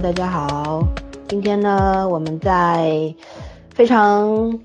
[0.00, 0.82] Hello，大家好。
[1.28, 3.14] 今天呢，我们在
[3.68, 4.58] 非常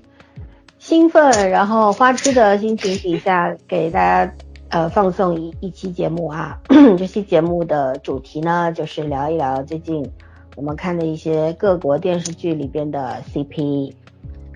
[0.78, 4.32] 兴奋，然后花痴的心情底下，给大家
[4.70, 6.58] 呃放送一一期节目啊。
[6.96, 10.10] 这期节目的主题呢，就是聊一聊最近
[10.56, 13.92] 我们看的一些各国电视剧里边的 CP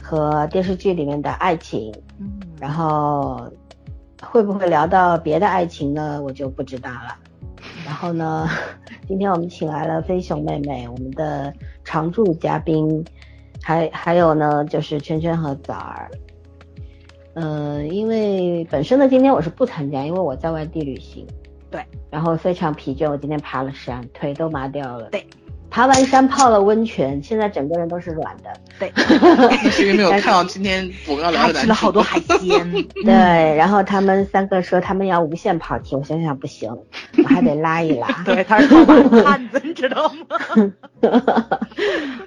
[0.02, 1.92] 和电视剧里面的爱情。
[2.18, 3.50] 嗯，然后
[4.22, 6.22] 会不会聊到别的爱情呢？
[6.22, 7.16] 我就不知道了。
[7.90, 8.48] 然后呢，
[9.08, 11.52] 今天我们请来了飞熊妹妹，我们的
[11.82, 13.04] 常驻嘉宾，
[13.60, 16.08] 还还有呢，就是圈圈和枣儿。
[17.34, 21.26] 嗯、因为本身呢，今天我是不参加，因为我在外地旅行。
[21.68, 21.84] 对。
[22.10, 25.10] 然后非常疲倦，我今天爬了山，腿都麻掉了。
[25.10, 25.26] 对。
[25.70, 28.50] 爬完山泡了温泉，现在整个人都是软的。
[28.78, 32.72] 对，那 是因为没有看到今天我们要聊还的吃了好多海鲜。
[33.04, 33.12] 对，
[33.56, 36.68] 然后他们三个说他们要无限跑题，我想想不行，
[37.16, 38.08] 我还得拉一拉。
[38.26, 40.72] 对，他是套马汉子，你知道吗？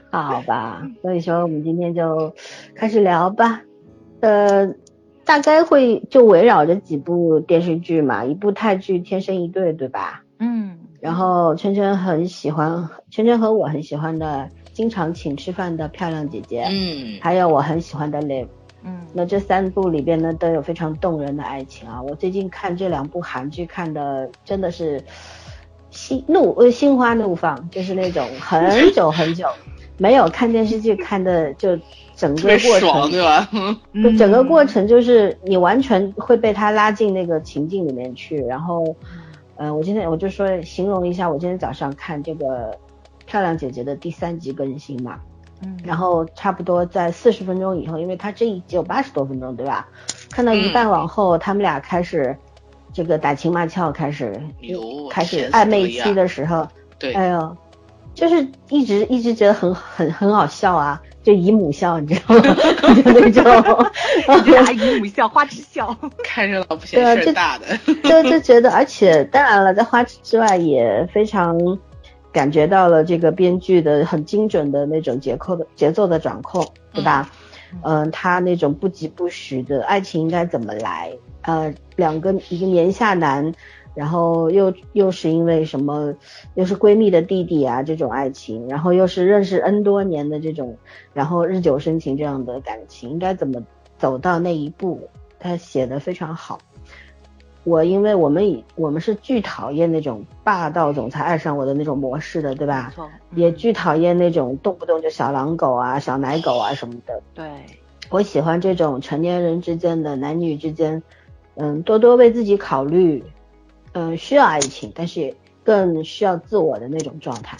[0.09, 2.33] 好吧，所以说我们今天就
[2.75, 3.61] 开始聊吧。
[4.21, 4.73] 呃，
[5.25, 10.23] 大概会就围绕着几部电视剧嘛，一部泰剧《天生一对》，对吧？
[10.39, 18.47] 嗯，然后圈圈很喜欢，圈圈和我很喜欢的，经常请吃饭的漂亮姐姐，嗯，还有我很喜欢的 Live。
[18.85, 22.01] 嗯，那这三部里边呢，都有非常动人的爱情啊！
[22.01, 25.03] 我最近看这两部韩剧，看的真的是
[25.89, 29.45] 心怒呃心花怒放，就是那种很久 很久
[29.97, 31.77] 没有看电视剧看的， 就
[32.15, 33.45] 整个过程，对吧？
[34.01, 38.95] 就整个过程就是你完全会被他拉进那个情境里面去，然后，
[39.55, 42.77] 呃，我今天我就说形容一下，我今天早上看这个
[43.25, 45.19] 漂亮姐姐的第三集更新嘛，
[45.61, 49.87] 嗯，然后差不多在四十分钟以后，因为它这一集有八十多分钟，对吧？
[50.31, 52.35] 看到一半往后，他们俩开始
[52.91, 57.57] 这个打情骂俏，开始牛开始暧昧期的时候，对，哎呦，
[58.15, 62.41] 就是一直一直觉得很很很好笑啊，就姨母笑，你知道吗？
[63.03, 65.95] 就那种， 姨母笑，花痴笑。
[66.23, 67.77] 看热闹不对啊这嫌事儿大的。
[68.03, 71.57] 就就觉得，而且当然了，在花痴之外，也非常
[72.31, 77.29] 感觉到了这个编剧的很精准的那种节奏的节奏的掌控，对吧？
[77.83, 81.11] 嗯、他那种不疾不徐的爱情应该怎么来？
[81.41, 83.51] 呃，两个一个年下男，
[83.95, 86.15] 然后又又是因为什么，
[86.55, 90.77] 又是闺蜜的弟弟啊这种爱情，然后又是认识 N 多年的这种，
[91.13, 93.61] 然后日久生情这样的感情，应该怎么
[93.97, 95.09] 走到那一步？
[95.39, 96.57] 他写的非常好。
[97.65, 102.93] 我因为我们以我们是巨讨厌那种霸道总裁爱上我的那种模式的，对吧
[103.35, 107.21] 也巨讨厌那种动不动就小狼狗啊、小奶狗啊什么的。
[107.33, 107.45] 对，
[108.09, 111.01] 我喜欢这种成年人之间的男女之间，
[111.55, 113.23] 嗯，多多为自己考虑，
[113.93, 117.57] 嗯，需要爱情，但是也更需要自我的那种状态。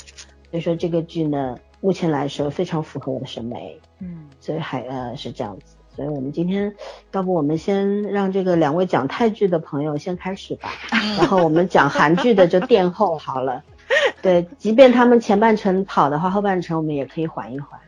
[0.52, 5.76] 所以说这个剧呢，目前来说非常符合我的审美，嗯，所以还呃是这样子。
[5.96, 6.74] 所以我们今天，
[7.12, 10.70] 要不我们先让这个两位讲泰剧的朋友先开始吧，
[11.20, 13.64] 然后我们讲韩剧的就垫后好了。
[14.24, 17.80] 对，即便他们前半程跑的话，后半程我们也可以缓一缓。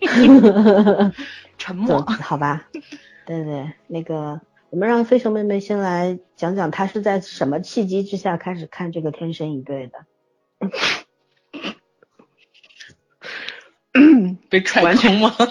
[1.58, 2.00] 沉默。
[2.02, 2.64] 好吧，
[3.26, 10.06] 对对，那个我们让飞熊妹妹先来讲讲，她是在什么契机之下开始看这个《天生一对》的？
[14.48, 15.34] 被踹空吗？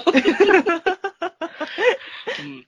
[2.41, 2.63] 嗯，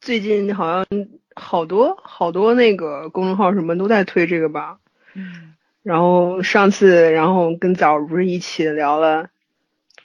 [0.00, 0.86] 最近好像
[1.34, 4.78] 好多好多那个公众号什么都在推这个吧。
[5.14, 9.30] 嗯然后上次，然后跟枣不是一起聊了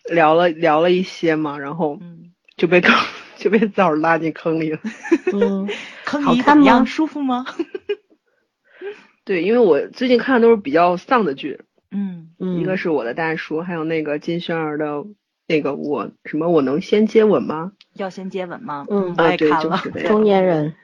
[0.06, 2.96] 聊了聊了一些嘛，然后嗯，就被坑
[3.40, 4.80] 就被枣儿拉进坑里了。
[5.34, 5.68] 嗯，
[6.06, 6.86] 坑好看吗你怎么样？
[6.86, 7.46] 舒服吗？
[9.24, 11.60] 对，因为我最近看的都是比较丧的剧，
[11.92, 15.04] 嗯嗯一个是我的大叔，还有那个金宣儿的
[15.48, 17.74] 那个我什么我能先接吻吗？
[17.94, 18.86] 要先接吻吗？
[18.90, 19.82] 嗯对也看了。
[19.84, 20.76] 就是中年人，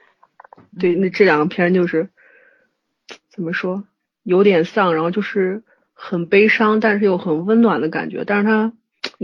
[0.78, 2.10] 对，那这两个片就是
[3.30, 3.84] 怎么说，
[4.22, 5.62] 有点丧，然后就是
[5.94, 8.24] 很悲伤，但是又很温暖的感觉。
[8.26, 8.72] 但是它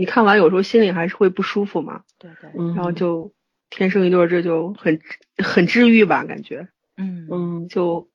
[0.01, 3.31] 你看完有时候心里还是会不舒服嘛，对对，嗯，然后就
[3.69, 4.99] 天生一对，这就很
[5.37, 8.09] 很治愈吧，感觉嗯嗯就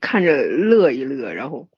[0.00, 1.68] 看着乐一乐，然后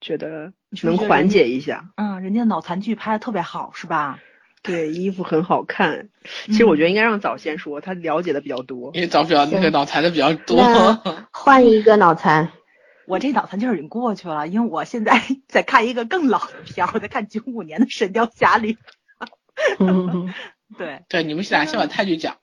[0.00, 1.90] 觉得能缓解一下。
[1.96, 4.18] 嗯，人家脑残剧拍的特别好，是吧？
[4.62, 6.08] 对，衣服很好看。
[6.46, 8.90] 其实我觉得应该让早先说，他了解的比较多。
[8.94, 10.62] 因为早比较那个脑残的比较多。
[11.30, 12.48] 换一个脑残，
[13.06, 18.72] 我这脑残劲儿已经过去了，因为我现在 在看一个更老的片儿，我在看九五年的《神雕侠侣》。
[19.78, 20.32] 嗯
[20.78, 22.38] 对对，你们俩先把泰剧讲。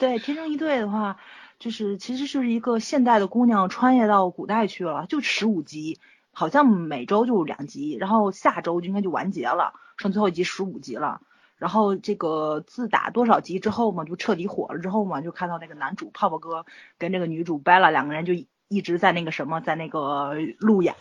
[0.00, 1.16] 对，天生一对的话，
[1.58, 6.00] 就是其实是一个现代的姑娘穿越到古代去了，就十五集，
[6.32, 11.20] 好像每周就两集，然后下周就应该就完结了，剩最后一集十五集了。
[11.56, 16.66] 然后这个自打多少集之后嘛，就彻底火了之后嘛，就看到那个男主泡泡哥
[16.98, 18.32] 跟这个女主 Bella 两个人就
[18.68, 20.94] 一直在那个什么，在那个路演，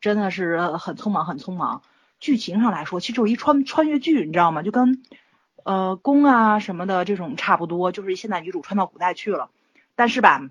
[0.00, 1.82] 真的是很匆忙很匆忙。
[2.18, 4.62] 剧情上来说，其实就是一穿穿越剧，你知道吗？
[4.62, 5.02] 就跟
[5.64, 9.50] 呃宫啊什么的这种差不多，就是现在女主穿到古代去了，
[9.94, 10.48] 但是吧，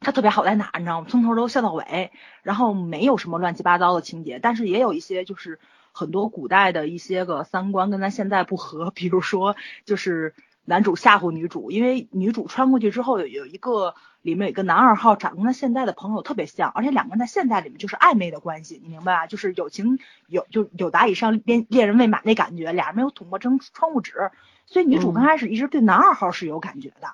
[0.00, 1.06] 它特别好在哪，你知道吗？
[1.08, 2.10] 从头都笑到尾，
[2.42, 5.60] 然后没有什么乱七八糟的情节，但是也有一些就是
[5.92, 19.26] 很多古代的一些个三观跟咱现在不合，比如说就是男主吓唬女主，因为女主穿过去之后有有一个里面有一个男二号长得跟他现在的朋友特别像，而且两个人在现在里面就是暧昧的关系，你明白吧？
[19.26, 24.30] 就是友情有就有达以上恋恋人未满那感觉，俩人没有捅破窗窗户纸，
[24.66, 27.08] 所以女主刚开始一直对男二号是有感觉的。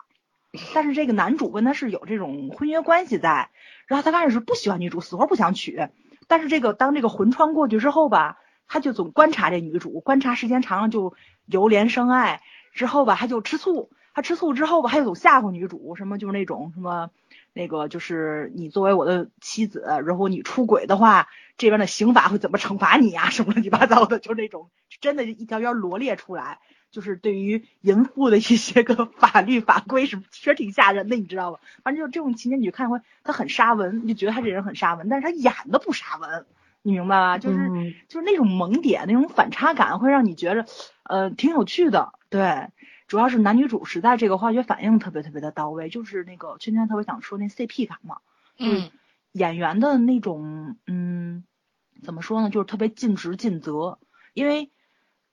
[0.75, 3.51] 但是这个男主跟他是有这种婚约关系在，
[3.87, 5.89] 然后他开始是不喜欢女主，死活不想娶。
[6.27, 11.15] 但是这个当这个魂穿过去之后吧，他就总观察这女主，观察时间长了就
[11.47, 12.41] 由怜生爱，
[12.73, 17.11] 之后吧他就吃醋，他吃醋之后吧他就总吓唬女主，什么就是那种什么
[17.53, 21.29] 那个就是你作为我的妻子，然后你出轨的话，
[21.59, 23.31] 这边的刑法会怎么惩罚你呀？
[23.31, 24.71] 什么乱七八糟的，就那种
[25.01, 26.59] 真的，一条条罗列出来。
[26.91, 31.61] 就是对于淫妇的一些个法律法规是确实挺吓人的，你知道吧？
[31.85, 36.47] 反正就这种情节，你就看会他很杀文，你就觉得他这人很杀文，但是他演的不杀文，
[36.83, 37.39] 你明白吧？
[37.39, 40.67] 就是就是那种萌点，那种反差感会让你觉着
[41.05, 42.13] 呃挺有趣的。
[42.29, 42.69] 对，
[43.07, 48.19] 主要是男女主实在这个化学反应特别特别的到位，就是那个圈圈特别想说那 CP 感嘛，
[48.59, 48.91] 嗯，
[49.33, 51.45] 演员的那种嗯
[52.03, 53.99] 怎么说呢，就是特别尽职尽责，
[54.35, 54.71] 因为。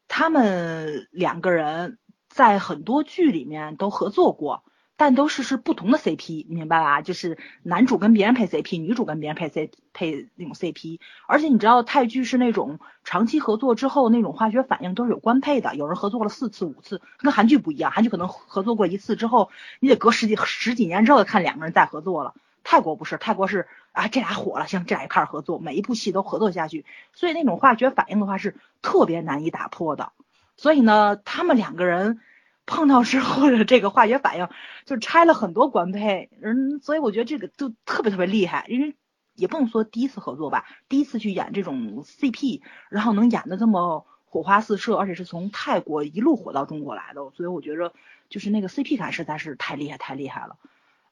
[0.10, 4.64] 他们两个人在很多剧里面都合作过，
[4.98, 7.02] 但都是是不同的 CP，明白吧？
[7.02, 11.00] 就是男主跟别人配 CP，女主跟别人配 C 配那种 CP。
[11.28, 22.34] 而且你知道泰剧是那种长期合作之后那种化学反应都是有官配的，有人合作了四次五次，跟韩剧不一样，韩剧可能合作过一次之后，你得隔十几十几年之后看两个人再合作了。
[22.64, 30.12] 泰国不是，泰国是啊，这俩火了，行，这俩一开始合作，每一部戏都合作下去，所以那种化学反应的话是特别难以打破的。
[30.58, 32.20] 所以呢，他们两个人
[32.68, 34.48] 碰到之后的这个化学反应，
[34.86, 38.96] 就拆了很多官配，嗯，所以我觉得这个就特别特别厉害，因为
[39.34, 47.94] 也不能说第一次合作吧，第一次去演这种 CP，然后能演的这么火花四射，而且是从泰国一路火到中国来的，所以我觉得
[48.30, 50.58] 就是那个 CP 感实在是太厉害太厉害了。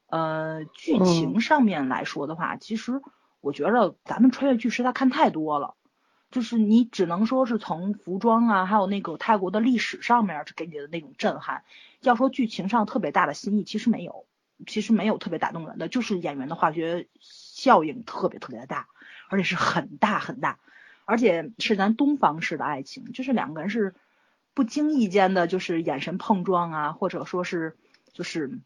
[0.07, 3.01] 呃，剧情上面来说的话，其实
[3.39, 5.75] 我觉得咱们穿越剧实在看太多了，
[6.35, 11.63] 就是你只能说是从服装啊，还有那个泰国的历史上面给你的那种震撼。
[12.01, 14.25] 要说剧情上特别大的新意，其实没有，
[14.67, 18.89] 其实没有特别打动人的，就是演员的化学效应特别特别的大，
[19.29, 20.59] 而且是很大很大，
[21.05, 23.95] 而且是咱东方式的爱情，就是两个人是
[24.53, 27.77] 不经意间的，就是眼神碰撞啊，或者说是
[28.11, 28.59] 就是。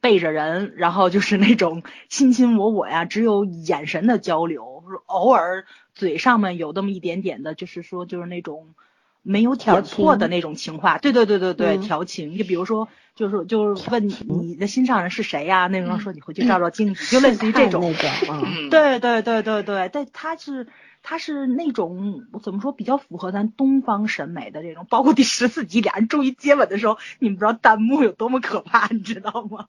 [0.00, 8.74] 背着人，然后就是那种卿卿我我呀，只有眼神的交流，偶尔嘴上面有那么一点点的，就是说就是那种
[9.22, 10.98] 没有挑错的那种情话。
[10.98, 12.36] 对对对对对，调情。
[12.36, 15.66] 就比如说，就是就是问你你的心上人是谁呀？
[15.66, 17.94] 那种说你回去照照镜子，就类似于这种。
[18.28, 20.66] 嗯对对对对对，但他是。
[21.08, 29.66] 他是那种怎么说比较符合咱东方审美的这种，包括第十四集俩人终于接吻的时候，你们不知道弹幕有多么可怕，你知道吗？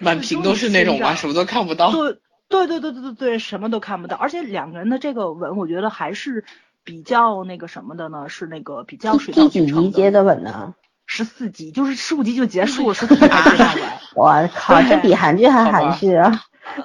[0.00, 1.92] 满屏都是那种啊，什么都看不到。
[1.92, 4.16] 对对对对对对对，什么都看不到。
[4.16, 6.44] 而且两个人的这个吻，我觉得还是
[6.82, 9.90] 比较那个什么的呢，是那个比较水到渠成的。
[9.92, 10.74] 接的吻呢？
[11.06, 13.90] 十四集，就是十五集就结束了，十四集才接吻。
[14.16, 16.42] 我靠，这比韩剧还韩剧啊！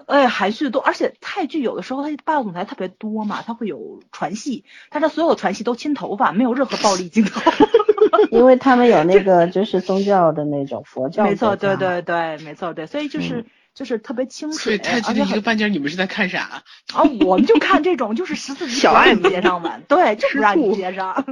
[0.07, 7.41] 哎，含蓄多，而且泰剧有的时候它霸道总裁特别多嘛，它会有传戏，但是所有的传戏都亲头发，没有任何暴力镜头。
[8.31, 11.23] 因为他们有那个就是宗教的那种佛教。
[11.23, 14.59] 没错，对对对，没错对，所以就是就是特别清水。
[14.63, 16.63] 所以泰剧的一个半截，你们是在看啥？
[16.93, 21.25] 啊，我们就看这种，就是十四 集小爱接上吻，对，就不让你接上，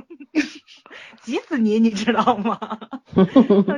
[1.22, 2.60] 急死你，你知道吗？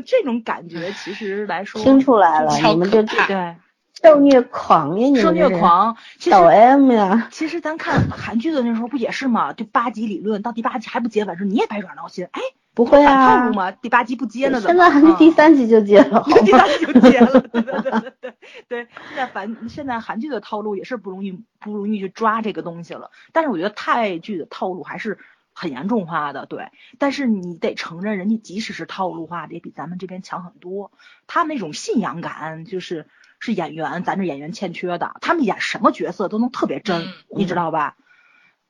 [0.06, 3.56] 这种感觉其实来说听出来了，你们就对。
[4.04, 5.08] 受虐狂呀！
[5.08, 7.30] 你受虐狂，小 M 呀。
[7.32, 9.54] 其实咱看韩剧的那时候不也是吗？
[9.54, 12.28] 就八集理论，到第八集还不接吻时，你也百爪挠心。
[12.32, 12.42] 哎，
[12.74, 13.72] 不会啊，套路吗？
[13.72, 14.60] 第八集不接呢？
[14.60, 17.40] 现在还是第三集就接了， 第三集就接了。
[17.40, 18.34] 对对对对对
[18.68, 23.10] 对，现在韩现在韩剧的套路也是不容易不容易去抓这个东西了。
[23.32, 25.18] 但是我觉得泰剧的套路还是
[25.54, 26.68] 很严重化的，对。
[27.00, 30.92] 但是你得承认，人家即使是套路化的，也比咱们这边强很多。
[31.26, 33.08] 他们那种信仰感就是。
[33.46, 37.98] 是演员，咱这演员欠缺的，他们演什么角色都能特别真，你知道吧？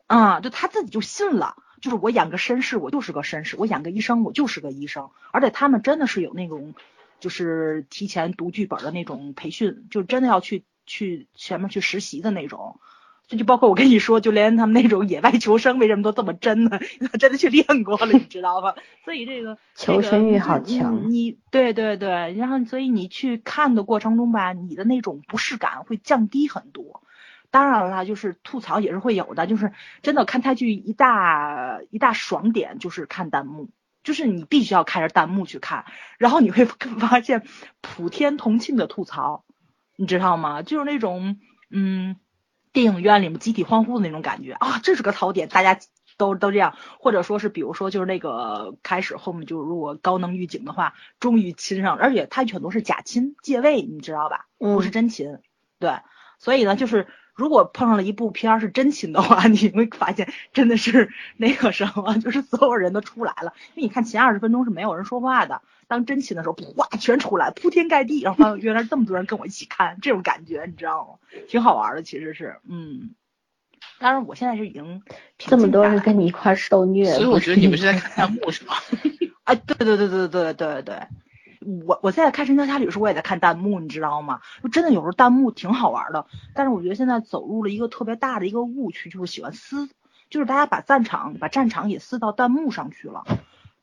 [0.07, 5.11] 啊，就他自己就信了，就是我演个绅士，我就是个绅士；我演个医生，我就是个医生。
[5.31, 6.73] 而且他们真的是有那种，
[7.19, 12.79] 就是提前读剧本的那种培训，就真的要去去前面去实习的那种。
[13.33, 16.79] 这就包括我跟你说，就连他们那种野外求生为什么都这么真呢？
[17.19, 18.75] 真的去练过了，你知道吧？
[19.03, 21.09] 所以这个求生欲好强。
[21.09, 27.01] 你对对对，然后所以你去看的过程中吧，你的那种不适感会降低很多。
[27.49, 29.73] 当然了，就是吐槽也是会有的，就是
[30.03, 33.71] 真的看泰剧一大一大爽点就是看弹幕，
[34.03, 35.85] 就是你必须要开着弹幕去看，
[36.19, 36.65] 然后你会
[36.99, 37.43] 发现
[37.81, 39.43] 普天同庆的吐槽，
[39.95, 40.61] 你知道吗？
[40.61, 41.39] 就是那种
[41.71, 42.15] 嗯。
[42.73, 45.79] 电影院里面集体欢呼的那种感觉啊，这是个槽点，大家
[46.17, 54.47] 都都这样，或者说是比如说就是那个开始后面就如果高能预警的话，终于亲上了，而且他很多是假亲借位，你知道吧？
[54.57, 55.39] 不是真亲，
[55.79, 55.99] 对，
[56.39, 57.07] 所以呢就是。
[57.33, 63.53] 如果碰上了一部片儿是真情的话， 你会发现真的是那个什么， 就是所有人都出来了。
[63.75, 68.21] 因为你看前二十分钟是没有人说话的，当真情的时候，哗，全出来，铺天盖地。
[68.21, 71.39] 然后原来这么多人跟我一起看，这种感觉你知道吗？
[71.47, 73.15] 挺好玩的，其实是，嗯。
[73.99, 75.01] 当然，我现在是已经
[75.37, 78.75] 这么多人跟你一块受虐，所以我觉得你们是在看弹幕是吗？
[79.43, 80.95] 啊， 对对对对对对对。
[81.87, 84.41] 我我现在看《神雕侠侣》时，我也在看弹幕，你知道吗？
[84.61, 86.25] 就真的有时候弹幕挺好玩的。
[86.53, 89.89] 但是我觉得现在走入了一个特别大的一个误区，就是喜欢撕，
[90.29, 93.23] 就是大家把战场把战场也撕到弹幕上去了。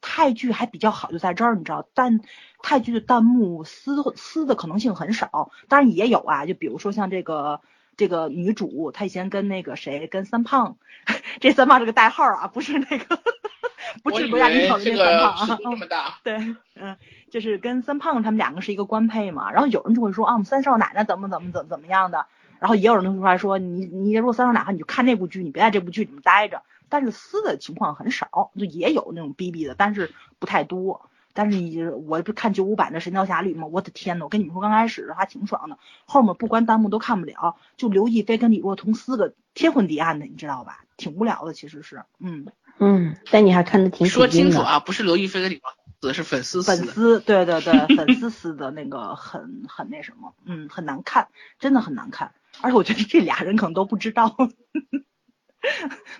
[0.02, 2.20] 泰剧还比较好，就在这儿，你知道，但
[2.62, 6.46] 泰剧的弹幕撕撕的可能性很少，当然也有啊。
[6.46, 7.60] 就比如说像这个
[7.98, 10.78] 这个女主，她以前跟那个谁，跟三胖，
[11.40, 13.20] 这三胖是个代号啊，不是那个，
[14.02, 16.18] 不是国家领导的那三胖啊。
[16.22, 16.96] 对，嗯。
[17.30, 22.26] 就是跟三胖他们两个是一个官配嘛，然后有人就会说啊，我们三少奶奶怎么怎么怎么怎么样的，
[22.58, 26.62] 然后也有人就出来说你你如果三少奶奶你就看那部剧，你别在这部剧里面待着。
[26.92, 31.08] 但是撕的情况很少，就也有那种逼逼的，但是不太多。
[31.32, 33.68] 但是你我不看九五版的《神雕侠侣》吗？
[33.68, 40.84] 我的天呐，我跟你们说刚开始还挺爽的，后面不关弹幕都看不了，就刘亦菲跟李若彤撕个天昏地暗的，你知道吧？
[40.96, 42.48] 挺无聊的，其实是，嗯
[42.80, 45.72] 嗯，但你还看的挺说清楚啊，不是刘亦菲跟李若。
[46.08, 51.28] 的是粉丝粉丝对对对粉丝撕的那个很很那什么嗯很难看
[51.58, 54.34] 真的很难看而且我觉得这俩人可能都不知道，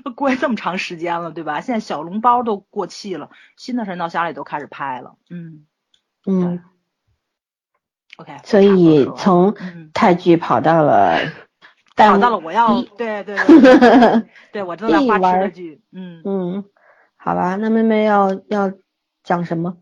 [0.05, 1.61] 都过去这么长时间了对吧？
[1.63, 5.67] 现在小笼包都过气了，新的神雕侠侣都开始拍了嗯
[6.27, 6.63] 嗯
[8.19, 9.55] ，OK 所以从
[9.95, 11.19] 泰剧跑到了
[11.97, 16.65] 跑到了我要对对对 对我正在花痴的剧嗯嗯
[17.17, 18.73] 好吧那妹妹要要。
[19.31, 19.77] 讲什么？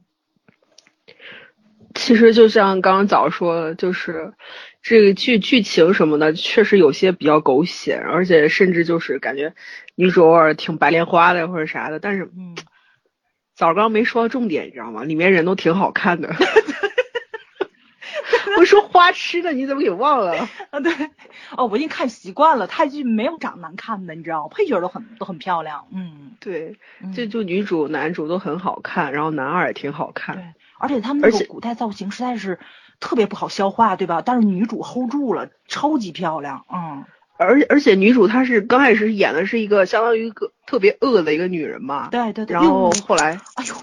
[1.94, 4.34] 其实就像刚刚早说的，就是
[4.82, 9.54] 这个剧剧情什么的，确实有些比较狗血，而且甚至就是感觉
[9.94, 11.98] 女主偶尔挺白莲花的或者啥的。
[11.98, 12.54] 但是，嗯，
[13.56, 15.02] 早刚没说到重点，你知道吗？
[15.02, 16.28] 里面人都挺好看的。
[18.58, 20.32] 我说花痴的，你怎么给忘了？
[20.70, 20.92] 啊，对，
[21.56, 24.48] 哦，我已经看习惯了，泰剧没有长难看的，你知道吗？
[24.50, 26.76] 配角都很都很漂亮，嗯，对，
[27.14, 30.44] 就就女主男主都很好看，然后男二也挺好看，对，
[30.78, 32.58] 而且他们那种古代造型实在是
[33.00, 34.22] 特别不好消化，对吧？
[34.24, 37.04] 但是女主 hold 住了，超级漂亮，嗯，
[37.38, 43.74] 而而且女主她是刚开始演的是一个相当于一个特别恶的一个女人嘛，对对对，然后后来，哎呦。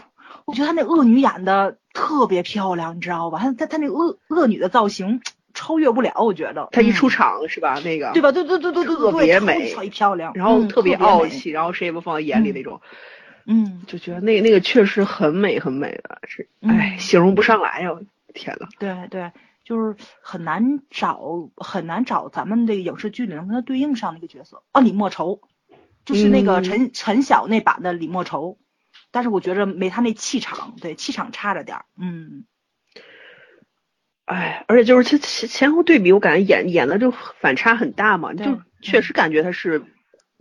[0.46, 3.40] 我觉得她那恶女演的特别漂亮，你知道吧？
[3.40, 5.22] 她她她那恶恶女的造型
[5.56, 6.70] 超越不了，我觉得。
[6.72, 7.80] 她一出场是吧？
[7.84, 8.32] 那个对吧？
[8.32, 12.82] 对对对对对，特别美，超级漂亮，然后特别傲气，然后谁也不放在眼里那种。
[13.48, 17.92] 嗯，就觉得那那个确实很美很美的，是哎，形容不上来呀！
[18.34, 18.68] 天呐。
[18.80, 19.32] 对对，
[19.64, 25.40] 就是很难找很难找咱们这个影视剧里能跟她对应上那个角色哦，李莫愁，
[26.04, 28.58] 就是那个陈陈晓那版的李莫愁。
[29.16, 32.44] 但是我觉着没他那气场，对气场差着点儿，嗯，
[34.26, 39.86] 哎，而且就是前前前后对比，我感觉演演的就反差很大嘛，就确实感觉他是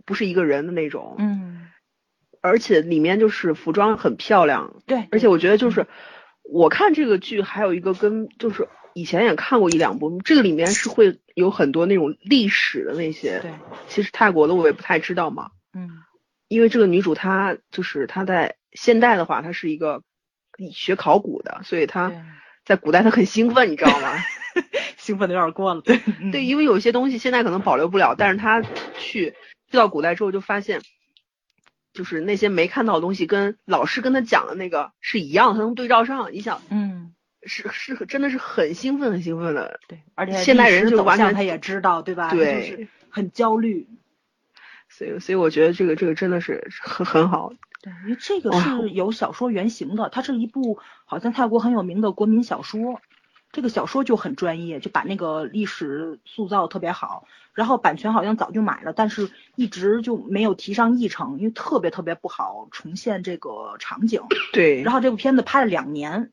[0.05, 1.67] 不是一个人的那种，嗯，
[2.41, 5.87] 而且里面就是服装很漂亮，对，而且我觉得就是
[6.43, 13.53] 我看这个剧还有一个跟就是以前也看过一两部，这个里面是会有很多那种历史的那些，对，
[13.87, 15.89] 其实泰国的我也不太知道嘛，嗯，
[16.49, 18.57] 因为这个女主她就是她在。
[18.75, 20.03] 现代的话，他是一个
[20.71, 22.11] 学考古的，所以他
[22.63, 24.13] 在古代他很兴奋，你知道吗？
[24.97, 25.81] 兴奋的有点过了。
[25.81, 25.99] 对
[26.31, 29.35] 对，因为有些东西现在可能保留不了，但是他去
[29.67, 30.81] 去到古代之后，就发现
[31.93, 36.31] 就是那些没看到的东西，跟老师跟他讲的那个是一样，他能对照上。
[36.31, 37.13] 你想，嗯，
[37.43, 39.79] 是是真的是很兴奋，很兴奋的。
[39.87, 42.29] 对，而且现代人就完全他也知道，对吧？
[42.31, 43.87] 对，很焦虑。
[44.87, 47.51] 所以所以我觉得这个这个真的是很很好。
[47.85, 52.99] 对，因为这个是有小说原型的，它是一部好像泰国很有名的国民小说。
[53.51, 57.25] 这个小说就很专业，就把那个历史塑造特别好。
[57.53, 64.23] 然后版权好像早就买了，但是一直就没有提上议程，因为特别特别不好重现这个场景。
[64.51, 66.31] 对，然后这部片子拍了两年，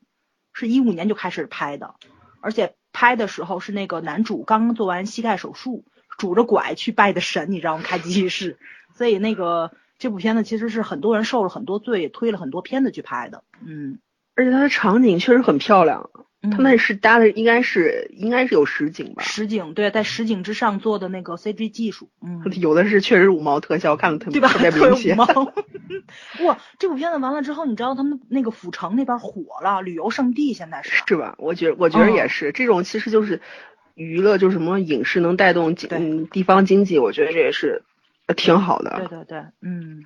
[0.52, 1.94] 是一五年就开始拍的，
[2.40, 5.84] 而且拍的时候是那个男主刚刚做完膝盖手术，
[6.18, 7.84] 拄着拐去拜的神，你知道吗？
[7.84, 8.58] 开机器室，
[8.96, 9.70] 所以那个
[10.02, 13.44] 这部片子其实是很多人受了很多罪，也推了很多片子去拍的。
[13.64, 14.00] 嗯，
[14.34, 16.10] 而且它的场景确实很漂亮，
[16.42, 24.40] 他嗯们是搭的应该是应该是有实景吧，实景对，在实景之上做的那个 CG 技术，嗯， 有的是确实五毛特效，看的特别？
[24.40, 25.16] 特别明显。
[26.44, 31.00] 哇，这部片子完了之后，你知道他们那个府城那边火了，旅游胜地现在是。
[31.06, 31.36] 是吧？
[31.38, 33.40] 我觉我觉得也嗯是，这种其实就是
[33.94, 37.91] 娱乐，就是什么影视能带动嗯地方经济，我觉得这也是呃
[38.34, 38.96] 挺好的。
[38.98, 40.04] 对对对，嗯，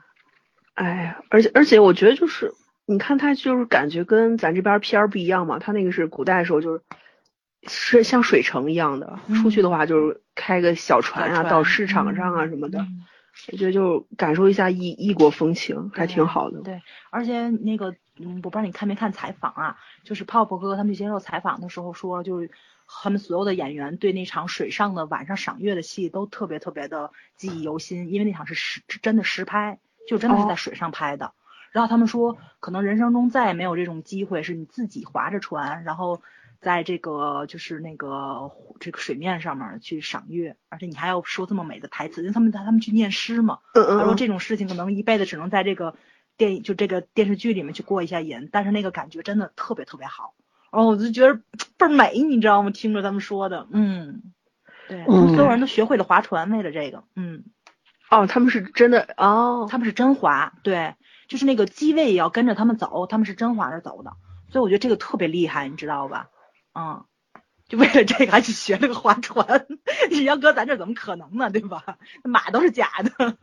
[0.74, 2.52] 哎呀，而且而且我觉得就是
[2.84, 6.82] 你看他就是感觉跟咱这边片儿不一样嘛，他那个是古代的时候就是
[7.66, 13.04] 是像水城一样的，出去的话就是开个小船啊，船到市场上啊什么的，嗯
[13.52, 16.62] 我觉得就感受一下异异国风情，还挺好的。
[16.62, 16.80] 对，
[17.10, 22.50] 而且那个，嗯，我不知道你看没看采访啊，就是泡泡哥哥他们去接受采访的时候说，就是
[22.88, 30.46] 他们所有的演员对那场水上的晚上赏月的戏都特别特别的记忆犹新，因为那场是实真的实拍，就真的是哦。
[30.48, 31.32] 在水上拍的。
[31.72, 36.22] 然后他们说，可能人生中再也没有这种机会，是你自己划着船，然后
[36.62, 45.96] 在这个就是那个这个水面上面去赏月，而且你还要说这么美的台词，因为他们他们去念诗嘛，他说这种事情可能一辈子只能在这个
[46.38, 50.32] 电影就这个电视剧里面去过一下瘾，但是那个感觉真的特别特别好，
[50.72, 51.34] 然后我就觉得
[51.76, 52.70] 倍儿美，你知道吗？
[52.70, 54.22] 听着他们说的，嗯，
[54.88, 57.44] 对，他们所有人都学会了划船，为了这个，嗯，
[58.10, 60.94] 哦，他们是真的哦，他们是真划，对，
[61.28, 64.12] 就是那个机位也要跟着他们走，他们是真划着走的，
[64.50, 66.28] 所以我觉得这个特别厉害，你知道吧？
[66.74, 67.04] 嗯。
[67.68, 69.66] 就为了这个还去学了个划船，
[70.08, 71.50] 你要搁咱这怎么可能呢？
[71.50, 71.98] 对吧？
[72.22, 73.36] 马都是假的。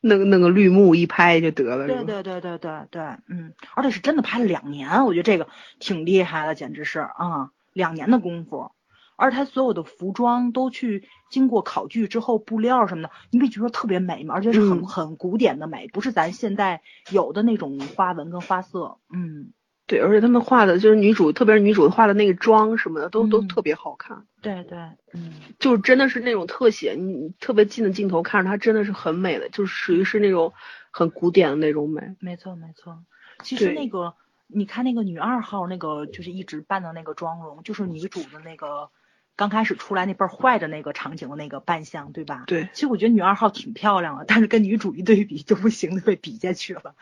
[0.00, 8.72] 那个那个绿幕一拍就得了，对对对对对对，嗯，而且是真的拍了两年，我觉得这个挺厉害的，简直是啊、两年的功夫，
[9.16, 14.34] 而且他所有的服装都去经过考据之后，布料什么的，你不觉得特别美吗？
[14.34, 14.86] 而且是很、嗯。
[14.86, 19.52] 很古典的美，不是咱现在有的那种花纹跟花色，嗯，
[19.88, 24.78] 对，而且他们画的就是女主，特别是女主画的那个妆什么的，都都嗯特别好看，对对，
[25.14, 30.52] 嗯，就是真的是那种特写，你你特别近的镜头看着她真的是很美的，就是属于是那种
[30.90, 32.14] 很古典的那种美。
[32.20, 33.02] 没错没错，
[33.42, 34.14] 其实那个
[34.46, 38.90] 你看那个女二号那个就是一直扮的那个妆容，就是女主的那个
[39.36, 42.44] 刚开始出来那倍儿坏的那个场景的那个扮相，对吧？
[42.46, 46.94] 对，其实我觉得女二号挺漂亮的，但是跟女主一对比就不行，被比下去了。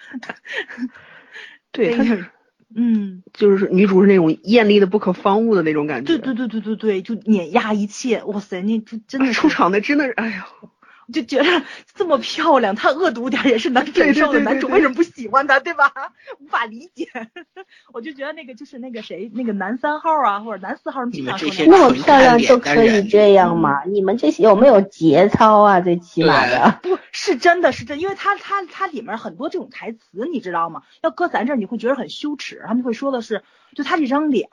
[1.73, 2.31] 对，那个她是
[2.75, 6.19] 嗯，就是女主是那种艳丽的不可方物的那种感觉。
[6.19, 10.47] 对对对对对对，就碾压一切，哇塞，那这真的出场的真的是，哎呀，
[11.13, 11.63] 就觉得
[11.95, 15.93] 这么漂亮，她恶毒点儿也是能忍受的，男主为什么不喜欢她，对吧？
[16.39, 17.09] 无法理解。
[17.93, 23.85] 我就觉得那个就是那个谁，那个男三号啊，或者男四号，你们这那么漂亮都可以这样吗？
[23.85, 25.81] 你们这些有没有节操啊？
[25.81, 26.79] 最起码的。
[26.83, 30.83] 不是真的是真，因为他他他里面很多这种台词，你知道吗？
[31.03, 32.63] 要搁咱这儿，你会觉得很羞耻。
[32.67, 33.43] 他们会说的是，
[33.75, 34.49] 就他这张脸，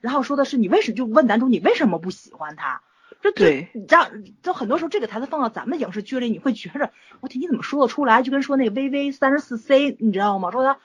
[0.00, 2.82] 然后说的是你为什么就问男主你为什么不喜欢他？
[3.22, 4.10] 这这对你这样，
[4.42, 8.22] 就很多时候这个台词放到咱们影视剧里，你会觉着我天，你怎么说得出来？
[8.22, 10.50] 就跟说那个微微三十四 C，你知道吗？
[10.50, 10.78] 说他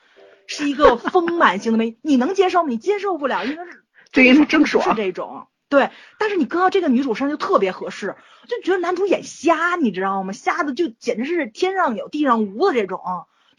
[0.47, 2.69] 是一个丰满型的美，你能接受吗？
[2.69, 5.47] 你接受不了，因为是对因为郑爽是这种。
[5.69, 5.89] 对，
[6.19, 8.15] 但是你搁到这个女主身上就特别合适，
[8.47, 10.33] 就觉得男主眼瞎，你知道吗？
[10.33, 12.99] 瞎的就简直是天上有地上无的这种，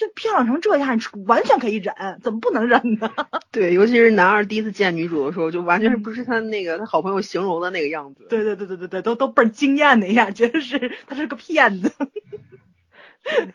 [0.07, 3.11] 就漂亮成这样，你完全可以忍，怎么不能忍呢？
[3.53, 8.27] 对，尤其是男二第一次见女主的时候，就完全是不是他那个他好朋友形容的那个样子。
[8.29, 11.93] 对对对对对对，都都倍儿惊艳的一下，觉得是他是个骗子。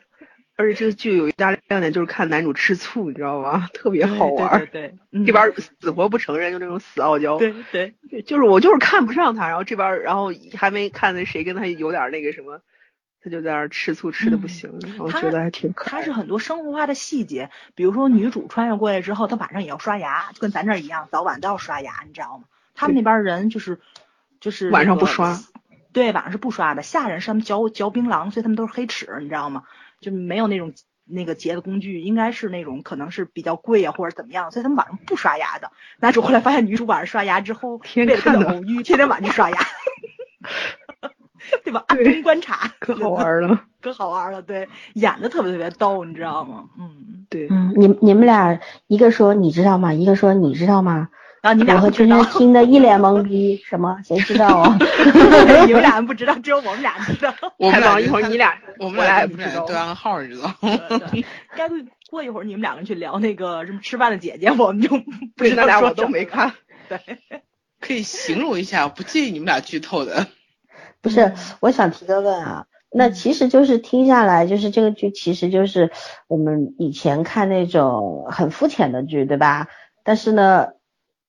[0.60, 3.70] 而且这个剧有一大亮点就是看男主吃醋，你知道吗？
[3.74, 4.66] 特别好玩儿。
[4.66, 7.38] 对对对，嗯这边儿死活不承认，就那种死傲娇。
[7.38, 12.62] 对对，就是我就是看不上他，然后这边儿然后还没看那谁跟他有点儿那个什么，
[13.24, 15.98] 他就在那儿吃醋吃的不行，我觉得还挺可爱的。
[15.98, 22.46] 它是很多生活化的细节，比如说女主穿越过来之后，她晚上也要刷牙，就跟咱这儿一样，早晚都要刷牙，你知道吗？
[22.76, 23.80] 他们那边人就是
[24.40, 25.40] 就是晚上不刷，
[25.94, 26.84] 对，晚上是不刷的。
[26.84, 29.64] 下人是他们嚼嚼槟榔，所以他们都是黑齿，你知道吗？
[30.00, 35.72] 就没有那种那个洁的工具，应该是那种可能是比较贵啊或者怎么样，所以他们晚上不刷牙的。
[36.00, 39.58] 男主后来发现女主晚上刷牙之后，为了跟天看的她偶遇，天天晚上去刷牙。
[41.64, 41.84] 对吧？
[41.88, 46.66] 暗中观察， 可好玩了， 可好玩了，对，演的特别特别逗，你知道吗？
[46.80, 49.94] 嗯，对，嗯，你你们俩一个说你知道吗？
[49.94, 51.10] 一个说你知道吗？
[51.44, 53.98] 然后你俩我和圈不知道圈，听得一脸懵逼，什么？
[54.04, 54.78] 谁知道啊？
[55.68, 57.34] 你们俩不知道，只有我们俩知道。
[57.58, 60.54] 我们俩一会儿你俩我们俩也不知道对暗号知道。
[61.56, 61.78] 该过
[62.10, 65.04] 过一会儿你们两个人去聊那个什么吃饭的姐姐，我们就不
[65.38, 66.54] 对，知道俩我都没看。
[66.90, 67.00] 对，
[67.80, 70.28] 可以形容一下，不介意你们俩剧透的。
[71.02, 75.92] 不是，我想提个问啊，那其实就是听下来，就是这个剧其实就是
[76.28, 79.68] 我们以前看那种很肤浅的剧，对吧？
[80.04, 80.70] 但是呢，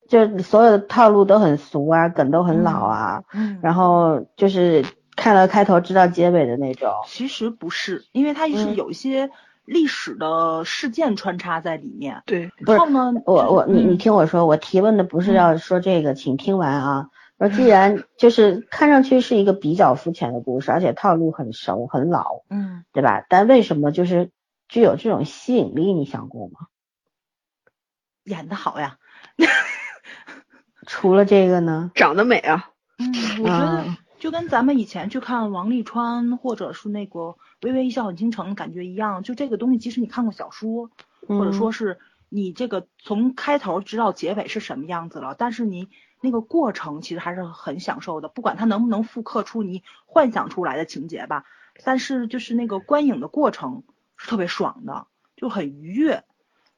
[0.08, 4.84] 就所有的套路都很俗啊，梗都很老啊，嗯然后就是
[5.16, 6.90] 看了开头知道结尾的那种。
[7.06, 9.30] 其实不是，因为它是嗯有一些
[9.64, 12.22] 历史的事件穿插在里面。
[12.24, 17.08] 对，不是然后呢，我我你嗯你听我说，我提问的不是要说这个，请听完啊。
[17.38, 23.24] 说既然 就是看上去是一个比较肤浅的故事，而且套路很熟很老，嗯，对吧？
[23.28, 24.30] 但为什么就是
[24.68, 25.92] 具有这种吸引力？
[25.92, 26.66] 你想过吗？
[28.24, 28.98] 演的好呀。
[30.86, 31.90] 除了这个呢？
[31.94, 37.20] 长得美啊，嗯，我觉得嗯就跟咱们以前去看王沥川或者是那个
[37.62, 40.90] 《微微一笑很倾城》感觉一样，就这个东西，即使你看过小说，
[41.28, 41.98] 或者说嗯是
[42.28, 45.88] 你这个从开头知道结尾是什么样子了，但是你
[46.20, 51.44] 那个过程其实还是很享受的，不管它能不能复刻出你幻想出来的情节吧，
[51.84, 53.84] 但是就是那个观影的过程
[54.16, 56.24] 是特别爽的，就很愉悦。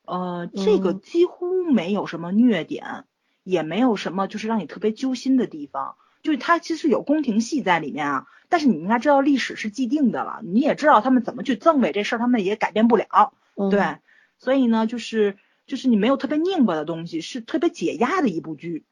[0.04, 3.04] 呃，这个嗯几乎没有什么虐点，
[3.44, 5.94] 也没有什么就是让你特别揪心的地方。
[6.22, 13.32] 就是它其实有宫廷戏在里面啊，但是你应该知道历史是既定的了，你也知道他们怎么去赠位这事儿，他们也改变不了。
[13.54, 13.96] 嗯对，
[14.36, 18.84] 所以呢，就是就是你没有特别拧巴的东西，是特别解压的一部剧。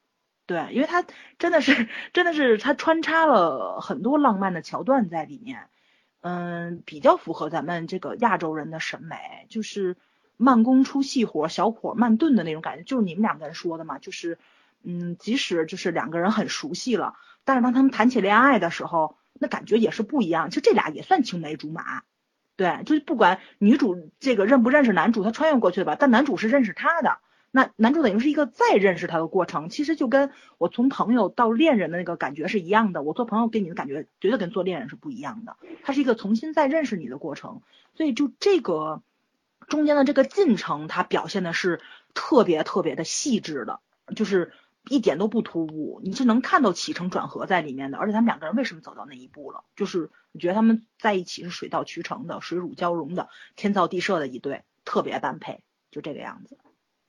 [0.49, 1.05] 对，因为他
[1.39, 5.69] 真的是真的是他穿插了很多浪漫的桥段在里面，
[6.23, 9.99] 嗯，比较符合咱们这个亚洲人的审美，就是
[10.39, 14.39] 慢工出细活，小火慢炖的那种感觉，就是你们两个人说的嘛，就是
[14.83, 20.49] 嗯，即使就是两个人很熟悉了，但是当他们谈起恋爱的时候，那感觉也是不一样。
[20.49, 22.05] 就这俩也算青梅竹马，
[22.57, 27.19] 对，就是不管女主这个认不认识男主，他穿越过去的吧，但男主是认识她的。
[27.51, 33.03] 那男主等于是一个再认识他的过程，其实就跟我从朋友到恋人的那个感觉是一样的。
[33.03, 37.63] 我做朋友跟你的感觉绝对跟做恋人是不一样的，他是一个重新再认识你的过程。
[37.95, 39.03] 所以就这个
[39.67, 41.81] 中间的这个进程，他表现的是
[42.15, 43.81] 特别特别的细致的，
[44.15, 44.53] 就是
[44.89, 47.99] 一点都不突兀，你是能看到起承转合在里面的。
[47.99, 56.59] 而且他们两个人为什么走到那一步了，就是你觉得他们在一起是水到渠成的，水乳交融的，天造地设的一对，特别般配，就这个样子。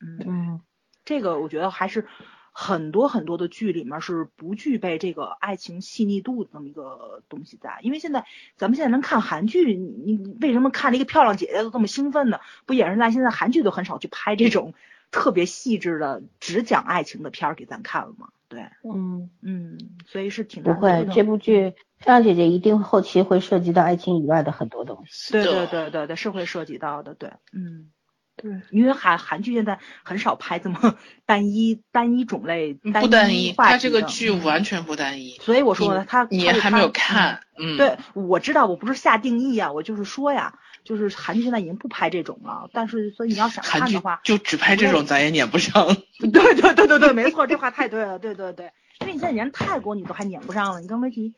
[0.01, 0.61] 嗯，嗯
[1.05, 2.07] 这个我觉得还是
[2.51, 8.25] 很多很多的剧里面是不具备这个爱情细腻度的这么一个东西在，因为现在
[8.57, 12.39] 咱们现在能看韩剧，你你为什么看了一个漂亮姐姐都这么兴奋呢？
[12.65, 14.73] 不也是在现在韩剧都很少去拍这种
[15.11, 18.29] 特别细致的只讲爱情的片儿给咱看了吗？
[18.49, 25.33] 对，嗯，嗯，所以是挺不会，这部剧《漂亮姐姐》一定后期会涉及到爱情以外的很多东西。
[25.33, 27.91] 对对对对对是会涉及到的，对，嗯。
[28.41, 35.37] 对，因为韩韩剧现在很少拍这么 单一单一种类、不单一，话它这个剧完全不单一。
[35.41, 45.95] 所以我说了，他你还没有看，嗯，对，我知道，我不是下定义啊，我就是说呀，就是韩剧现在已经不拍这种了，但是所以你要想韩剧看的话，就只拍这种，咱也撵不上。
[46.19, 48.71] 对对对对对，没错，这话太对了，对对对，
[49.01, 51.33] 因为你现在连泰国你都还撵不上了，你更别提，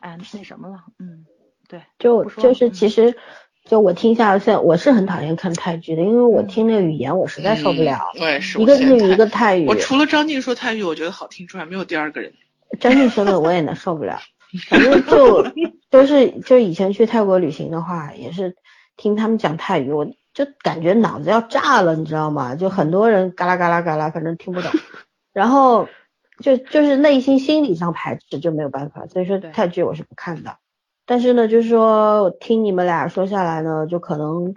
[0.00, 1.24] 哎，那什么了，嗯，
[1.68, 2.72] 对，就就是嗯。
[2.72, 3.16] 其实，
[3.64, 12.32] 就我听下来，现在我是很讨厌看泰剧的，因为我听那个语言我实在受不了，嗯我也是，一个日语一个泰语我，除了张晋说泰语，我觉得好听之外，没有第二个人。
[12.80, 14.18] 张晋说的我也能受不了。
[14.68, 15.46] 反正就
[15.90, 18.56] 就是就以前去泰国旅行的话，也是
[18.96, 22.54] 听他们讲泰语，我就感觉脑子要炸了，你知道吗？
[22.54, 24.70] 就很多人嘎啦嘎啦嘎啦，反正听不懂，
[25.32, 25.88] 然后
[26.40, 30.56] 就就是内心心理上排斥，就没有办法，所以说泰剧我是不看的。
[31.12, 34.54] 但是呢，就是说我听你们俩说下来呢，就可能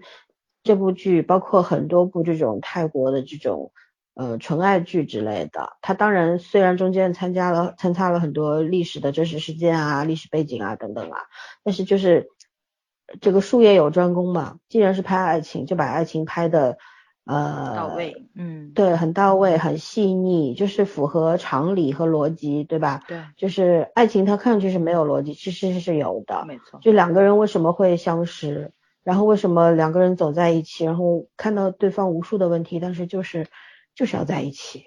[0.63, 3.73] 这部剧包括很多部这种泰国的这种
[4.13, 11.23] 呃纯爱剧之类的，它当然虽然中间参加了参差了很多历史的真实事件啊、历史背景啊等等啊，
[11.65, 12.29] 但是就是
[13.19, 16.77] 这个术业有专攻嘛，既然是拍爱情，就把爱情拍的
[17.25, 23.01] 呃到位，嗯，对，很到位，很细腻，就是符合常理和逻辑，对吧？
[23.07, 26.45] 对，就是爱情它看上去是没有逻辑，其实是有的。
[26.45, 28.71] 没错，就两个人为什么会相识，
[29.03, 33.47] 然后为什么两个人走在一起，然后看到对方无数的问题，但是就是
[33.95, 34.85] 就是要在一起，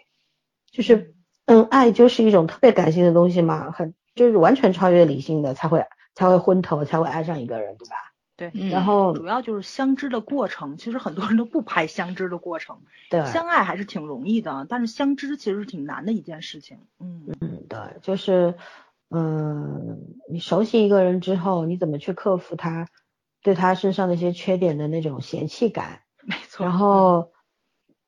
[0.71, 1.15] 就是
[1.47, 7.97] 嗯，爱就是一种特别感性的东西嘛，很就是完全超越理性的才会才会昏头，才会爱上一个人，对吧？
[8.39, 12.79] 对，嗯然后主要就是相知的过程，其实很多人都不拍相知的过程，
[13.11, 16.79] 对，相爱还是挺容易的，但是相知其实是挺难的一件事情。
[17.01, 18.55] 嗯，嗯，对，就是，
[19.11, 22.87] 嗯，你熟悉一个人之后，你怎么去克服他
[23.43, 26.03] 对他身上的一些缺点的那种嫌弃感？
[26.23, 26.65] 没错。
[26.65, 27.33] 然后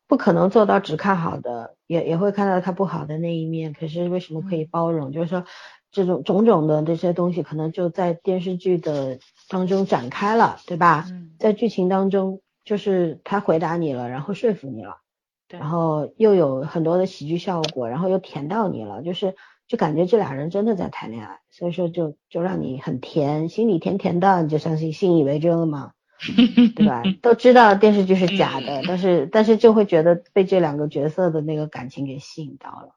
[0.06, 3.72] 不可能做到只看好的，也也会看到他不好的那一面。
[3.72, 5.10] 可是为什么可以包容？
[5.10, 5.44] 就是说
[5.92, 11.06] 这种种种的这些东西，可能就在电视剧的当中展开了，对吧？
[11.10, 14.98] 嗯，在剧情当中，就是他回答你了，然后说服你了，
[15.48, 19.34] 对然后又有很多的喜剧效果，然后又甜到你了，就是
[19.66, 25.92] 就感觉这俩人真的在谈恋爱，所以说就就让你很甜，心里甜甜的，你就相信信以为真了嘛，
[26.76, 27.02] 对吧？
[27.22, 32.94] 都知道电视剧是假的，嗯但是但是就会觉得被这两个角色的那个感情给吸引到了，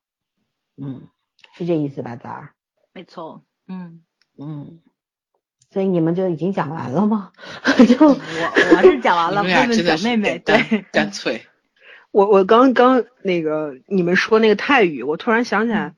[0.78, 1.08] 嗯，
[1.56, 2.54] 是这意思吧，崽儿？
[2.94, 3.44] 没错。
[3.68, 4.02] 嗯，
[4.38, 4.80] 嗯，
[5.72, 7.32] 所以你们就已经讲完了吗？
[7.88, 9.44] 就我我是讲完了，
[10.04, 11.42] 妹妹，对，干脆，
[12.12, 15.96] 我我刚刚那个你们说那个泰语，我突然想起来，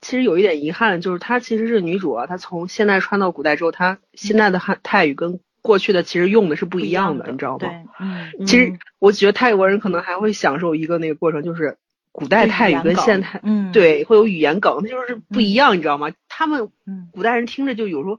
[0.00, 7.58] 其实有一点遗憾，就是她其实是女主啊，她从现代穿到古代之后，她现在的汉泰语跟过去的其实用的是不不一样的，的，你知道吗？
[7.58, 7.68] 对，
[8.00, 11.76] 嗯，其实我觉得泰国人可能还会享受一个那个过程，就是
[12.18, 16.10] 古代泰语跟现代，嗯，，对，会有语言梗，它就是不一样，你知道吗？
[16.28, 18.18] 他们嗯，古代人听着就有时候，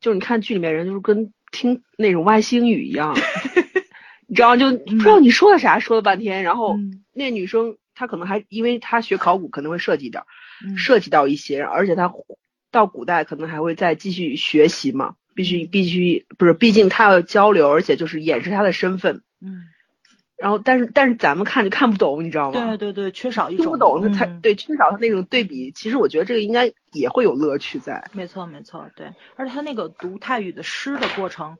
[0.00, 3.16] 就是你看剧里面人就是跟听那种外星语一样，
[4.28, 7.02] 你知道就不知道你说的啥，说了半天，然后嗯。
[7.14, 10.26] 那女生她可能还因为她学考古可能会涉及点儿，
[10.64, 10.78] 嗯。
[10.78, 12.12] 涉及到一些，而且她
[12.70, 19.22] 到古代可能还会再继续学习嘛，必须必须不是，毕竟她要交流，而且就是掩饰她的身份。
[19.42, 19.64] 嗯，
[20.42, 22.60] 然后，但是但是咱们看就看不懂，你知道吗？
[22.76, 25.70] 对对对，缺少一种听不懂，他才、嗯对缺少他那种对比。
[25.70, 28.10] 其实我觉得这个应该也会有乐趣在。
[28.12, 31.58] 没错没错，对，而且他那个读泰语的诗的过程，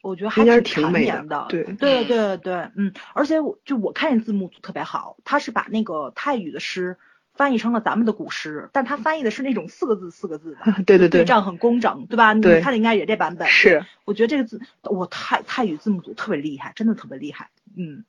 [0.00, 1.46] 我觉得还是挺美绵的。
[1.50, 6.96] 对对对对，嗯，而且我就我看见字幕组特别好，他是把那个泰语的诗
[7.34, 12.32] 翻译成了咱们的古诗，但他翻译的是那种四个字四个字的， 对对对，这样很工整，对吧？
[12.32, 13.46] 你看的应该也这版本。
[13.46, 17.50] 是我觉得这个字，我泰泰语字幕组特别厉害，真的特别厉害。
[17.76, 18.04] 嗯，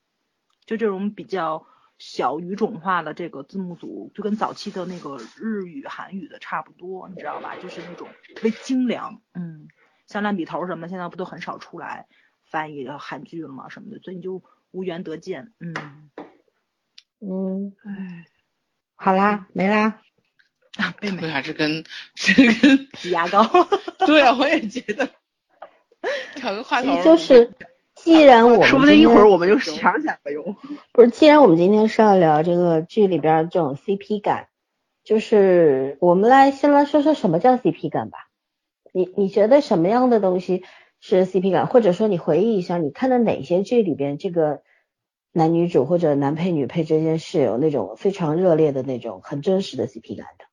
[0.73, 1.67] 就这种比较
[1.99, 7.55] 小语种化的这个字幕组，就跟早期的那个日语、韩语的差不多，你知道吧？
[7.57, 9.21] 就是那种特别精良。
[9.33, 9.67] 嗯，
[10.07, 12.07] 像烂笔头什么，现在不都很少出来
[12.49, 13.69] 翻译韩剧了吗？
[13.69, 15.53] 什么的，所以你就无缘得见。
[15.59, 16.09] 嗯，
[17.19, 18.25] 嗯，唉
[18.95, 20.01] 好啦，没啦。
[20.77, 21.83] 啊，妹为妹啥是跟
[22.15, 22.87] 是跟？
[22.93, 23.43] 挤牙膏。
[24.07, 25.07] 对啊，我也觉得，
[26.35, 27.53] 挑个话头就是，
[28.03, 30.43] 既然我们说不定一会儿我们就想起来了又。
[30.91, 34.49] 不是，既然我们今天是要聊这个剧里边这种 CP 感，
[35.05, 38.17] 就是我们来先来说说什么叫 CP 感吧。
[38.91, 40.65] 你你觉得什么样的东西
[40.99, 44.63] 是 CP 感，或者说你回忆一下，你看的哪些剧里边这个
[45.31, 50.45] 男女主或者男配女配之间是有那种非常热烈的那种很真实的 CP 感的？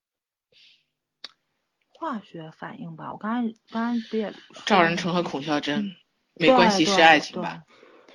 [1.99, 4.33] 化学反应吧，我刚才刚才不也
[4.67, 5.97] 赵仁成和孔孝真，
[6.37, 7.59] 没关系，是爱情吧？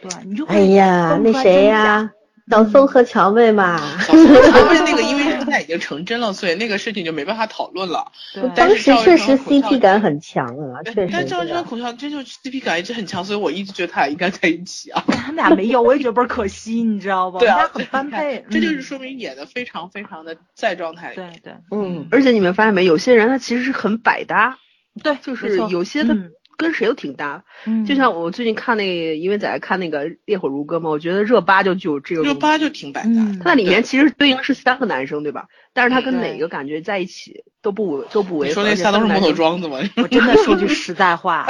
[0.01, 2.12] 对，对你就哎呀，那谁呀、
[2.49, 3.80] 小宋和乔妹嘛。
[4.06, 8.12] 乔妹那个，因为现在已经成真了，所以那个事情就没办法讨论了。
[8.34, 15.04] 对当时确实 CP 感很强啊，确实但赵仁这个成和孔孝真就 CP 感一直很强，所以我一直觉得他俩应该在一起啊。
[15.10, 17.39] 他们俩没有，我也觉得倍儿可惜，你知道不？
[17.39, 21.15] 对啊，他俩很般配，这就是嗯说明演的非常非常的在状态里。
[21.15, 24.58] 对对嗯而且你们发现没，有些人他其实是很百搭，
[25.01, 27.44] 对，就是有些他嗯跟谁都挺搭。
[27.65, 32.24] 嗯，就像我最近看那个，因为在看那个《烈火如歌》嘛，我觉得热巴就具有这个。
[32.24, 35.48] 热巴就挺百搭他在里面其实对应是三个男生，对吧？
[35.74, 38.50] 但是他跟哪个感觉在一起都不都不违和。
[38.50, 39.80] 你说那仨都是木头桩子吗？
[39.98, 41.48] 我真的说句实在话，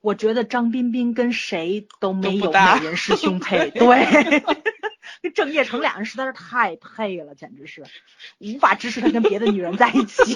[0.00, 4.42] 我觉得张彬彬跟谁都没有美人师兄配， 对，
[5.22, 7.84] 跟郑业成俩人实在是太配了，简直是
[8.38, 10.34] 无法支持他跟别的女人在一起。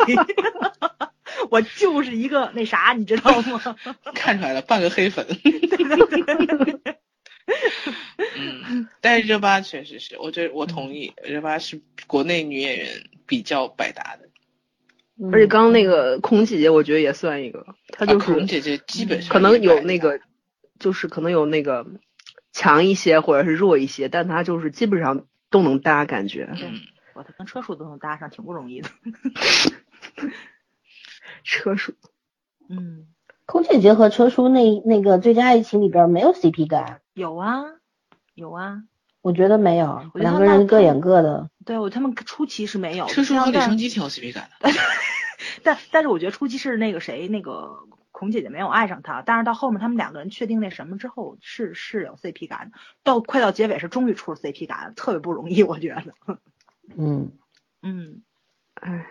[1.51, 3.77] 我就是一个那啥，你知道吗？
[4.15, 5.27] 看出来了，半个黑粉。
[8.37, 12.89] 嗯，但是热巴确实是，我觉得我同意，热巴是国内女演员
[13.27, 14.29] 比较百搭的。
[15.31, 20.19] 而且刚刚那个孔姐姐，我觉得也算一个，她就啊孔是姐姐基本上可能有那个，
[20.81, 21.87] 就是可能有那个
[22.53, 26.49] 强一些或者是弱一些，但她就是基本上都能搭，感觉。
[26.53, 26.81] 嗯，
[27.15, 28.89] 我他跟车叔都能搭上，挺不容易的。
[31.45, 31.93] 车叔，
[32.69, 33.07] 嗯，
[33.47, 37.65] 空姐姐和车叔那那个最佳爱情里边没有 CP 感，有啊，
[38.35, 38.83] 有啊，
[39.23, 41.49] 我觉得没有，我觉得两个人各演各的。
[41.65, 44.71] 对我他们初期是没有，车叔和李但生基挺有 CP 感的。
[45.63, 52.79] 但但是我觉得初期是那个谁，那个孔姐姐没有爱上他，但是到后面他们两个人确定那什么之后，是是有 CP 感的。
[53.03, 56.39] 到快到结尾是终于出了 CP 感，特别不容易，我觉得。
[56.97, 57.33] 嗯
[57.83, 58.23] 嗯，
[58.75, 59.07] 哎，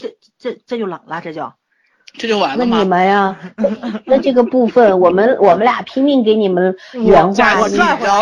[0.00, 1.52] 这这这就冷了，这就。
[2.14, 2.84] 这就完了那你？
[2.88, 3.38] 们呀，
[4.04, 8.20] 那这个部分我们我们俩拼命给你们原话，我转回来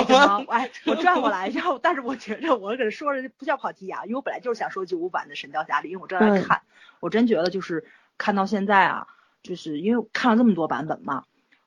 [0.85, 6.61] 我转过来，然后但是我觉着我这说着不叫跑题啊，因为我本来就是想说九五版的《神雕侠侣》，因为我正在看，
[7.01, 7.87] 我真觉得就是
[8.19, 9.07] 看到现在啊，
[9.43, 11.25] 就是因为看了这么多版本嘛，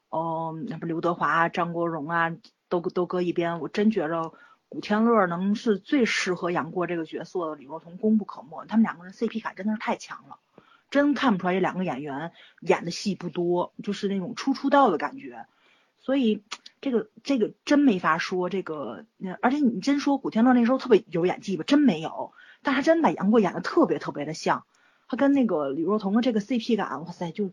[0.10, 2.32] 哦、那不刘德华、张国荣啊，
[2.70, 4.32] 都都搁一边，我真觉着
[4.72, 10.38] 古天乐能是最适合杨过这个角色的，李若彤功不可没，他们两个人 CP 感真的是太强了。
[10.90, 12.32] 真看不出来这两个演员
[12.62, 15.46] 演的戏不多，就是那种初出道的感觉，
[16.00, 16.42] 所以
[16.80, 18.50] 这个这个真没法说。
[18.50, 19.06] 这个，
[19.42, 22.32] 而且你真说古天乐那时候特别有演技吧，真没有，
[22.64, 24.64] 但他真把杨过演的特别特别的像，
[25.10, 27.52] 他跟那个李若彤的这个 CP 感，哇塞，就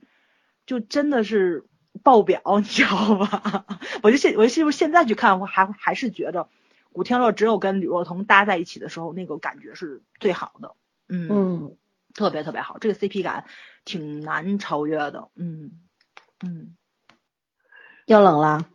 [0.66, 1.64] 就真的是
[2.04, 3.66] 爆表，你知道吧？
[4.04, 6.48] 我就现我是不是现在去看，我还还是觉得
[6.98, 10.72] 古天乐只有跟李若彤搭在一起的时候，那个感觉是最好的。
[11.08, 11.76] 嗯嗯，
[12.12, 13.44] 特别特别好，这个 CP 感
[13.84, 15.70] 挺难超越的，嗯
[16.44, 16.74] 嗯，
[18.06, 18.66] 又冷了，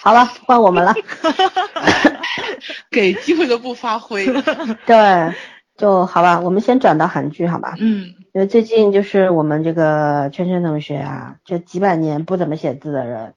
[0.00, 0.92] 好了，换我们了。
[2.90, 4.26] 给机会都不发挥。
[4.84, 5.32] 对，
[5.76, 7.76] 就好吧，我们先转到韩剧，好吧？
[7.78, 13.34] 嗯因为最近就是我们这个圈圈同学啊，这几百年不怎么写字的人，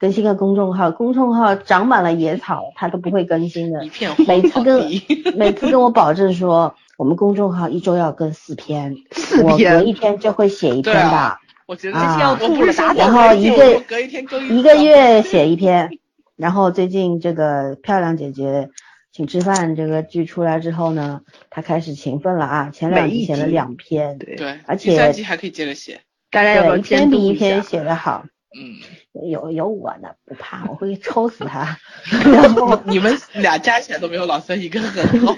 [0.00, 3.90] 更新个公众号，公众号长满了野草，他都不会更新的 一。
[3.90, 4.90] 片荒每次跟。
[5.36, 8.96] 每次跟我保证说，我们公众号一周要更四篇，
[9.44, 15.90] 我隔篇一天就会写一篇的啊，我觉得啊要吐了，打然后一个隔一天更一个月写一篇。
[16.36, 18.70] 然后最近这个漂亮姐姐
[19.12, 26.00] 请吃饭这个剧出来之后呢，她开始勤奋了啊，前两集写了两篇，对，对，而第三且集还可以接着写。
[26.30, 27.62] 大家要一篇比一篇？
[27.62, 28.24] 写得好。
[28.58, 28.80] 嗯，
[29.12, 31.76] 有有我呢，不怕，我会抽死他。
[32.32, 35.36] 然后你们俩加起来都没有老三一个很好。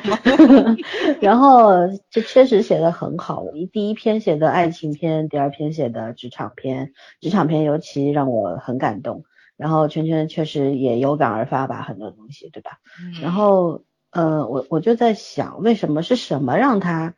[1.20, 1.70] 然后
[2.10, 9.24] 这确实写的很好，我第一篇写的爱情篇，第二篇写的职场篇，职场篇尤其让我很感动。
[9.56, 12.78] 然后圈圈确实也有感而发吧，很多东西，对吧？
[13.22, 17.14] 然后呃，我我就在想，为什么是什么让他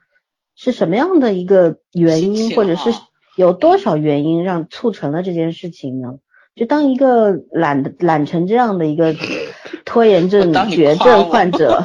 [0.55, 2.93] 是什么样的一个原因，或者是
[3.37, 6.19] 有多少原因让促成了这件事情呢？
[6.55, 9.15] 就当一个懒的懒成这样的一个
[9.85, 11.85] 拖延症当绝症患者，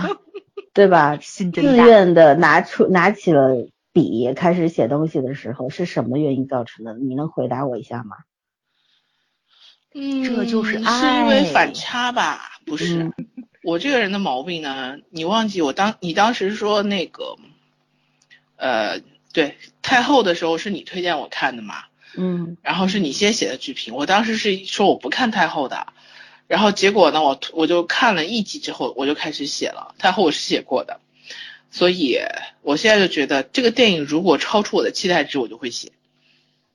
[0.73, 1.17] 对吧？
[1.17, 1.45] 自。
[1.62, 6.93] 愿的拿出拿起了笔开始写东西的时候，是什么原因造成的？
[6.93, 8.17] 你能回答我一下吗？
[9.95, 12.39] 嗯，这就是爱是因为反差吧？
[12.65, 13.13] 不是，嗯
[13.63, 17.36] 我这个人的毛病呢，你忘记我当你当时说那个，
[18.55, 19.01] 呃，
[19.34, 21.75] 对太后的时候是你推荐我看的嘛？
[22.21, 25.93] 嗯然后是你先写的剧评，我当时是说我不看太后的，
[26.47, 30.99] 然后结果呢，我我就看了一集之后，我就开始写了太后，我是写过的，
[31.71, 32.19] 所以
[32.62, 35.91] 我现在就觉得这个电影如果超出我的期待值，我就会写，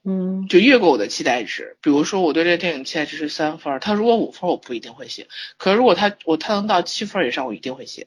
[0.04, 1.76] 嗯就越过我的期待值。
[1.82, 5.28] 比如说我对这个电影期待值是三分儿，它如果五分儿，我不一定会写，
[5.58, 8.06] 可是如果它我它能到七分儿以上，我一定会写，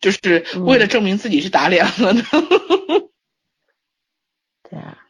[0.00, 2.22] 就是为了证明自己是打脸了的。
[4.68, 5.07] 对啊，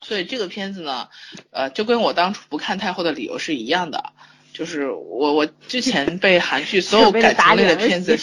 [0.00, 1.08] 所以这个片子呢，
[1.50, 4.12] 呃，就跟我当初不看太后的理由是一样的，
[4.52, 8.18] 就是我我之前被韩剧所有 感情类的片子，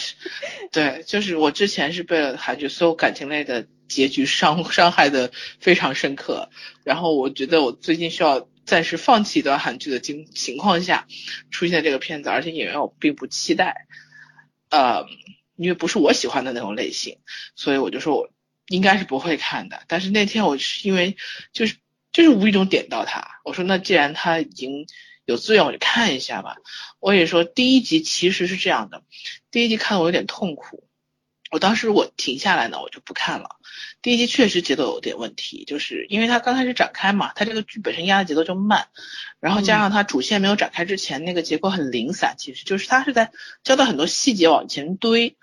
[0.72, 6.50] 对，就是我之前是被韩剧所有感情类的结局伤伤害的非常深刻，
[6.84, 11.06] 然后我觉得我最近需要暂时放弃一段韩剧的情情况下，
[11.50, 13.86] 出现这个片子，而且演员我并不期待，
[14.68, 15.06] 呃，
[15.56, 17.18] 因为不是我喜欢的那种类型，
[17.54, 18.28] 所以我就说我
[18.68, 19.82] 应该是不会看的。
[19.88, 21.16] 但是那天我是因为
[21.52, 21.76] 就是
[22.12, 24.86] 就是无意中点到他，我说那既然他已经
[25.24, 26.56] 有资源，我就看一下吧。
[27.00, 29.02] 我也说第一集其实是这样的，
[29.50, 30.84] 第一集看的我有点痛苦。
[31.50, 33.56] 我当时我停下来呢，我就不看了。
[34.02, 38.88] 第一集确实节奏有点问题，就是因为它刚开始展开嘛，它这个剧本身压的节奏就慢，
[39.40, 43.32] 然后加上它主线没有展开之前那个结构很零散，其实就是它是在
[43.64, 45.38] 交代很多细节往前堆，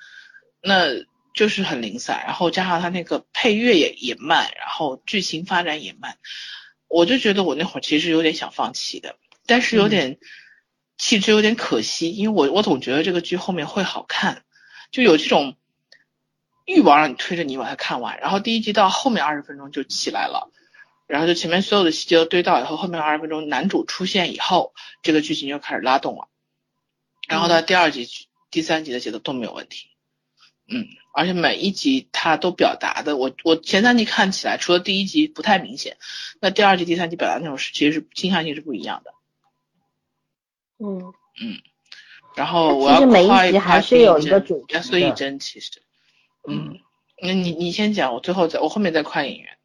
[0.62, 0.92] 那
[1.36, 6.18] 就是很零散，然后加上它那个配乐也也慢，然后剧情发展也慢，
[6.88, 10.18] 我就觉得我那会儿其实有点想放弃的，但是有点
[10.98, 14.44] 气质有点可惜，因为我我总觉得这个剧后面会好看，
[14.92, 15.58] 就有这种
[16.66, 20.50] 欲望让你推着你把它看完，然后第一集到后面二十分钟就起来了。
[21.08, 24.74] 然后就前面所有的细节都堆到以后，后面二十分钟男主出现以后，
[25.04, 26.30] 这个剧情就开始拉动了。
[27.28, 28.10] 然后到第二集、
[28.50, 29.95] 第三集的节奏都没有问题。
[30.68, 35.98] 嗯，而且每一集他都表达的，我我前三集看起来，除了第一集不太明显，
[36.40, 39.12] 那第二集、第三集表达内容是其实是倾向性是不一样的。
[40.80, 41.60] 嗯嗯，
[42.36, 45.82] 然后我要其实每一夸集还夸是有一个主题加孙艺珍其实，
[46.48, 46.80] 嗯，
[47.22, 49.58] 那你你先讲，我最后再我后面再夸演员。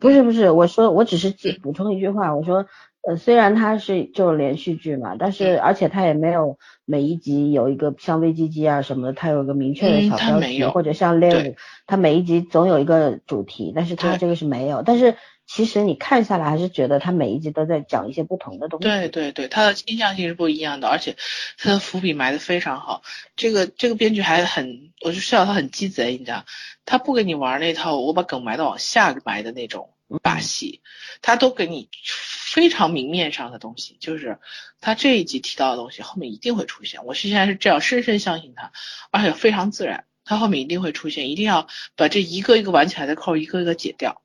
[0.00, 2.66] 不是不是，我说我只是记补充一句话，我说
[3.02, 18.86] 呃虽然它是就是连续剧嘛，但是嗯而且它也没有每一集有一个像危机机啊什么的，它有个明确的嗯小标题，它没有或者像 Live，对它每一集总有一个主题，但是它这个是没有，但是其实你看下来还是觉得它每一集都在讲一些不同的东西。
[18.86, 21.16] 对对对，它的倾向性是不一样的，而且
[21.56, 23.02] 它的伏笔埋的非常好。
[23.36, 26.44] 这个这个编剧还很，我就知道他很鸡贼，你知道，
[26.84, 29.88] 他不跟你玩那套我把梗埋到往下埋的那种
[30.22, 30.80] 把戏，
[31.22, 34.38] 他都给你非常明面上的东西，就是
[34.80, 37.04] 他这一集提到的东西后面一定会出现。
[37.04, 38.72] 我是现在是这样深深相信他，
[39.10, 44.22] 而且非常自然，他后面一定会出现，一定要把这一个一个玩起来的扣一个一个解掉。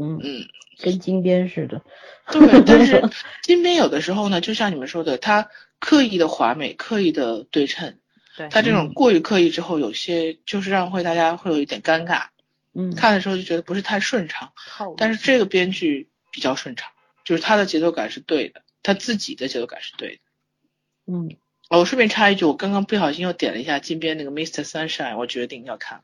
[0.00, 0.48] 嗯，嗯。
[0.82, 1.82] 跟金边似的。
[2.32, 3.10] 对，但是
[3.44, 7.98] 金边有的时候呢，就像你们说的，他刻意的华美，刻意的对称，
[8.34, 12.28] 对，他这种嗯过于刻意之后，有些就是让会大家会有一点尴尬，
[12.74, 14.52] 嗯，看的时候就觉得不是太顺畅。
[14.96, 16.90] 但是这个编剧比较顺畅，
[17.24, 20.22] 就是他的节奏感是对的，他自己的节奏感是对的。
[21.06, 21.36] 嗯，
[21.68, 24.64] 哦，我顺便插一句，我刚刚不小心又点了一下金边那个 Mr.
[24.64, 26.02] Sunshine，我决定要看。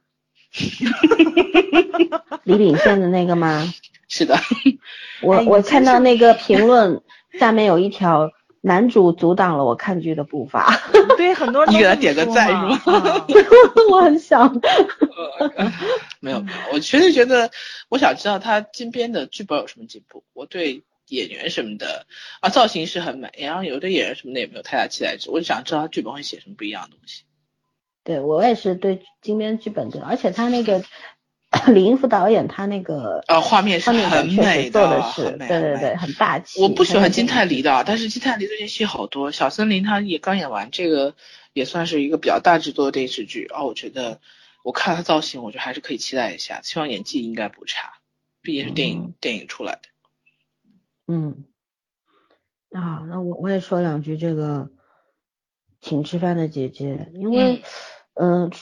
[2.45, 3.73] 李秉宪的那个吗？
[4.09, 4.39] 是的，
[5.21, 7.03] 我我看到那个评论
[7.39, 8.31] 下面有一条，
[8.67, 10.77] 男主阻挡了我看剧的步伐，
[11.17, 12.55] 对很多人你给他点个赞是
[12.91, 13.27] 吧啊
[13.93, 14.53] 我很想。
[16.19, 17.49] 没有没有，我确实觉得，
[17.89, 20.25] 我想知道他金边的剧本有什么进步。
[20.33, 22.07] 我对演员什么的
[22.41, 25.31] 啊，造型是很美，然后有的演员什么的也没有太大期待值。
[25.31, 27.23] 我就想知道他剧本会写什么不一样的东西。
[28.03, 30.83] 对我也是对金边剧本的，而且他那个
[31.67, 36.63] 李英福导演他那个啊，画面是很美做的是，很美对对对，很大气。
[36.63, 39.33] 我不喜欢金泰梨的，但是金泰梨最近戏好多。
[39.33, 41.15] 小森林他也刚演完，这个
[41.53, 43.65] 也算是一个比较大制作的电视剧啊。
[43.65, 44.21] 我觉得
[44.63, 46.61] 我看他造型，我觉得还是可以期待一下。
[46.63, 47.93] 希望演技应该不差，
[48.43, 49.81] 毕竟是电影、嗯电影出来的。
[51.09, 51.45] 嗯，
[52.71, 54.71] 啊，那我我也说两句这个，
[55.81, 57.63] 请吃饭的姐姐，因为，嗯、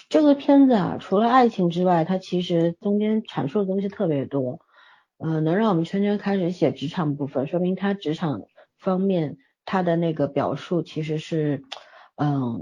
[0.09, 4.61] 这个片子啊，除了爱情之外，它其实中间阐述的东西特别多，
[5.19, 8.43] 呃，能让我们圈圈开始写职场部分，说明他职场
[8.79, 11.63] 方面他的那个表述其实是，
[12.17, 12.61] 嗯，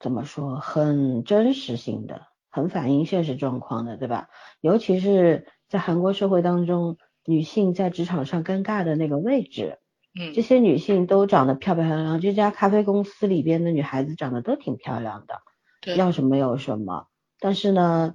[0.00, 4.28] 怎么说，很真实性的，很反映现实状况的，对吧？
[4.60, 9.78] 尤其是在韩国社会当中，女性在职场上尴尬的那个位置，
[10.18, 15.53] 嗯这些女性都长得漂漂亮亮，这家咖啡公司里边的女孩子长得都挺漂亮的，对，
[15.96, 17.06] 要什么有什么。
[17.40, 18.14] 但是呢，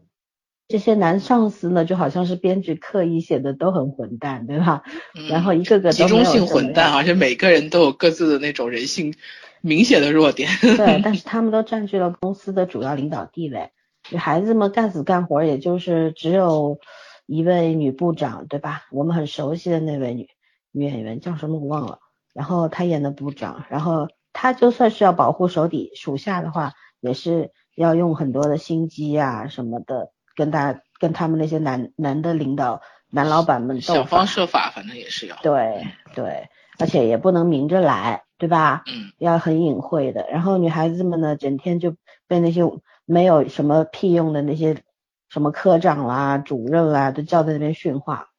[0.67, 4.84] 这些男上司呢，就好像是编剧刻意写的都很混蛋，对吧？
[5.15, 9.13] 嗯然后一个个集中性混蛋，而且每个人都有各自的那种人性
[9.61, 10.49] 明显的弱点。
[10.61, 13.72] 对， 但是他们都占据了公司的主要领导地位。
[14.11, 16.80] 女孩子们干死干活，也就是只有
[17.28, 18.86] 一位女部长，对吧？
[18.91, 20.30] 我们很熟悉的那位女
[20.72, 21.99] 女演员叫什么我忘了。
[22.34, 34.28] 然后她演的部长，然后她就算是要保护手底属下的话，也是要用很多的心机啊什么的，跟大跟他们那些男男的领导、男老板们斗想方。
[34.28, 35.36] 设法，反正也是要。
[35.41, 38.84] 对对，而且也不能明着来，对吧？
[38.88, 40.28] 嗯，要很隐晦的。
[40.30, 41.95] 然后女孩子们呢，整天就
[42.28, 42.63] 被那些
[43.05, 44.84] 没有什么屁用的那些
[45.30, 48.30] 什么科长啦、主任啦，都叫在那边训话，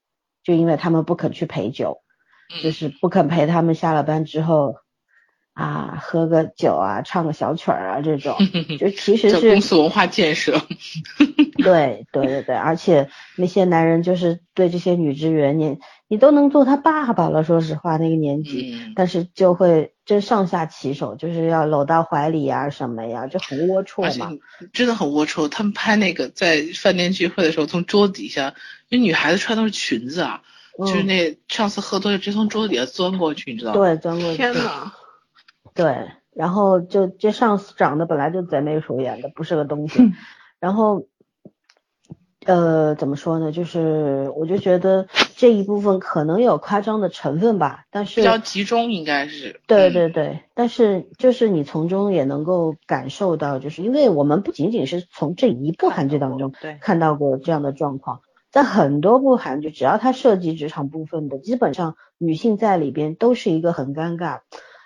[0.43, 2.03] 就因为他们不肯去陪酒，
[2.55, 4.77] 嗯就是不肯陪他们下了班之后
[5.61, 8.35] 啊喝个酒啊、唱个小曲儿啊这种，
[8.81, 10.61] 就其实是公司文化建设。
[11.63, 24.31] 对对对对，而且那些男人就是对这些女职员，你你都能做他爸爸了，说实话那个年纪，嗯，但是就会真上下其手，就是要搂到怀里呀、什么呀，就很龌龊嘛。
[24.73, 25.49] 真的很龌龊。
[25.49, 28.55] 他们拍那个在饭店聚会的时候，从桌子底下，
[28.89, 30.41] 因为女孩子穿都是裙子啊，
[30.79, 33.79] 就是嗯，那上次喝多了，直接从桌子底下钻过去，你知道吗？
[33.81, 34.91] 对，钻过去，天呐，
[35.83, 40.13] 对，然后就这上司长得本来就贼眉鼠眼的，不是个东西，
[40.59, 41.07] 然后。
[42.47, 43.53] 呃，怎么说呢？
[43.53, 45.07] 就是我就觉得
[45.37, 49.61] 这一部分可能有夸张的成分吧，但是比较集中，应该是。
[49.67, 64.41] 对嗯对对，但是就是你从中也能够感受到，就是因为我们不仅仅是从这一部韩剧当中对看到过这样的状况，在很多部韩剧，只要它涉及职场部分的，基本上女性在里边都是一个很尴尬、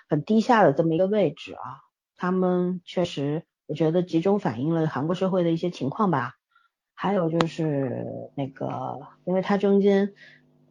[0.07, 1.83] 很低下的这么一个位置啊。
[2.17, 6.33] 他们确实我觉得集中反映了韩国社会的一些情况吧。
[6.97, 10.13] 还有就是那个，因为他中间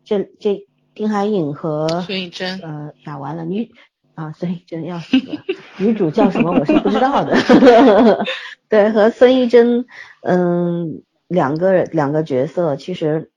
[0.05, 3.71] 这这丁海寅和孙艺珍，呃，呀完了女
[4.15, 5.43] 啊孙艺珍要死了，
[5.77, 7.37] 女主叫什么我是不知道的。
[8.71, 9.85] 对，和孙艺珍，
[10.23, 13.31] 嗯，两个两个角色其实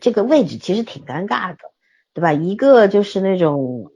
[0.00, 1.58] 这个位置其实挺尴尬的，
[2.12, 2.32] 对吧？
[2.32, 3.92] 一个就是那种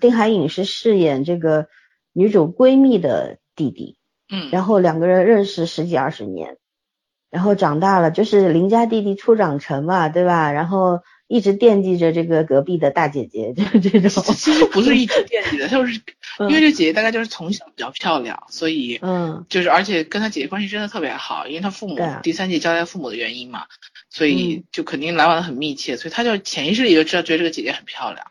[0.00, 1.68] 丁海寅是饰演这个
[2.12, 3.96] 女主闺蜜的弟弟，
[4.30, 6.56] 嗯，然后两个人认识十几二十年，
[7.30, 10.52] 然后长大了就是邻家弟弟初长成嘛，对吧？
[10.52, 14.22] 然后一直惦记着这个隔壁的大姐姐， 就是这种。
[14.34, 16.00] 其实不是一直惦记的， 就是
[16.40, 23.66] 因为这姐姐大概就是从小比较漂亮，所以嗯就是而且跟她姐姐关系真的特别好，因为她父母第三季交代父母的原因嘛，
[24.08, 28.26] 所以就肯定来往的很密切，所以她就潜意识里就知道觉得这个姐姐很漂亮。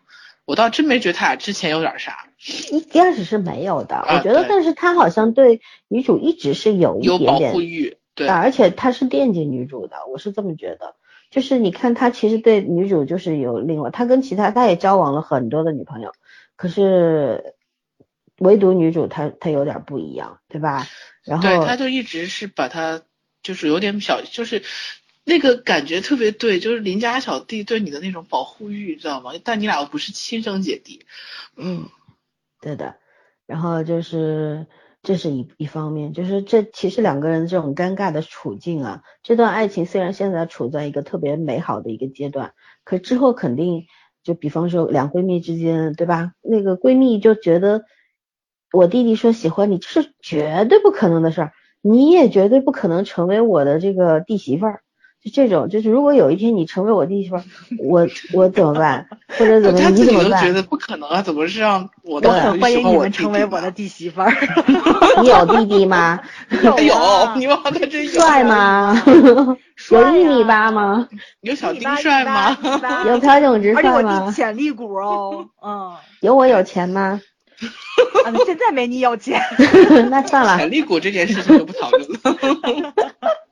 [0.50, 2.28] 我倒真没觉得他俩之前有点啥，
[2.72, 10.96] 一开始是没有的，啊我觉得，但是他好像对女主一直是有一有保点点护欲，对，啊而且他是惦记女主的，我是这么觉得。
[11.30, 16.14] 就是你看他其实对女主就是有另外，他跟其他他也交往了很多的女朋友，
[16.56, 17.54] 可是
[18.40, 20.88] 唯独女主她她有点不一样，对吧？
[21.24, 23.04] 然后对，他就一直是把他
[23.44, 24.64] 就是有点小，就是
[25.30, 29.32] 那个感觉特别对，就是邻家小弟对你的那种保护欲，知道吗？
[29.44, 31.06] 但你俩又不是亲生姐弟，
[31.56, 31.88] 嗯，
[32.60, 32.96] 对的。
[33.46, 34.66] 然后就是
[35.04, 42.54] 这是一一方面，就是这其实两个人这种尴尬的处境啊，这段爱情虽然现在处在一个特别美好的一个阶段，
[42.84, 43.86] 可之后肯定
[44.24, 46.34] 就比方说两闺蜜之间，对吧？
[46.42, 47.86] 那个闺蜜就觉得
[48.74, 54.82] 我弟弟说喜欢你，这是绝对不可能的事儿，你也绝对不可能成为我的这个弟媳妇儿。
[55.24, 57.44] 就这种，就是如果有一天你成为我弟媳妇儿，
[57.80, 59.08] 我我怎么办？
[59.38, 60.54] 或者怎么 他你怎么办自己都觉？
[60.54, 64.32] 得不可能啊，怎么是让我的我很欢迎你们成为我的弟媳妇儿。
[65.22, 66.20] 你有弟弟吗？
[66.64, 66.76] 有
[67.36, 68.44] 你忘了他真有帅？
[68.44, 69.02] 吗？
[69.92, 71.08] 有一米八吗？
[71.42, 72.58] 有小丁帅吗？？
[73.06, 74.32] 有朴炯植而且我弟帅吗？
[74.32, 77.20] 潜力股哦，嗯，有我有钱吗？
[78.26, 79.42] 啊，现在没你有钱。
[80.10, 82.94] 那算了，潜力股这件事情就不讨论了。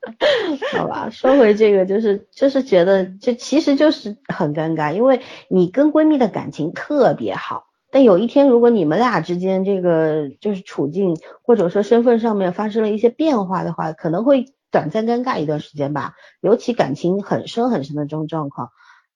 [0.72, 1.10] 好吧。
[1.10, 16.14] 说回这个，就是就是觉得这其实就是很尴尬，因为你跟闺蜜的感情特别好，但有一天如果你们俩之间这个就是处境或者说身份上面发生了一些变化的话，可能会短暂尴尬一段时间吧。
[16.40, 18.70] 尤其感情很深很深的这种状况，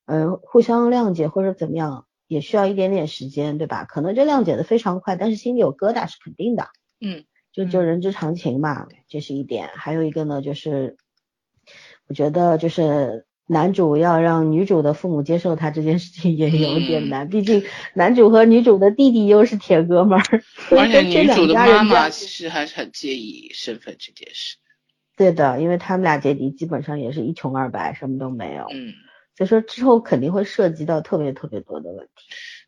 [0.06, 3.84] 嗯、互相谅解或者怎么样，也需要一点点时间，对吧？
[3.84, 6.68] 可能这谅解的非常快，但是心里有疙瘩是肯定的。
[7.00, 9.68] 嗯，就就人之常情嘛，这是一点。
[9.74, 10.96] 还有一个呢，就是
[12.08, 17.62] 我觉得就是男主要让女主的父母接受他这件事情也有点难，毕竟
[17.94, 24.56] 男主和女主的弟弟又是铁哥们儿，而且女主的妈妈其实还是很介意身份这件事。
[25.14, 28.94] 对的，因为他们俩姐弟基本上也是一穷二白，什么都没有，嗯，
[29.36, 32.22] 所以说之后肯定会涉及到特别特别多的问题。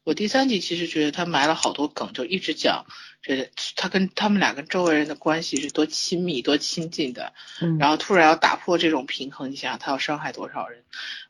[0.05, 2.85] 我第三集其实觉得他埋了好多梗，就一直讲
[3.23, 7.33] 这他跟他们俩跟周围人的关系是多亲密、多亲近的，
[7.63, 10.85] 嗯，然后突然要打破这种平衡，你想想他要伤害多少人？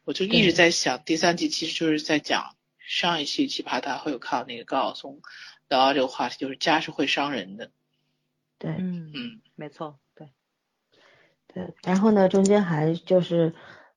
[0.04, 5.20] 我就一直在想，第三集其实就是在讲上一期奇葩大会有看到那个高晓松
[5.68, 7.70] 聊到这个话题，就是家是会伤人的。
[8.58, 10.28] 对，嗯，嗯，没错，对，
[11.46, 13.54] 对，然后呢，中间还就是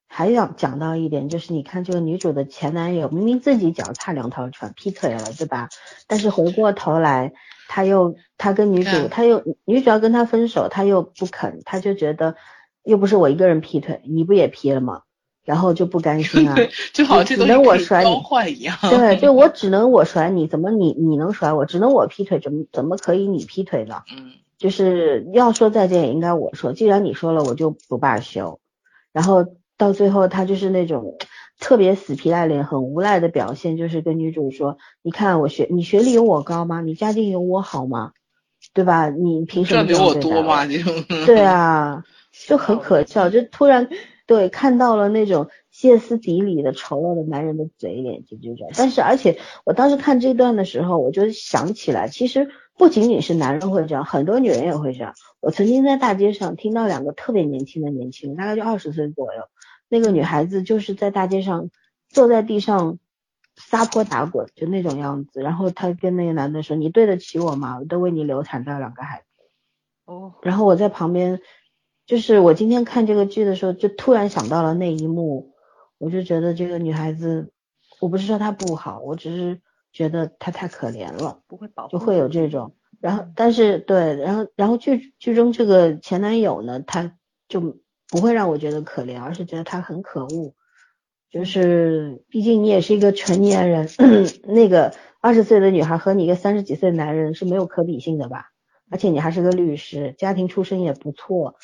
[0.07, 5.69] 还要讲到一点，就是你看这个女主的前男友明明自己脚踏两条船劈腿了，对吧？
[6.07, 7.33] 但是回过头来，
[7.67, 12.35] 他又他跟女主，嗯他又女主要跟他分手，他又不肯，他就觉得
[12.83, 15.01] 又不是我一个人劈腿，你不也劈了吗？
[15.43, 16.55] 然后就不甘心啊。
[16.59, 18.09] 对，就好像只能我甩你
[18.53, 18.75] 一样。
[18.81, 21.65] 对，就 我只能我甩你，怎么你你能甩我？
[21.65, 24.03] 只能我劈腿，怎么怎么可以你劈腿呢？
[24.11, 28.59] 嗯，就是要说再见也应该我说，既然你说了，我就不罢休。
[29.13, 29.45] 然后
[29.77, 31.17] 到最后，他就是那种
[31.59, 36.81] 特别死皮赖脸、很无赖的表现，就是跟女主说：“你看我学，你学历有我高吗？
[36.81, 38.11] 你家境有我好吗？
[38.73, 39.09] 对吧？
[39.09, 40.65] 你凭什么赚比我这样对待多嘛？
[40.65, 41.25] 这种。
[41.25, 42.03] 对啊，
[42.47, 43.87] 就很可笑，就突然
[44.25, 48.69] 对看到了那种歇斯底里的丑陋的男人的嘴脸，就这种。
[48.75, 55.13] 但是而且我当时看这段的时候，我就想起来，其实不仅仅是男人会这样，很多女人也会这样。
[55.39, 59.43] 我曾经在大街上听到两个特别年轻的年轻人，大概就二十岁左右，
[59.89, 61.69] 那个女孩子就是在大街上
[62.09, 62.99] 坐在地上。
[63.59, 67.79] 撒泼打滚就那种样子，然后她跟那个男的说：“你对得起我吗？
[67.79, 69.49] 我都为你流产掉两个孩子。”
[70.05, 71.41] 哦，然后我在旁边，
[72.05, 75.55] 就是我今天看这个剧的时候，就突然想到了那一幕，
[75.97, 77.51] 我就觉得这个女孩子，
[77.99, 79.59] 我不是说她不好，我只是
[79.91, 87.17] 觉得她太可怜了，不会保护，就会有这种，然后但是对，然后然后剧剧中这个前男友呢，他
[87.47, 87.79] 就
[88.09, 90.53] 不会让我觉得可怜，而是觉得他很可恶。
[91.29, 93.89] 就是毕竟你也是一个成年人，
[94.47, 98.51] 那个二十岁的女孩和你一个三十几岁的男人是没有可比性的吧？
[98.89, 101.55] 而且你还是个律师，家庭出身也不错，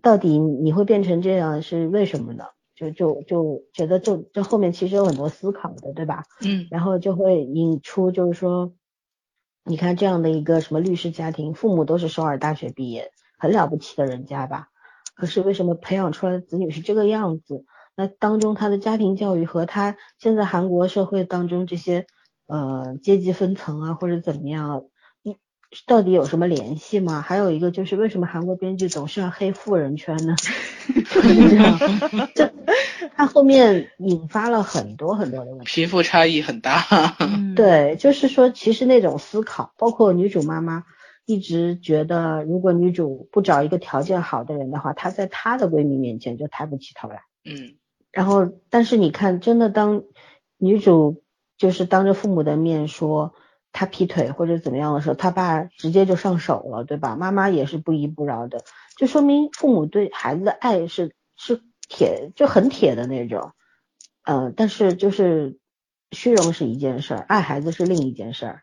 [0.00, 2.44] 到底你会变成这样是为什么呢？
[2.74, 6.24] 就就就觉得这这后面其实有很多思考的，对吧？
[6.40, 8.72] 嗯，然后就会引出就是说，
[9.64, 14.70] 你看这样的一个什么律师家庭，父母都是首尔大学毕业，很了不起的人家吧？
[15.14, 17.64] 可是为什么培养出来的子女是这个样子？
[17.96, 22.06] 那当中他的家庭教育和他现在韩国社会当中这些
[22.46, 24.84] 呃阶级分层啊或者怎么样？
[25.88, 27.20] 到底有什么联系吗？
[27.20, 30.36] 还有一个就是为什么韩国编剧总是要黑富人圈呢？
[32.34, 32.52] 这
[33.16, 36.84] 他后面引发了很多很多的问题，贫富差异很大。
[37.56, 40.84] 对，就是说其实那种思考，包括女主妈妈
[41.26, 47.22] 一直觉得，如果女主不找一个条件好的人的话，她在她的闺蜜面前就抬不起头来。
[47.44, 47.76] 嗯，
[48.10, 50.04] 然后但是你看，真的当
[50.58, 51.22] 女主
[51.56, 53.34] 就是当着父母的面说。
[53.76, 57.16] 她劈腿或者怎么样的时候，她爸直接就上手了，对吧？
[57.16, 58.62] 妈妈也是不依不饶的，
[58.96, 63.50] 就说明父母对孩子的爱是是铁就很铁的那种，
[64.22, 65.58] 嗯，但是就是
[66.12, 68.62] 虚荣是一件事儿，爱孩子是另一件事儿，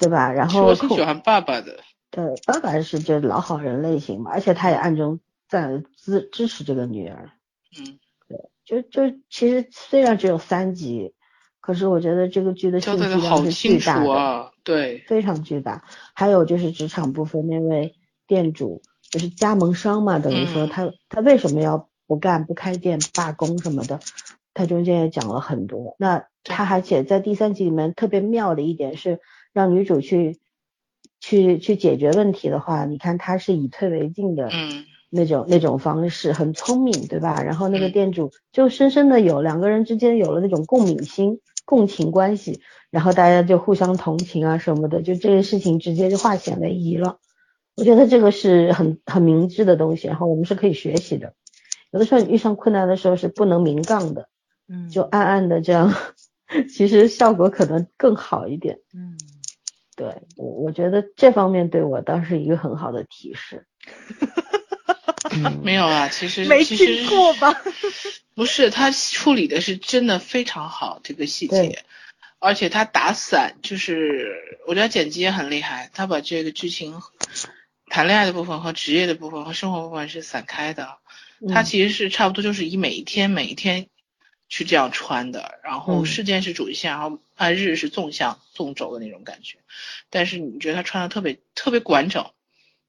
[0.00, 0.32] 对吧？
[0.32, 1.78] 然后我挺喜欢爸爸的，
[2.10, 7.30] 对，爸爸是就老好人类型嘛，而且他也暗中在支支持这个女儿，
[7.78, 11.14] 嗯，对，就就其实虽然只有三集。
[11.62, 15.84] 可是我觉得这个剧的信息量是巨大的，对，非常巨大。
[16.14, 17.96] 还有就是职场部分，那位
[18.26, 24.00] 店主就是加盟商嘛，等于说他他为什么要不干不开店罢工什么的，
[24.54, 25.96] 他中间也讲了很多。
[25.98, 29.20] 那他而且在第三集里面特别妙的一点是，
[29.52, 30.38] 让女主去
[31.20, 37.42] 去去解决问题的话，你看他是以退为进的，嗯，那种那种方式很聪明，对吧？
[37.42, 41.40] 然后那个店主就深深的有两个人之间有了那种共鸣心。
[41.66, 47.18] 共情关系，然后大家就互相同情啊什么的，就这件事情直接就化险为夷了。
[47.76, 51.34] 我觉得这个是很很明智的东西，然后我们是可以学习的。
[51.92, 54.28] 有的时候你遇上困难的时候是不能明杠的，
[54.68, 55.94] 嗯，就暗暗的这样，
[56.68, 58.80] 其实效果可能更好一点。
[58.92, 59.16] 嗯，
[60.00, 63.66] 对我我觉得这方面对我倒是一个很好的提示。
[65.62, 67.54] 没有啊，其实没听过吧？
[68.34, 71.84] 不是，他处理的是真的非常好，这个细节，
[72.38, 74.34] 而且他打散，就是
[74.66, 76.94] 我觉得剪辑也很厉害，他把这个剧情、
[77.90, 80.96] 谈恋爱的部分和职业的部分和生活部分是散开的，
[81.52, 83.86] 他其实是差不多就是以每一天每一天
[84.50, 89.56] 去这样穿的，然后事件是主线，然后按日是纵向纵轴的那种感觉，
[90.10, 92.30] 但是你觉得他穿的特别特别完整。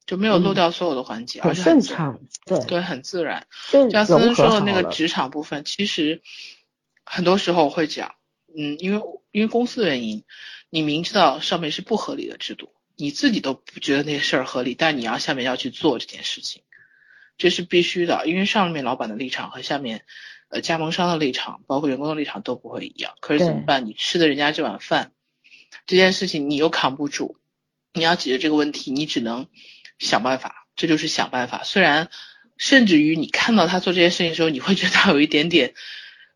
[0.04, 3.46] 就没有漏掉所有的环节，而且很顺畅，对对，很自然。
[3.70, 6.22] 就像思思说的那个职场部分，其实
[7.04, 8.16] 很多时候会讲，
[8.48, 9.00] 嗯，因为
[9.30, 10.24] 因为公司的原因，
[10.70, 16.62] 你明知道上面是不合理的制度，你自己都不觉得那个事儿合理，但你要下面要去做这件事情，
[17.38, 20.04] 这是必须的，因为上面老板的立场和下面
[20.52, 23.14] 呃加盟商的立场，包括员工的立场都不会一样。
[23.20, 23.84] 可是怎么办？
[23.86, 25.10] 你吃的人家这碗饭，
[25.86, 27.36] 这件事情你又扛不住，
[27.92, 29.48] 你要解决这个问题，你只能。
[29.98, 31.62] 想办法，这就是想办法。
[31.62, 32.10] 虽然，
[32.56, 35.74] 甚至于你看到他做这件事情的时候，你会觉得他有一点点，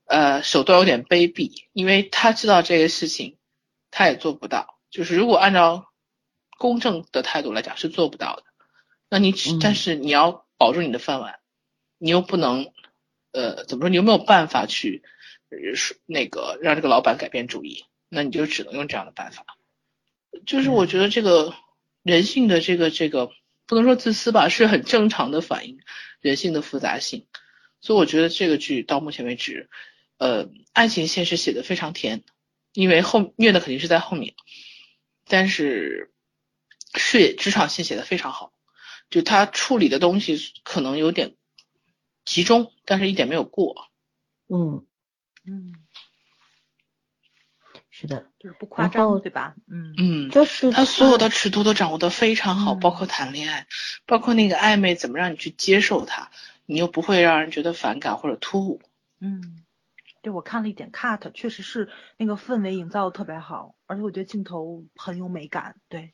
[0.05, 3.39] 呃，手段有点卑鄙，因为他知道这个事情，
[3.91, 4.79] 他也做不到。
[4.89, 5.89] 就是如果按照
[6.59, 8.45] 公正的态度来讲，是做不到的。
[9.11, 11.41] 那你只，但是你要保住你的饭碗，
[11.99, 12.71] 你又不能，
[13.37, 13.89] 呃，怎么说？
[13.91, 15.03] 你有没有办法去，
[16.07, 19.45] 那个让这个老板改变主意，那你就只能用这样的办法。
[20.47, 21.55] 就是我觉得这个
[22.03, 23.31] 人性的这个这个。
[23.69, 25.81] 不能说自私吧，是很正常的反应
[26.21, 27.27] 人性的复杂性，
[27.81, 29.69] 所以我觉得这个剧到目前为止，
[30.19, 32.23] 呃，爱情线是写的非常甜，
[32.75, 34.35] 因为后虐的肯定是在后面，
[35.27, 36.13] 但是
[36.95, 38.53] 事业职场线写的非常好，
[39.11, 41.35] 就他处理的东西可能有点
[42.27, 43.89] 集中，但是一点没有过，
[44.49, 44.85] 嗯
[45.47, 45.73] 嗯。
[47.91, 49.55] 是的，就是不夸张，对吧？
[49.69, 53.67] 嗯嗯，就是他所有的尺度都掌握的非常好，包括谈恋爱，
[54.05, 56.31] 包括那个暧昧，怎么让你去接受他，
[56.67, 58.83] 你又不会让人觉得反感或者突兀。
[59.19, 59.65] 嗯，
[60.21, 65.77] 对我看了一点 cut，确实是那个氛围营造的特别好，而且我觉得镜头很有美感。
[65.89, 66.13] 对，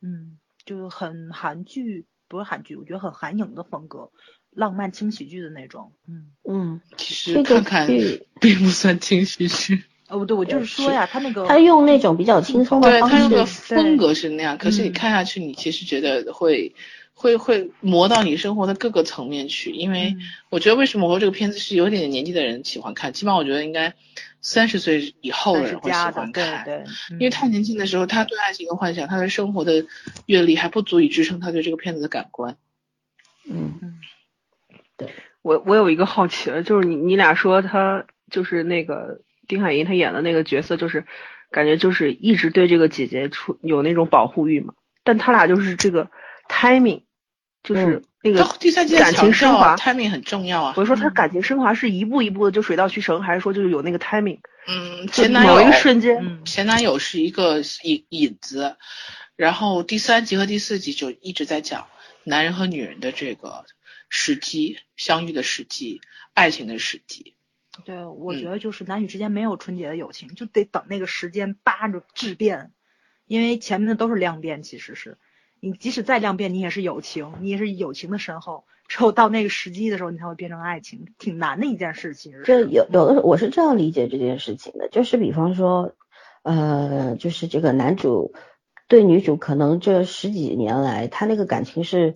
[0.00, 4.10] 嗯，就是很韩剧，不是韩剧，我觉得很韩影的风格，
[4.52, 5.92] 浪漫轻喜剧的那种。
[6.08, 7.86] 嗯嗯，其实看看
[8.40, 9.84] 并不算轻喜剧。
[10.08, 16.74] 哦，对，我就是说呀，他那个他用那种比较轻松的方对他用的，风格是那样，可是你嗯看下去，你其实觉得会
[17.14, 23.94] 会会磨到你生活的各个层面去，因为嗯我觉得为什么我说这个片子是有点年纪的人喜欢看，起码我觉得应该
[24.40, 26.64] 三十岁以后的人会喜加的，对欢看。
[26.64, 29.86] 对，因为太年轻的时候，他对爱情的幻想，他的生活的
[30.26, 32.56] 阅历还不足以支撑他对这个片子的感官。
[33.48, 34.00] 嗯嗯
[35.42, 41.04] 我我有一个好奇了，就是你你俩说他就是那个丁海寅他演的那个角色，就是
[41.50, 46.10] 感觉就是一直对这个姐姐出有那种保护欲嘛，但他俩就是这个
[46.48, 47.02] timing，
[47.62, 49.76] 就是那个第三季在感情升华。
[49.76, 50.74] ，timing 很重要啊。
[50.76, 54.38] 我说他嗯感情升华是一步一步的就水到渠成，还是说就是有那个 timing？
[54.68, 58.76] 嗯，前男友某一个瞬间，嗯前男友是一个引引子，
[59.36, 61.86] 然后第三集和第四集就一直在讲
[62.24, 63.64] 男人和女人的这个
[64.10, 66.02] 时机、相遇的时机、
[66.34, 67.34] 爱情的时机。
[67.86, 68.38] 对，我嗯。
[68.40, 72.72] 觉得就是男女之间没有纯洁的友情，就得等那个时间扒着质变，
[73.26, 75.16] 因为前面的都是量变，其实是。
[75.60, 85.94] 你即使再量变，你也是友情，你也是友情的深厚，只有到那个时机的时候，你才会变成爱情，挺难的一件事，其实就是有有的时候我是这样理解这件事情的，就是比方说，
[86.42, 88.34] 呃，就是这个男主
[88.88, 92.14] 对女主可能这十几年来他那个感情是，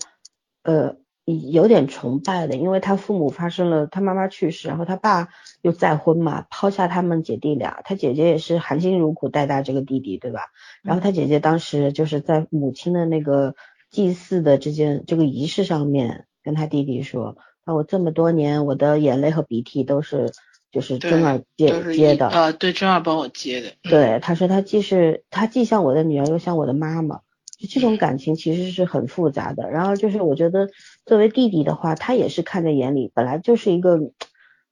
[0.62, 5.28] 呃，有点崇拜的，因为他父母发生了他妈妈去世，然后他爸
[5.62, 10.50] 又再婚嘛，抛下他们姐弟俩，他姐姐也是含辛茹苦带大这个弟弟，对吧？
[10.82, 13.54] 然后他姐姐当时就是在母亲的那个
[13.90, 20.30] 祭祀的这件这个仪式上面，跟他弟弟说，啊，我这么多年我的眼泪和鼻涕都是
[20.70, 23.68] 就是对真儿都接接的，一呃，对，真儿帮我接的。
[23.84, 27.22] 嗯，对，他说他既是他既像我的女儿，又像我的妈妈，就
[27.66, 29.70] 这嗯种感情其实是很复杂的。
[29.70, 30.68] 然后就是我觉得
[31.06, 33.98] 作为弟弟的话，他也是看在眼里，本来就是一个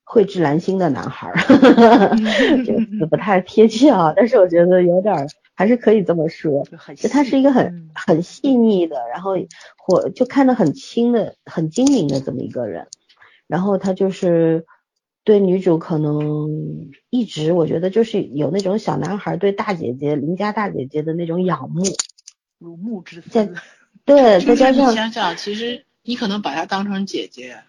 [0.04, 1.36] 蕙质兰心的男孩儿，
[2.64, 6.66] 这个词不太贴切啊，但是我觉得有点儿还是可以这么说。
[6.96, 9.32] 就他是一个很嗯很细腻的，然后
[9.78, 12.88] 或就看得很清的、很精明的这么一个人。
[13.46, 14.64] 然后他就是
[15.24, 21.82] 对女主可能一直我觉得就是有那种小男孩对大姐姐邻家大姐姐的那种仰慕，
[22.62, 23.54] 如沐之在思，
[24.04, 27.62] 对，再加上想想，其实你可能把她当成姐姐，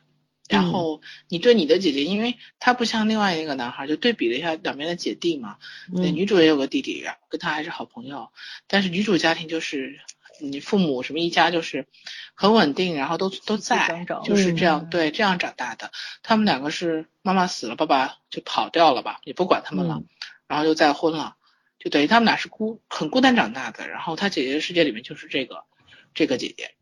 [0.48, 5.58] 然嗯后你对你的姐姐，因为她不像另外一个男孩，就对比了一下两边的姐弟嘛。
[5.96, 8.30] 对，嗯女主也有个弟弟，然后跟她还是好朋友，
[8.68, 10.00] 但是女主家庭就是
[10.40, 11.88] 你父母什么一家就是
[12.36, 15.92] 很稳定，然后都都在就是这样，嗯对，这样长大的。
[16.22, 20.06] 他们两个是妈妈死了，爸爸就跑掉了吧，也不管他们了，嗯
[20.46, 21.36] 然后又再婚了，
[21.84, 23.90] 就等于他们俩是孤很孤单长大的。
[23.90, 25.66] 然后他姐姐的世界里面就是这个
[26.14, 26.76] 这个姐姐，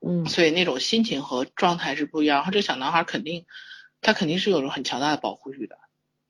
[0.00, 2.36] 嗯所以那种心情和状态是不一样。
[2.36, 3.46] 然后这个小男孩肯定，
[4.00, 5.78] 他肯定是有种很强大的保护欲的。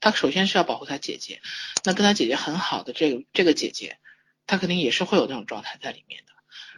[0.01, 1.41] 他首先是要保护他姐姐，
[1.85, 3.99] 那跟他姐姐很好的这个这个姐姐，
[4.47, 6.33] 他肯定也是会有那种状态在里面的。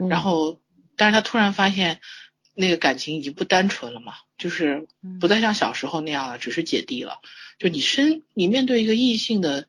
[0.05, 0.61] 嗯然后，
[0.97, 2.01] 但是他突然发现，
[2.55, 7.20] 那个感情已经不单纯了嘛，就是嗯不再像小时候那样了，只是姐弟了。
[7.59, 9.68] 就你身，你面对一个异性的，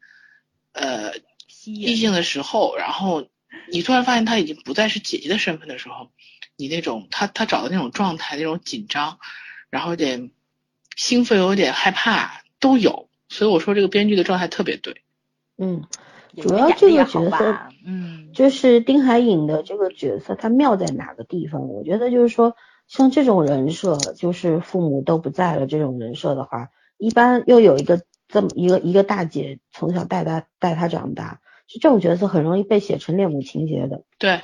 [0.71, 1.13] 呃，
[1.61, 3.27] 吸引异性的时候，然后
[3.71, 6.09] 你突然发现他已经不再是姐姐的身份的时候，
[6.55, 9.19] 你那种他他找的那种状态，那种紧张，
[9.69, 10.31] 然后有点
[10.95, 13.09] 兴奋，有点害怕，都有。
[13.29, 15.03] 所以我说这个编剧的状态特别对。
[15.59, 15.83] 嗯，
[16.35, 21.69] 主要这个角色，嗯，就是丁海寅的这个角色，他妙在哪个地方？
[21.69, 22.55] 我觉得就是说，
[22.87, 31.39] 像这种人设，就是父母都不在了这种人设的话，一般又有一个这么一个一个大姐从小带他带他长大，
[31.73, 34.03] 就这种角色很容易被写成恋母情节的。
[34.17, 34.41] 对，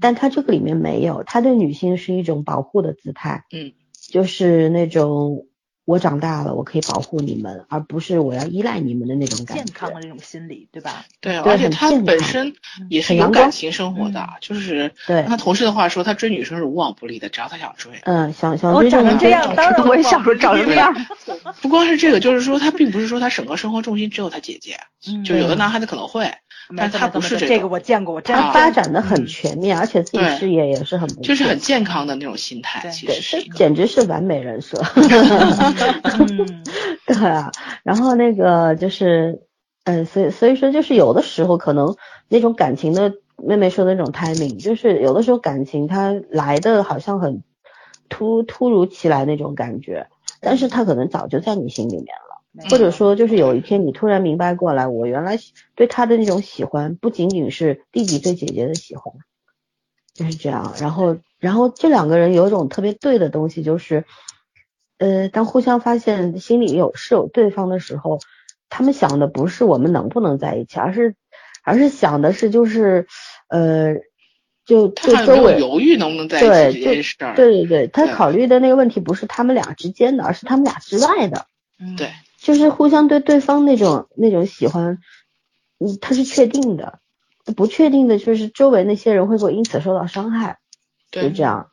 [0.00, 3.72] 但他这个里面没有，他对女性是一种保护的姿态，嗯，
[4.08, 5.46] 就是那种
[5.84, 9.64] 我长大了，我可以保护你们，而不是我要依赖你们的那种感觉。
[9.64, 11.04] 健康的那种心理，对吧？
[11.20, 12.52] 对，而且他本身
[12.88, 17.92] 也是有感情生活的，就是对按他同事的话说，他追女生是无往不利的，只要他想追。
[18.04, 20.94] 嗯，想想我追就能追长成这样，当然我也想说长成这样，
[21.60, 24.78] 不光是这个，就是说他并不是说他整个生活重心只有他姐姐，
[25.08, 26.32] 嗯就有的男孩子可能会，
[26.76, 33.56] 但他不是这这个，我见过，我真啊他发展的很嗯全面，而且自己事业也是很，就是很健康的那种心态，其实是一个。
[33.56, 34.80] 简直是完美人设。
[36.18, 36.62] 嗯，
[37.06, 37.50] 对啊，
[37.82, 39.42] 然后那个就是，
[39.84, 41.96] 嗯，所以所以说就是有的时候可能
[42.28, 47.42] 那种感情的妹妹说的那种 timing，就是有的时候感情它来的好像很
[48.08, 50.08] 突突如其来那种感觉，
[50.40, 55.38] 但是它可能早就在你心里面了，或者说就是有一天你突然明白过来，我原来
[55.74, 59.14] 对他的那种喜欢不仅仅是弟弟对姐姐的喜欢，
[60.14, 60.74] 就是这样。
[60.78, 64.04] 然后然后这两个人有一种特别对的东西，就是。
[65.00, 68.20] 呃，当互相发现心里有是有对方的时候，
[68.68, 71.14] 他们想的不是我们能不能在一起，而是
[71.64, 73.06] 而是想的是就是
[73.48, 73.94] 呃，
[74.66, 76.38] 就就周围犹豫能不能在
[76.68, 77.34] 一起这件事儿。
[77.34, 81.46] 对对对，他考虑的那个问题不是他们俩之间的，而是他们俩之外的。
[81.78, 84.98] 嗯，对，就是互相对对方那种那种喜欢，
[85.78, 86.98] 嗯，他是确定的，
[87.56, 90.58] 不确定的就是周围那些人会不会因此受到伤害。
[91.10, 91.70] 就这样。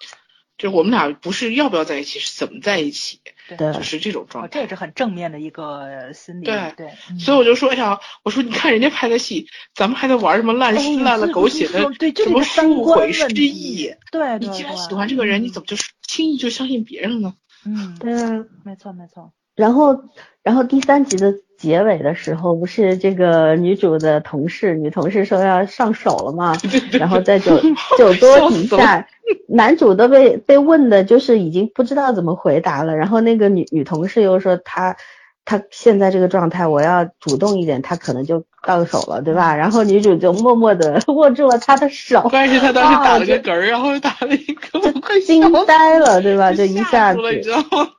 [0.58, 4.50] 就我们俩不是要不要在一起，是怎么在一起，对，就是这种状态。
[4.52, 6.46] 这也是很正面的一个心理。
[6.46, 11.80] 对对，所以我就说，哎呀，我说你看人家拍的戏，咱们还在玩什么烂烂了狗血的
[12.16, 13.94] 什么书毁失忆。
[14.12, 17.36] 对，你既然喜欢这个人，你怎么就是轻易就相信别人呢？
[17.66, 19.34] 嗯，对啊，没错没错。
[19.58, 20.00] 然后，
[20.44, 26.56] 然后第三集的结尾的时候，不是这个女主的同事，女同事说要上手了嘛？
[26.94, 27.60] 然后在酒
[27.98, 29.08] 酒桌底下，
[29.50, 32.96] 男主都被被问的，就是已经不知道怎么回答了。
[32.96, 34.96] 然后那个女女同事又说，她
[35.44, 39.56] 她现在这个状态，我要主动一点，她可能就到手了，对吧？
[39.56, 42.22] 然后女主就默默的 握住了他的手。
[42.30, 46.54] 关键是他当时打了个嗝，然后打了一个，惊呆了，对吧？
[46.54, 47.90] 就一下子，你知道吗？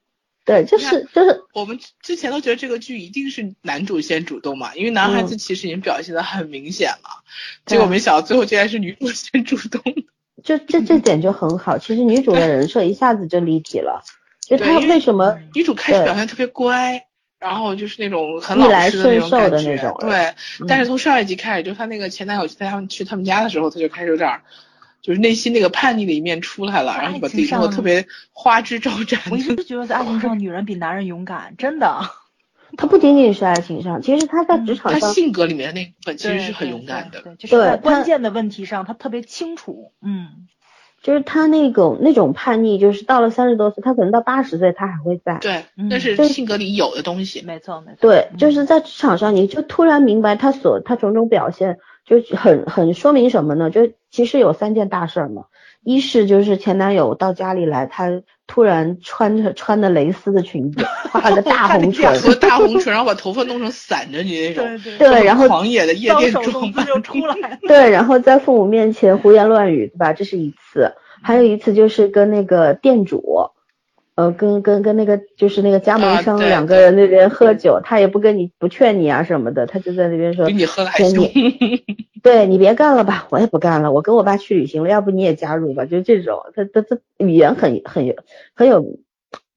[0.49, 7.23] 对，就是就是我们之前都觉得这个剧一定是男主先主动嘛，因为男孩子其实已经表现的很明显了，
[7.67, 9.83] 结果没想到最后竟然是女主先主动。
[10.43, 14.03] 就这这点就很好，其实女主的人设一下子就立体了。
[14.41, 17.05] 就她为什么女主开始表现特别乖，
[17.39, 19.95] 然后就是那种很老实的那种感觉。
[20.01, 20.35] 对，
[20.67, 24.41] 但是从上一集开始，就她那个前男友带他们去他们家的时候，她就开始有点。
[25.09, 29.19] 就是内心那个叛逆的一面出来了，然后就把自己弄得特别花枝招展。
[29.31, 31.99] 我一直觉得在爱情上， 女人比男人勇敢，真的。
[32.77, 37.23] 他不仅仅是爱情上，其实他在职场上，他性格里面那部分其实是很勇敢的。
[37.23, 39.93] 对，就是在关键的问题上，他特别清楚。
[40.03, 40.47] 嗯，
[41.03, 45.39] 就是他那种那种叛逆，就是到了三十多岁，他可能到八十岁，他还会在。
[45.39, 47.41] 对，那是性格里有的东西。
[47.41, 47.97] 没错，没错。
[48.03, 51.79] 对，就是在职场上，你就突然明白他所他种种表现。
[52.05, 53.69] 就很很说明什么呢？
[53.69, 55.45] 就其实有三件大事嘛。
[55.85, 70.13] 一是就是前男友到家里来，他突然穿着穿的蕾丝的裙子，画个大红唇， 大红唇，然后把头发弄成散着你那种，对，然后狂野的夜店装扮就出来，对，然后在父母面前胡言乱语，对吧？
[70.13, 70.93] 这是一次，
[71.23, 73.51] 还有一次就是跟那个店主。
[74.19, 81.25] 呃，跟跟跟那个就是那个加盟商两个人那边喝酒，他也不跟你不劝你啊什么的，他就在那边说，比你喝的还凶。
[82.21, 88.17] 对你别干了吧，我也不干了，我跟我爸去旅行了，要不你也加入吧，就这种，他他他语言很很有
[88.57, 88.99] 很有，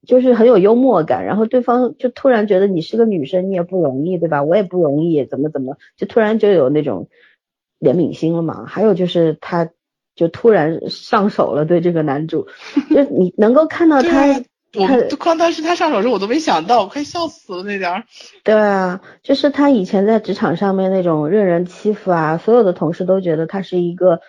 [0.06, 4.44] 就是很有幽默感，然后对方就突然觉得你是个女生，你也不容易，对吧？
[4.44, 7.10] 我也不容易，怎么怎么，就突然就有那种
[7.80, 8.68] 怜悯心了嘛。
[8.68, 9.72] 还有就是他
[10.16, 12.46] 就突然上手了，对这个男主，
[12.94, 14.44] 就你能够看到他。
[14.74, 18.04] 我刚当时他上手时，我都没想到，我快笑死了那点儿。
[18.44, 24.22] 对啊，就是他以前在职场上面那种任人欺负啊，所有的同事都觉得他是一个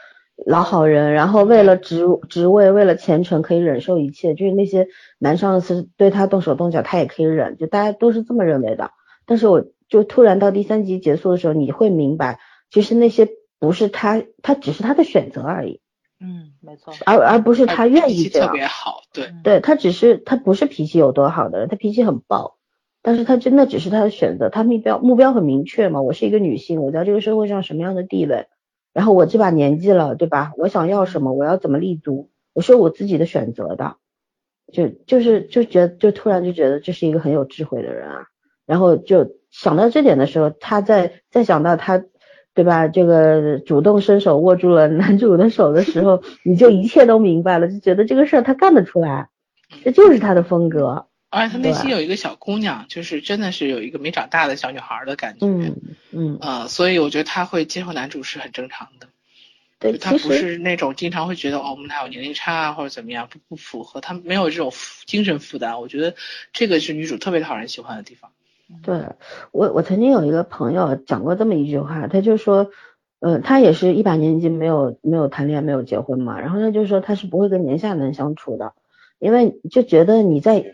[0.44, 4.88] 老好人，然后为了职职位，为了前程可以忍受一切，就是那些
[5.18, 8.90] 男上司对他动手动脚，他也可以忍，就大家都是这么认为的。
[9.26, 12.40] 但是我就突然到第三集结束的时候，你会明白，
[12.70, 13.28] 其实那些
[13.60, 15.80] 不是他，他只是他的选择而已。
[16.24, 18.46] 嗯，没错，而而不是他愿意这样。
[18.46, 22.58] 特别好，对，对他只是他不是脾气有多好的人，他脾气很暴，
[23.02, 26.00] 但是他真的只是他的选择，他目标目标很明确嘛。
[26.00, 28.46] 我是一个女性，我在这个社会上什么样的地位，
[28.92, 30.52] 然后我这把年纪了，对吧？
[30.56, 33.96] 我想要什么，我要怎么立足，我是我自己的选择的，
[34.72, 38.26] 就就是就觉得就突然就觉得这是一个很有智慧的人啊，
[38.64, 42.04] 然后就想到这点的时候，他在再想到他。
[42.54, 42.88] 对吧？
[42.88, 49.28] 这个主动伸手握住了男主的手的时候， 你就一切都明白了，就觉得这个事儿他干得出来，
[49.84, 51.06] 这就是他的风格。
[51.30, 55.46] 而且他内心有一个小姑娘，就是真的是有一个没长大的小女孩的感觉。
[55.46, 55.76] 嗯
[56.10, 56.38] 嗯。
[56.42, 59.08] 啊，所以我觉得他会接受男主是很正常的。
[59.78, 64.70] 对，他不是那种经常会觉得哦，我们俩有年龄差啊，或者怎么样不不符合，他没有这种
[65.06, 65.80] 精神负担。
[65.80, 66.14] 我觉得
[66.52, 68.30] 这个是女主特别讨人喜欢的地方。
[68.82, 69.00] 对
[69.52, 72.70] 我，我曾经有一个朋友讲过这么一句话，他就说，
[73.20, 78.72] 呃，他也是一把年纪没有没有谈恋爱，没有结婚嘛，然后他就说他是不会跟年下男相处的，
[79.18, 80.64] 因为就觉得你在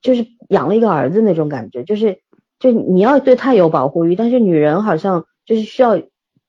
[0.00, 2.20] 就是养了一个儿子那种感觉，就是
[2.60, 6.00] 就你要对他有保护欲，但是女人好像就是需要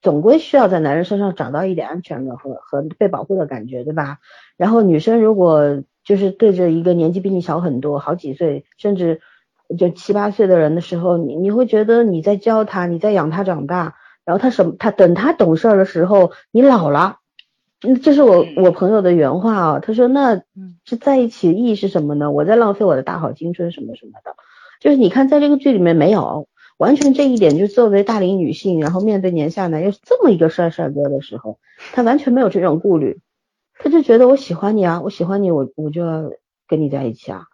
[0.02, 4.20] 总归需要在男人身上找到一点安全感和和被保护的感觉，对吧？
[4.56, 9.22] 然后女生如果就是对着一个年纪比你小很多，好几岁，甚至。
[9.76, 17.18] 就七八岁的人的时候，你你会觉得你在教他，你在养他长大，然后他什么，他等他懂事儿的时候，你老了，
[17.82, 20.42] 嗯，这是我我朋友的原话啊，他说那
[20.86, 22.32] 这在一起的意义是什么呢？
[22.32, 24.36] 我在浪费我的大好青春什么什么的，
[24.80, 26.48] 就是你看在这个剧里面没有，
[26.78, 31.60] 完全这一点，就作为大龄女性，然后面对年下男又是这么一个帅帅哥的时候，
[31.94, 33.20] 他完全没有这种顾虑，
[33.80, 36.32] 他就觉得我喜欢你啊，我喜欢你，我我就要
[36.68, 37.46] 跟你在一起啊，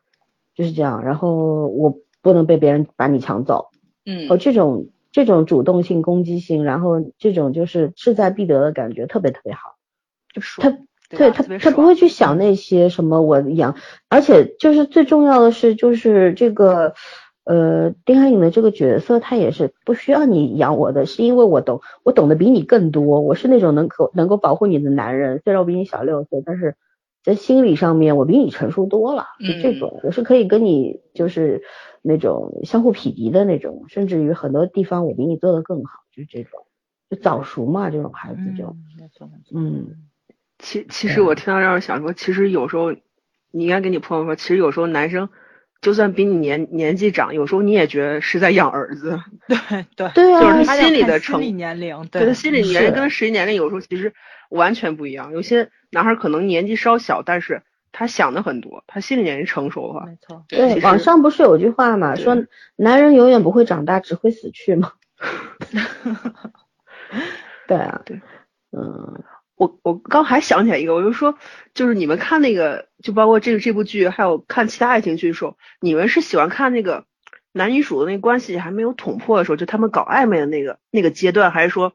[0.55, 3.67] 就是这样，然后我不能被别人把你抢走，
[4.03, 4.27] 嗯。
[4.31, 9.75] 哦，这种这种主动性、攻击性，然后这种就是志在必得的感觉，特别特别好。
[10.33, 10.75] 就是他
[11.11, 11.93] 对他他不会。
[11.93, 13.75] 去想那些什么我养，
[14.09, 16.95] 而且就是最重要的是，就是这个
[17.43, 26.75] 呃丁海颖的这个角色，他也是不需要你养我的，是因为我懂我懂得比你更多，我是那种能够能够保护你的男人，虽然我比你小六岁，但是
[27.23, 31.61] 在心理上面我比你成熟多了，就这种、我是可以跟你就是
[32.03, 36.59] 那种相互匹敌的那种，甚至于很多地方我比你做的更好，就这种
[37.09, 38.75] 就早熟嘛，这种孩子就
[39.55, 40.09] 嗯。
[40.59, 42.93] 其其实我听到这儿想说，其实有时候
[43.51, 45.29] 你应该跟你朋友说，其实有时候男生
[45.81, 49.57] 就算比你年年纪长，有时候你也觉得是在养儿子，对
[49.97, 54.13] 对，对啊，就是他心理的成心理年龄，对他心理年龄跟实际年龄有时候其实
[54.49, 55.33] 完全不一样。
[55.33, 57.63] 有些男孩可能年纪稍小，但是
[57.93, 62.35] 他想的很多，他心里面是成熟的话，没错，对，网上不是有句话嘛，说
[62.75, 64.91] 男人永远不会长大，只会死去吗？
[67.65, 68.21] 对啊，对，
[68.71, 69.23] 嗯，
[69.55, 71.37] 我我刚还想起来一个，我就说，
[71.73, 77.05] 就是你们看那个，就包括这个这部剧，还有看其他爱情剧的时候，你们是喜欢看那个
[77.53, 81.93] 男女主的那个关系还没有捅破的时候，就他们搞暧昧的那个那个阶段，还是说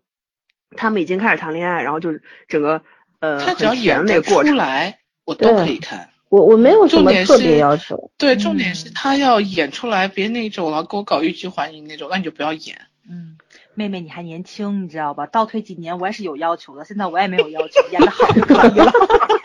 [0.76, 2.82] 他们已经开始谈恋爱，然后就是整个
[3.20, 4.52] 呃他只要很甜演那个过程？
[4.52, 4.97] 出来，
[5.28, 6.08] 我都可以看。
[6.30, 12.80] 我我没有什么重点特别要求，对，重点是嗯他要演出来，别那种老给我搞欲拒还迎那种，那你就不要演。
[13.10, 13.36] 嗯，
[13.74, 15.26] 妹妹你还年轻，你知道吧？
[15.26, 18.90] 倒退几年我也是有要求的，现在我也没有要求，演的好就可以了。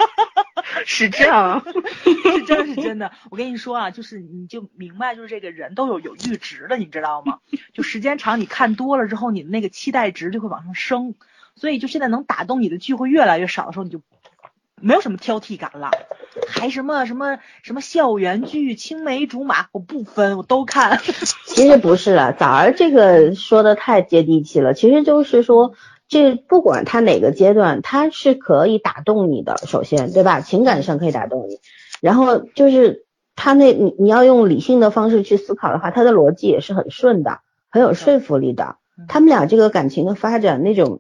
[0.85, 1.63] 是这样啊，
[2.03, 7.39] 是真的是真的，我跟你说啊，就是你就明白，就是这个人都有有阈值的，你知道吗？
[7.73, 11.15] 就时间长，你看多了之后，你的那个期待值就会往上升，
[11.55, 14.01] 所以就现在能打动你的剧会越来越少的时候，你就
[14.83, 15.89] 没有什么挑剔感了，
[16.47, 20.99] 还什么什么什么校园剧、青梅竹马，我不分，我都看。
[21.47, 25.73] 其实不是了，枣儿这个说的太接地气了，其实就是说。
[26.09, 30.41] 这不管他哪个阶段，他是可以打动你的，首先对吧？
[30.41, 31.57] 情感上可以打动你，
[32.01, 33.05] 然后就是
[33.35, 37.39] 他那你你要用理性的方式去思考的话，他的逻辑也是很顺的，
[37.71, 38.75] 很有说服力的。
[39.07, 40.99] 他们俩这个感情的发展那种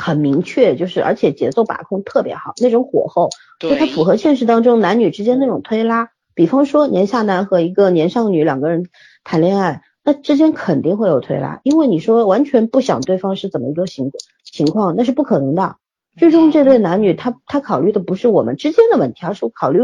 [0.00, 3.28] 很明确，就是而且节奏把控特别好，那种火候，
[3.60, 6.08] 就它，符合现实当中男女之间那种推拉。
[6.34, 8.88] 比方说年下男和一个年上女两个人
[9.24, 14.10] 谈恋爱，那之间肯定会有推拉，因为你说完全不想对方是怎么一个情
[14.44, 15.76] 情况，那是不可能的。
[16.16, 19.80] 最终这对男女他他考虑的不是我们之间的问题，而是考虑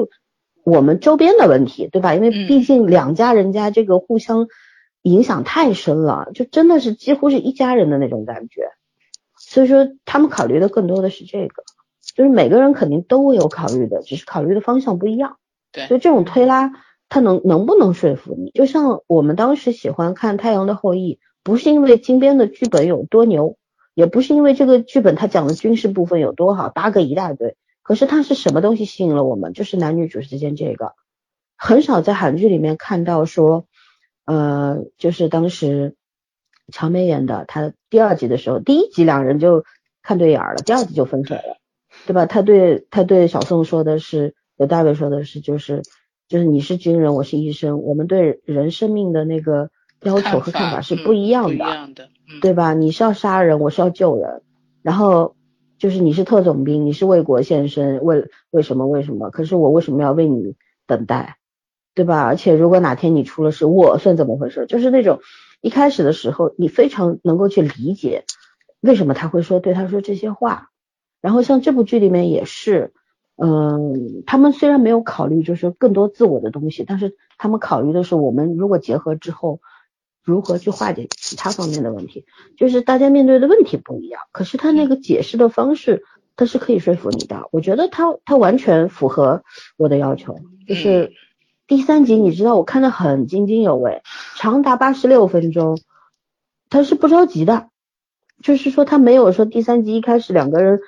[0.64, 2.14] 我们周边的问题，对吧？
[2.14, 4.48] 因为嗯毕竟两家人家这个互相
[5.02, 8.70] 影响太深了，就真的是几乎是一家人的那种感觉。
[9.56, 11.62] 所以说他们考虑的更多的是这个，
[12.14, 15.38] 就是每个人肯定都会有考虑的，只是考虑的方向不一样。
[15.72, 16.72] 对所以这种推拉，
[17.08, 18.50] 他能能不能说服你？
[18.50, 23.56] 就像我们当时喜欢看《太阳的后裔》，不是因为金边的剧本有多牛，
[23.94, 27.56] 也不是因为这个剧本它讲的军事部分有多好，八个一大堆。
[27.82, 29.54] 可是它是什么东西吸引了我们？
[29.54, 30.92] 就是男女主之间这个，
[31.56, 33.64] 很少在韩剧里面看到说，
[34.26, 35.95] 呃，就是当时
[36.72, 39.64] 乔梅演的，他第二集的时候，第一集两人就
[40.02, 41.58] 看对眼儿了，第二集就分手了，
[42.06, 42.26] 对吧？
[42.26, 45.82] 他对他对小宋说的是，刘大卫说的是，就是
[46.28, 49.70] 就是你是军人，我是医生，我们对人生命的那个
[50.02, 52.74] 要求和看法是不一样的，样的，嗯，对吧？
[52.74, 54.42] 你是要杀人，我是要救人，
[54.82, 55.36] 然后
[55.78, 59.30] 就是你是特种兵，你是为国献身，为为什么为什么？
[59.30, 60.56] 可是我为什么要为你
[60.86, 61.36] 等待，
[61.94, 62.22] 对吧？
[62.22, 64.66] 而且如果哪天你出了事，我算怎么回事？
[64.66, 65.20] 就是那种
[65.60, 68.24] 一开始的时候，你非常能够去理解
[68.80, 70.70] 为什么他会说对他说这些话。
[71.20, 72.92] 然后像这部剧里面也是，
[73.36, 79.60] 嗯，他们虽然没有考虑就是更多自我的东西，但是他们考虑的是我们如果结合之后。
[80.26, 82.24] 如何去化解其他方面的问题，
[82.56, 86.02] 就是大家面对的问题不一样，可是他那个解释的方式，
[86.34, 87.48] 他是可以说服你的。
[87.52, 89.44] 我觉得他他完全符合
[89.76, 91.12] 我的要求，就是
[91.66, 94.02] 第三集你知道我看得很津津有味，
[94.36, 95.80] 长达八十六分钟，
[96.70, 97.68] 他是不着急的，
[98.42, 100.80] 就是说他没有说第三集一开始两个人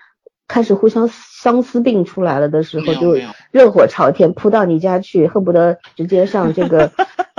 [0.47, 3.17] 开始互相相思病出来了的时候就
[3.51, 6.93] 热火朝天扑到你家去，恨不得直接上这个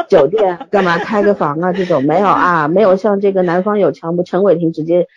[0.09, 2.03] 酒店 干嘛开个房啊这种。
[2.03, 5.07] 没有啊，没有像这个南方有强不陈伟霆直接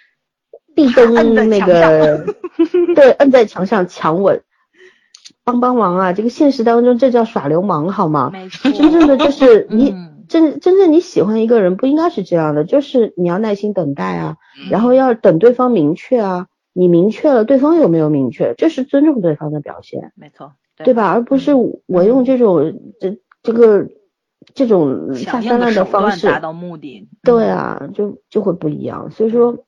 [0.76, 2.24] 壁咚那个
[2.94, 4.42] 对摁在墙上强吻，
[5.44, 6.12] 帮帮忙啊！
[6.12, 8.30] 这个现实当中这叫耍流氓好吗？
[8.32, 21.10] 没错，真正的就是 你嗯真真正你喜欢一个人不应该是这样的，就是你要耐心等待啊，嗯然后要等对方明确啊，你明确了，对方有没有明确，这是尊重对方的表现，没错，对吧？
[21.10, 21.52] 而不是
[21.86, 23.88] 我用这种这这个
[24.54, 27.08] 这种下三滥的方式段达到目的。
[27.22, 29.10] 对嗯，啊，就就会不一样。
[29.10, 29.58] 所以说，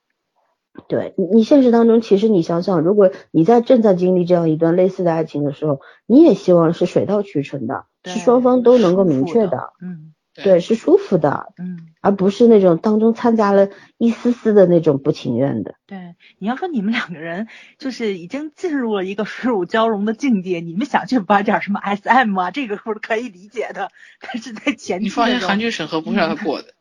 [0.89, 11.89] 对你，你现实当中，其实你想想，如果你在正在经历这样一段类似的爱情的时候，你也希望是水到渠成的，是双方都能够明确的，嗯对，是舒服的，嗯。
[12.01, 15.77] 而不是那种当中掺杂了一丝丝的那种不情愿的。
[15.87, 23.89] 对，你要说你们两个人就是已经进入了一个水乳交融的境界，你们想去玩点什么 SM 啊，这个是可以理解的。
[24.21, 26.75] 但是在前期你放心，的时候韩剧审核不是让他过的。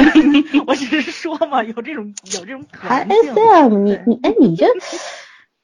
[0.66, 3.34] 我只是说嘛，有这种有这种可还能性。
[3.34, 4.66] SM，你你哎，你这，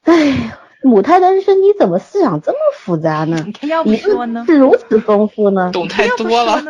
[0.03, 3.43] 哎，母胎单身，你怎么思想这么复杂呢？
[3.47, 4.45] 你看，要说呢？
[4.47, 5.71] 是如此丰富呢？
[5.73, 6.63] 懂太多了。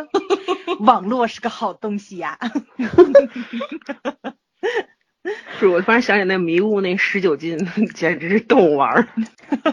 [0.79, 2.37] 网络是个好东西呀。
[5.59, 7.57] 是我突然想起那迷雾那十九禁，
[7.93, 9.07] 简直是逗我玩儿。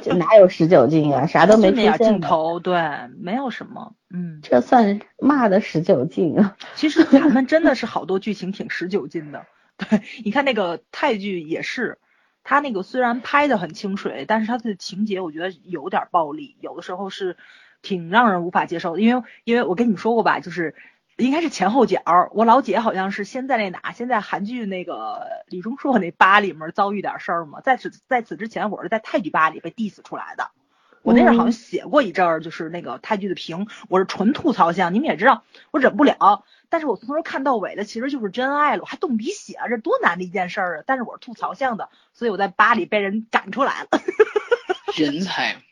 [0.03, 1.25] 这哪有十九禁啊？
[1.29, 2.21] 啥都没出就那点镜。
[2.21, 2.79] 头，对，
[3.19, 3.95] 没有什么。
[4.13, 6.57] 嗯，这算骂的十九禁啊！
[6.75, 9.47] 其实咱们真的是好多剧情挺十九禁的。
[9.79, 11.99] 对，你看那个泰剧也是，
[12.43, 17.37] 他那个虽然拍的很清水，但是他的情节我觉得有点暴力，有的时候是
[17.83, 19.01] 挺让人无法接受的。
[19.01, 20.75] 因为因为我跟你们说过吧，就是
[21.17, 22.01] 应该是前后脚。
[22.33, 30.51] 我老姐好像是先在那哪，先在韩剧那个李钟硕那吧里面遭遇点事儿嘛，在此在此之前我是在泰剧吧里被 diss 出来的。
[31.03, 34.93] 我那阵好像写过一阵儿，就是那个泰剧的评，我是纯吐槽向。
[34.93, 40.85] 你们也知道，我忍不了，但是我从头看到尾的其实就是真爱了，我还动笔写，这多难的一件事儿啊！
[40.85, 44.01] 但是我是吐槽向的，所以我在吧里被人赶出来了。
[44.97, 45.63] 人才，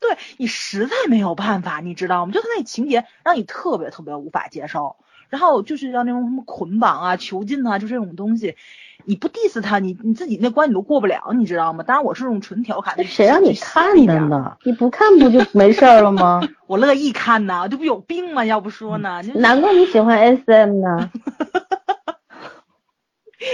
[0.00, 2.32] 对你实在没有办法，你知道吗？
[2.32, 4.96] 就他那情节让你特别特别无法接受，
[5.28, 8.56] 然后就是要那种什么捆绑啊、囚禁啊，就这种东西，
[9.04, 11.84] 你不 diss 他，你你自己那关你都过不了，你知道吗？
[11.86, 13.94] 当然我是用纯调侃的，谁让你看？
[14.06, 14.56] 的呢？
[14.64, 16.40] 你不看不就没事儿了吗？
[16.66, 18.44] 我乐意看呐，这不有病吗？
[18.44, 21.10] 要不说呢，你难怪你喜欢 SM 呢。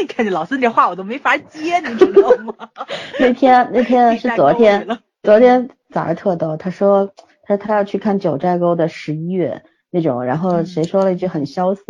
[0.07, 2.53] 看见老孙这话我都没法接，你知道吗？
[3.19, 4.87] 那天那天是昨天
[5.23, 7.13] 昨天早上特逗，他说
[7.43, 11.83] 他说他要去看九寨沟的十一月那种，然后谁说了一句很萧瑟，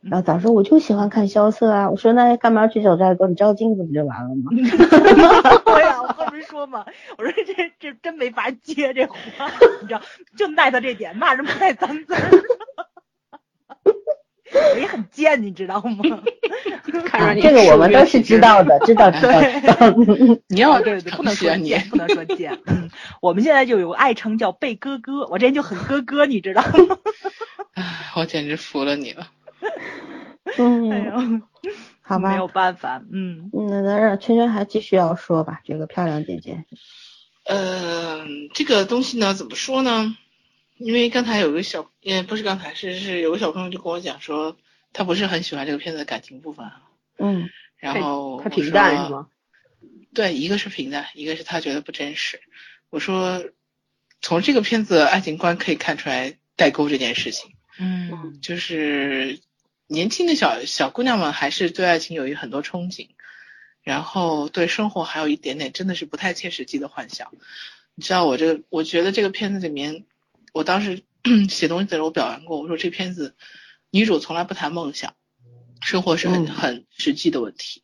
[0.00, 3.26] 然后早上说我就喜欢看萧瑟啊，我说那干嘛要去九寨沟？
[3.26, 4.50] 你照镜子不就完了吗？
[5.64, 6.84] 对呀，我不是说嘛，
[7.18, 9.16] 我说这这真没法接这话，
[9.82, 10.00] 你知道，
[10.36, 12.20] 就耐他这点，骂人不带脏字儿。
[14.52, 16.04] 我 也很贱，你知道吗？
[17.04, 19.34] 看上你啊这个我们都是知道的，知道知道。
[20.48, 21.68] 你要哦对对，不能说你。
[21.68, 22.56] 贱，不能说贱。
[22.66, 22.88] 嗯，
[23.20, 26.98] 我们现在就有个爱称叫贝哥哥，我这人就很哥哥，你知道吗？
[28.16, 29.28] 我简直服了你了。
[30.44, 31.40] 哎嗯，呦，
[32.02, 36.64] 好吧没，有办法，嗯嗯那那让圈圈还继续要说吧，这个漂亮姐姐。
[37.44, 38.24] 呃，
[38.54, 40.16] 这个东西呢，怎么说呢？
[40.78, 44.56] 因为刚才有个小，也不是刚才，是是有个小朋友就跟我讲说，
[44.92, 46.82] 他不是很喜欢这个片子的感情部分啊。
[47.18, 47.48] 嗯
[47.78, 49.28] 然后他平淡是吗？
[50.14, 52.40] 对，一个是平淡，一个是他觉得不真实。
[52.88, 53.44] 我说，
[54.22, 59.40] 从这个片子的爱情观可以看出来代沟这件事情，嗯就是
[59.86, 63.08] 年轻的小小姑娘们还是对爱情有一很多憧憬，
[63.82, 67.30] 然后对生活还有一点点真的是不太切实际的幻想。
[67.94, 70.04] 你知道我这个，我觉得这个片子里面，
[70.56, 71.04] 我当时
[71.50, 73.36] 写东西的时候我表扬过，我说这片子
[73.90, 75.14] 女主从来不谈梦想，
[75.82, 76.48] 生活是很嗯。
[76.48, 77.82] 很实际的问题，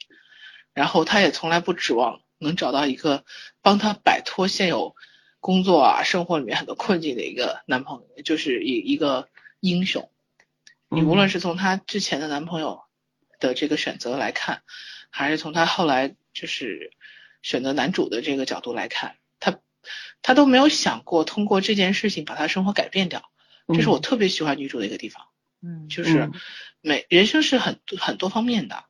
[0.72, 3.26] 然后她也从来不指望能找到一个
[3.60, 4.96] 帮她摆脱现有
[5.38, 9.28] 工作啊生活里面很多困境的一个男朋友，就是一一个
[9.60, 10.10] 英雄。
[10.88, 12.84] 你无论是从她之前的男朋友
[13.38, 14.62] 的这个选择来看，
[15.10, 16.90] 还是从她后来就是
[17.42, 19.16] 选择男主的这个角度来看，
[20.20, 23.30] 她她都没有想过通过这件事情把她生活改变掉。
[23.68, 25.26] 这是我特别喜欢女主的一个地方。
[25.60, 26.32] 嗯，就是嗯
[26.80, 28.86] 每人生是很很多方面的，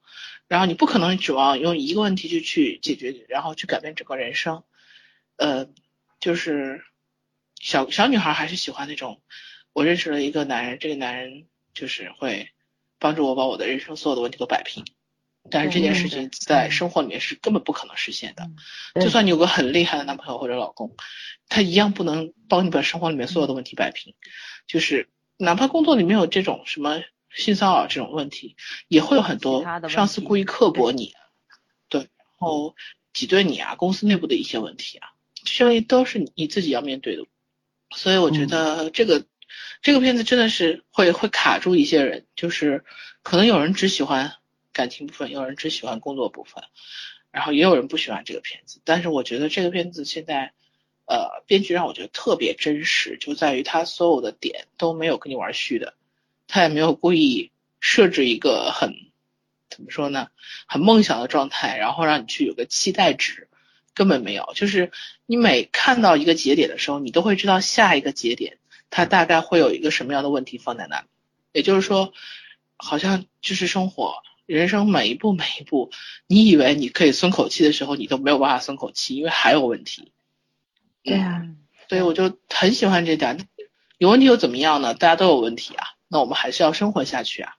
[0.46, 4.62] 然后你不可能指望用一个问题就去解决，然后去改变整个人生。
[5.36, 5.66] 呃，
[6.20, 6.84] 就是
[7.58, 9.20] 小小女孩还是喜欢那种，
[9.72, 12.50] 我认识了一个男人，这个男人就是会
[13.00, 14.84] 帮助我把我的人生所有的问题都摆平。
[15.50, 18.48] 但是这件事情在生活里面是根本不可能实现的，
[19.00, 20.96] 就算你有个很厉害的男朋友或者老公，
[21.48, 24.14] 他一样不能帮你把生活里面所有的问题摆平。
[24.66, 27.02] 就是哪怕工作里面有这种什么
[27.34, 28.56] 性骚扰这种问题，
[28.88, 31.12] 也会有很多上司故意刻薄你，
[31.88, 32.08] 对，然
[32.38, 32.76] 后
[33.12, 35.08] 挤兑你啊，公司内部的一些问题啊，
[35.44, 37.24] 这些问题都是你自己要面对的。
[37.94, 39.26] 所以我觉得这个
[39.82, 42.84] 这个片子真的是会会卡住一些人，就是
[43.22, 44.32] 可能有人只喜欢
[44.72, 46.64] 感情部分，有人只喜欢工作部分，
[47.30, 48.80] 然后也有人不喜欢这个片子。
[48.84, 50.52] 但是我觉得这个片子现在，
[51.06, 55.94] 呃，编剧让我觉得特别真实，就在于他所有的点都没有跟你玩虚的，
[56.48, 57.50] 他也没有故意
[57.80, 58.94] 设置一个很
[59.68, 60.28] 怎么说呢，
[60.66, 63.48] 很梦想的状态，然后让你去有个期待值。
[63.94, 64.90] 根本没有，就是
[65.26, 68.56] 你每看到一个节点的时候，你都会知道下一个节点
[68.88, 71.06] 它大概会有一个什么样的问题放在那里。
[71.52, 72.14] 也就是说，
[72.78, 74.22] 好像就是生活，
[74.54, 75.90] 人生每一步每一步，
[76.26, 80.12] 你以为你可以松口气的时候，你都没有办法松口气，因为还有问题。
[81.02, 81.42] 对啊，
[81.88, 83.48] 所以我就很喜欢这点。
[83.98, 84.94] 有问题又怎么样呢？
[84.94, 87.52] 大家都有问题啊，那我们还是要生活下去啊。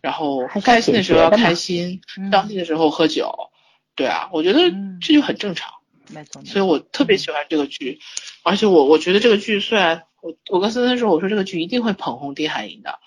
[0.00, 2.00] 然后开心的时候要开心，
[2.32, 3.50] 伤心的时候喝酒。
[3.94, 5.72] 对啊，我觉得这就很正常，
[6.08, 6.42] 没错。
[6.44, 8.00] 所以我特别喜欢这个剧，
[8.42, 12.98] 而且我我觉得这个剧虽然我我跟森森说我说这个剧一定会捧红丁海寅的，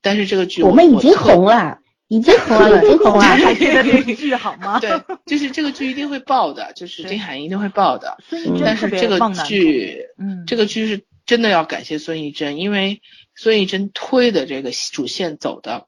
[0.00, 4.80] 但是这个剧我们已经红了，已经 红了，已经红了，还记得这个剧好吗？
[4.80, 4.90] 对，
[5.26, 8.16] 就是这个剧一定会爆的，就是丁海寅一定会爆的。
[8.28, 13.02] 孙艺珍但是这个剧，嗯，这个剧是真的要感谢孙艺珍，因为
[13.36, 15.86] 孙艺珍推的这个主线走的，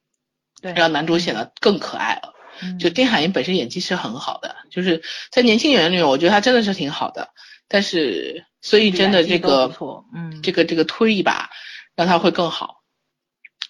[0.60, 2.34] 对，让男主显得更可爱了。
[2.78, 7.30] 就丁海寅本身演技是很好的，就是在年轻演员里面，我觉得他真的是挺好的。
[7.68, 9.74] 但是孙艺珍的这个，
[10.14, 11.48] 嗯，这个这个推一把，
[11.96, 12.82] 让他会更好。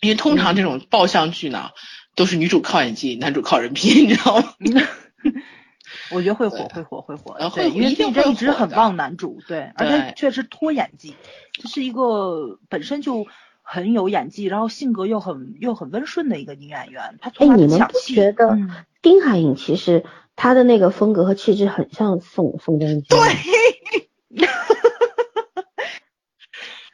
[0.01, 1.71] 因为通常这种爆相剧呢，
[2.15, 4.55] 都是女主靠演技，男主靠人品， 你知道吗？
[6.13, 7.37] 我觉得会火，会火，会火。
[7.55, 11.15] 对，因为孙艺珍一直很旺男主，对，而且确实拖演技，
[11.53, 13.27] 这是一个本身就。
[13.63, 17.19] 很有演技，然后性格又很又很温顺的一个女演员。
[17.21, 18.59] 她哎，你们不觉得
[19.01, 20.05] 丁海寅其实
[20.35, 23.07] 她的那个风格和气质很像宋宋仲基？
[23.11, 24.49] 对，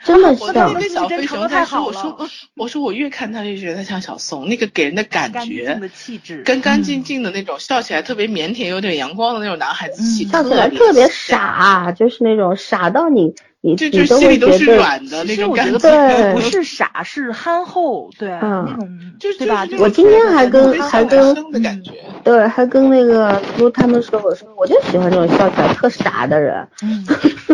[0.06, 0.68] 真的像。
[0.68, 2.16] 我跟小飞熊在说，我说
[2.54, 13.34] 我说我越看他越觉得他像小宋，那个给人的感觉，的气质，干干净净的那种，笑起来特别腼腆，有点阳光的那种男孩子气，笑起来特别傻，就是那种傻到你。
[13.76, 18.88] 就就心里都是软的那种感觉，不是傻，是憨厚，对，那种
[19.18, 19.66] 就是对吧？
[19.80, 21.34] 我今天还跟还跟
[22.22, 26.64] 对，还跟那个不他们说，我说我就喜欢这种笑起来特傻的人，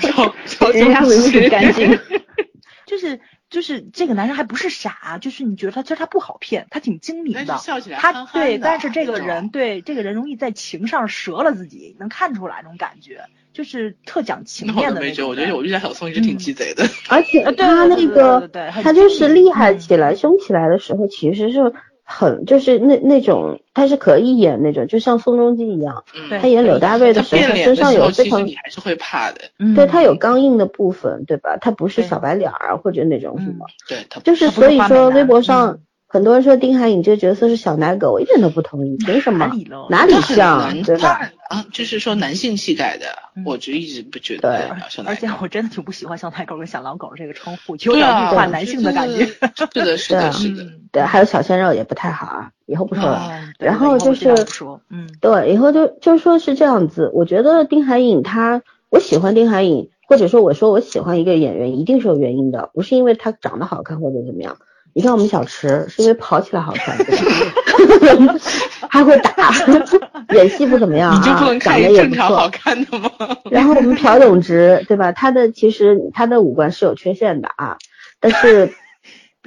[0.60, 1.98] 嗯，人家明明很干净，
[2.86, 3.20] 就是
[3.50, 7.58] 就是这个男生还不是傻，就是你觉得他其实他不好骗，他挺精明的，
[7.98, 13.22] 他对，但是这个人对这个人容易在情上折了自己，能看出来那种感觉。
[13.50, 15.28] 就是特讲情面的那种。
[15.28, 16.88] 我觉得我遇见小宋一直挺鸡贼的。
[17.08, 18.48] 而且他那个，
[18.82, 21.72] 他就是厉害起来、凶起来的时候，其实是
[22.10, 26.04] 很就是那那种，他是可以演那种，就像宋仲基一样。
[26.40, 29.42] 他演柳大卫的时候，他身上有非常，你还是会怕的。
[29.76, 31.58] 对他有刚硬的部分，对吧？
[31.58, 33.66] 他不是小白脸啊，或者那种什么。
[33.86, 35.78] 对他就是所以说，微博上。
[36.10, 38.96] 很多人说丁海寅这个角色是小奶狗，我一点都不同意。
[38.96, 39.46] 凭什么？
[39.90, 40.82] 哪里像？
[40.82, 41.30] 对吧？
[41.50, 43.04] 啊，就是说男性气概的，
[43.44, 44.56] 我就一直不觉得。
[44.56, 49.26] 对，而且我真的挺不喜欢小奶狗跟小狼狗这个称呼，有点物化男性的感觉。
[49.26, 50.66] 是的，是的，是的。
[50.92, 53.30] 对，还有小鲜肉也不太好啊，以后不说了。
[53.58, 54.34] 然后就是，
[54.88, 57.10] 嗯，对，以后就就说是这样子。
[57.12, 64.56] 我觉得丁海寅他，我喜欢丁海寅，或者说我说我喜欢一个演员，一定是有原因的，不是因为他长得好看或者怎么样。
[64.98, 66.98] 你看我们小池是因为跑起来好看，
[68.90, 69.52] 还会打，
[70.34, 71.22] 演戏不怎么样啊，
[71.60, 72.24] 长得也不错。
[72.24, 73.08] 好看的吗？
[73.48, 75.12] 然后我们朴永植，对吧？
[75.12, 77.78] 他的其实他的五官是有缺陷的啊，
[78.18, 78.72] 但是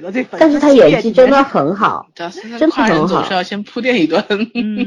[0.38, 3.22] 但是他演技真的很好，真的很好。
[3.22, 4.24] 是要先铺垫一段。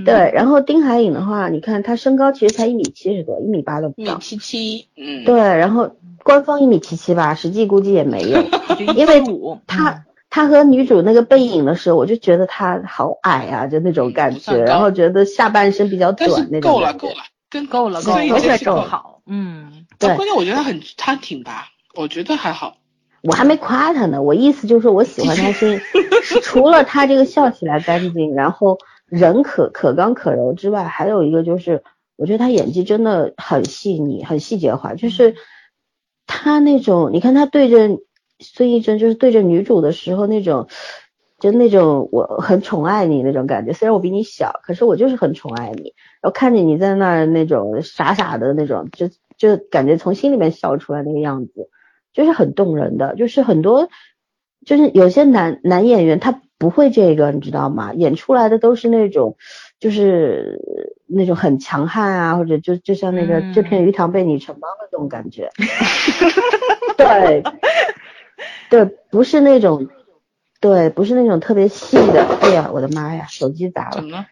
[0.04, 4.14] 对，然后丁海颖的话，你看他身高其实才一米七十多，一米八都不到。
[4.14, 5.24] 一米七七，嗯。
[5.26, 8.44] 对，然后官方一米七七吧，实际估计也没有，
[8.96, 9.22] 因为
[9.68, 10.02] 他。
[10.36, 16.74] 他和女主那个背影的时候，我就觉得他好矮啊，就那种感觉，然后觉得下半身比较短那种。
[16.74, 17.16] 够了够了，
[17.50, 19.22] 跟够了，所以这更好。
[19.26, 20.14] 嗯，对。
[20.18, 22.76] 关键我觉得他很，他挺拔，我觉得还好。
[23.24, 25.82] 我还没夸他呢，我意思就是我喜欢他是
[26.44, 31.82] 除了他这个笑起来干净，然后人可可刚可柔之外，还有一个就是
[32.18, 35.36] 我觉得他演技真的很细腻，很细节化，就是
[36.28, 38.02] 他那种，你看他对着。
[38.54, 40.68] 孙艺珍就是对着女主的时候那种，
[41.40, 43.74] 就那种我很宠爱你那种感觉。
[43.74, 45.94] 虽然我比你小，可是我就是很宠爱你。
[46.22, 51.70] 然后看着你在那儿那种傻傻的那种，就就感觉从心里面笑出来那个样子，
[52.14, 53.16] 就是很动人的。
[53.16, 53.90] 就是很多，
[54.66, 57.94] 就是有些男男演员他不会这个，你知道吗？
[57.94, 59.36] 演出来的都是那种，
[59.80, 60.60] 就是
[61.06, 65.50] 那种很强悍啊，或者就就像那个这片鱼塘被你承包的这种感觉。
[66.98, 67.44] 对。
[68.76, 69.88] 对，不是那种，
[70.60, 72.26] 对，不是那种特别细的。
[72.42, 74.28] 哎呀，我的妈呀，手机砸了怎，么了？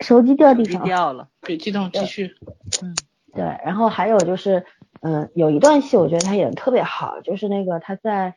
[0.00, 0.86] 手机掉地上了。
[0.86, 2.34] 掉了，别激动，继续。
[2.82, 2.96] 嗯
[3.32, 4.64] 对，然后还有就是，
[5.02, 8.34] 嗯、有一段戏我觉得他演的特别好，就是那个他在，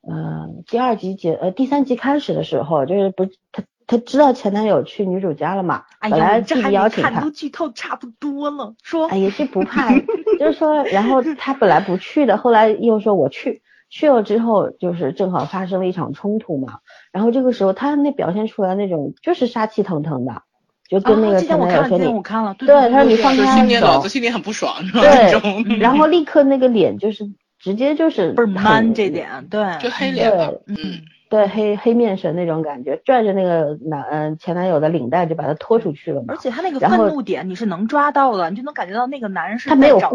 [0.00, 9.90] 呃，第二集结，呃，第三集开始的时候，就是不，他他知道前男友去女主家了嘛，哎本来呀，这弟还没看，弟邀请他都，剧透差不多了，说哎，也是不怕，
[10.38, 16.80] 就是说，然后他本来不去的，后来又说我去，去了之后就是正好发生了一场冲突嘛，
[17.12, 20.42] 然后这个时候他那表现出来那种就是杀气腾腾的，
[20.88, 25.00] 就跟那啊，个男友说你天我看了，对对对对他说你放就是开手心里脑子心里很不爽，是吧？
[25.00, 27.24] 对然后立刻那个脸就是
[27.58, 30.62] 直接就是倍儿 man 这点，对，就黑脸了。
[30.66, 31.00] 嗯嗯，
[31.30, 40.08] 对黑黑面神那种感觉，拽着那个男嗯前男友的领带就把他拖出去了嘛而，且他那个愤怒点你是能抓到的，你就能感觉到那个男人是他没有在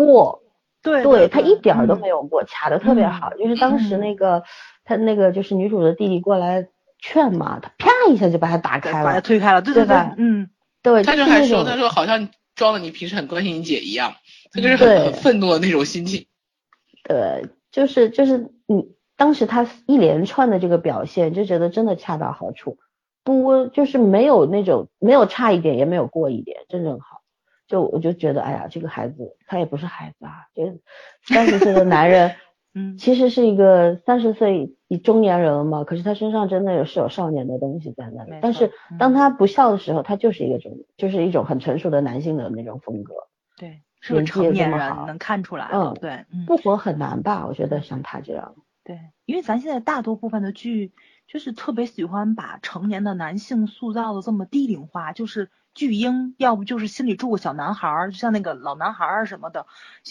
[0.83, 4.43] 对对他一点儿都嗯没有过，卡的特别好，就是当时那个
[4.83, 6.67] 他那个就是女主的弟弟过来
[6.99, 10.49] 劝嘛，他啪一下就把他打开了把他，推开了，对对对吧，嗯，
[10.83, 14.13] 对，他就还说，种他说好像装的你平时很关心你姐一样，
[14.51, 16.27] 他就是很很愤怒的那种心情。
[17.03, 22.77] 对，就是就是你当时他一连串的这个表现，就觉得真的恰到好处，
[23.23, 27.22] 不就是没有那种没有差一点，也没有过一点，真正好。
[27.73, 30.79] 就我就觉得，哎呀，这个孩子他也不是孩子啊，就
[31.23, 32.35] 三十岁的男人，
[32.75, 38.33] 嗯其实是一个三十岁一中年人了嘛，可是他身上真的有是有少年的东西在那里。
[38.43, 43.15] 但是当嗯他不笑的时候，他就是一个中，就是一种很成熟的男性的那种风格。
[43.57, 46.45] 对，是个成年人能看出来，嗯对，嗯。
[46.45, 47.47] 不火很难吧？
[47.47, 48.53] 我觉得像他这样。
[48.83, 50.91] 对，因为咱现在大多部分的剧
[51.27, 59.65] 就是特别喜欢把成年的男性塑造的这么低龄化，就是巨婴，要不就是心里住个小男孩儿，就像那个老男孩儿什么的。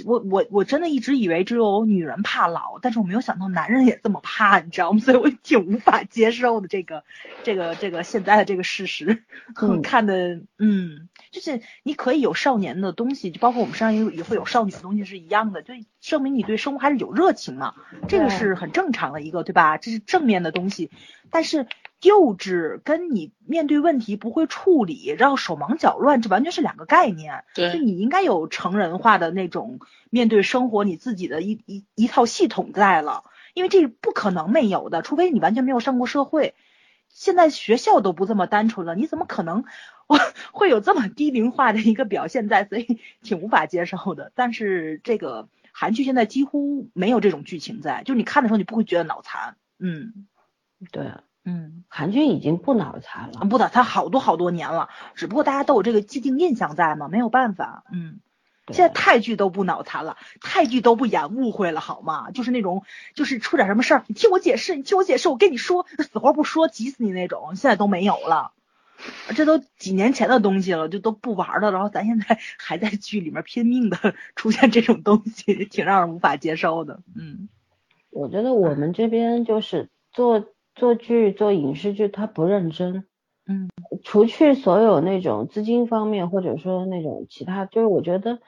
[0.05, 4.98] 我我我真的一直以为只有女人怕老，但是我没有想到男人也这么怕，你知道吗？
[5.05, 7.05] 所以我挺无法接受的这个
[7.44, 9.24] 这个这个现在的这个事实。
[9.60, 17.74] 嗯 看的嗯，就是你可以有少年的东西，就包括我们身上也也会有少女的东西是一样的，就证明你对生活还是有热情嘛。
[18.09, 19.76] 这个是很正常的一个，对吧？
[19.78, 20.90] 这是正面的东西。
[21.30, 21.66] 但是
[22.03, 27.45] 幼稚跟你面对问题不会处理，然后手忙脚乱，这完全是两个概念。
[27.55, 29.79] 就对，你应该有成人化的那种
[30.11, 33.24] 面对生活你自己的一一一套系统在了，
[33.55, 36.55] 因为这是不可能没有的，除非你完全没有上过社会。
[37.09, 39.65] 现在学校都不这么单纯了，你怎么可能
[40.07, 40.19] 我
[40.53, 42.65] 会有这么低龄化的一个表现在？
[42.65, 44.33] 所以 挺无法接受的。
[44.35, 49.57] 但是这个韩剧现在几乎没有这种剧情在，就你看的时候你不会觉得脑残。
[49.79, 50.27] 嗯
[50.91, 51.12] 对，
[51.44, 53.40] 嗯，韩剧已经不脑残了。
[53.47, 57.85] 不脑残好多好多年了，只不过大家都有这个既定印象在嘛，没有办法。
[57.93, 58.20] 嗯。
[58.69, 62.31] 现在泰剧都不脑残了，泰剧都不演误会了，好吗？
[62.31, 68.52] 就是那种，就是出点什么事儿，你听我解释，你听我解释，我跟你说，死活不说，急死你那种，现在都没有了。
[69.35, 71.73] 这都几年前的东西了，就都不玩了。
[71.73, 77.01] 然后咱现在 还在剧里面拼命的出现这种东西，挺让人无法接受的。
[77.16, 77.48] 嗯，
[78.10, 83.07] 我觉得我们这边就是做做剧、做影视剧，他不认真。
[83.47, 83.69] 嗯，
[84.05, 88.39] 除去所有那种资金方面，或者说那种其他，就是我觉得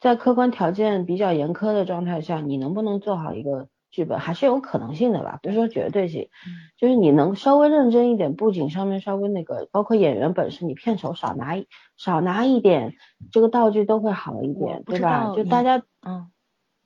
[0.00, 6.28] 在客观条件比较严苛的状态下，你能不能做好一个剧本，还是有可能性的吧，不是说绝对性。
[6.76, 11.66] 就是你能稍微认真一点，布景上面稍微那个，包括演员本身，你片酬少拿一
[11.96, 12.94] 少拿一点，
[13.32, 15.26] 这个道具都会好一点，对吧？
[15.36, 16.30] 就大家，嗯，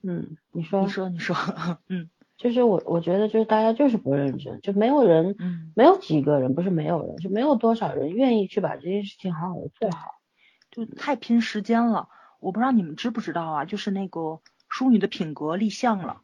[0.01, 1.35] 嗯，你说，你说你说，
[1.87, 2.09] 嗯
[2.39, 10.15] 就是我我觉得就是大家就是不认真，就没有人，嗯，没有几个人，不是没有人，就没有多少人愿意去把这件事情好好的做好。
[10.71, 12.07] 就太拼时间了。
[12.39, 14.39] 我不知道你们知不知道啊，就是那个
[14.69, 16.21] 淑女的品格立项了，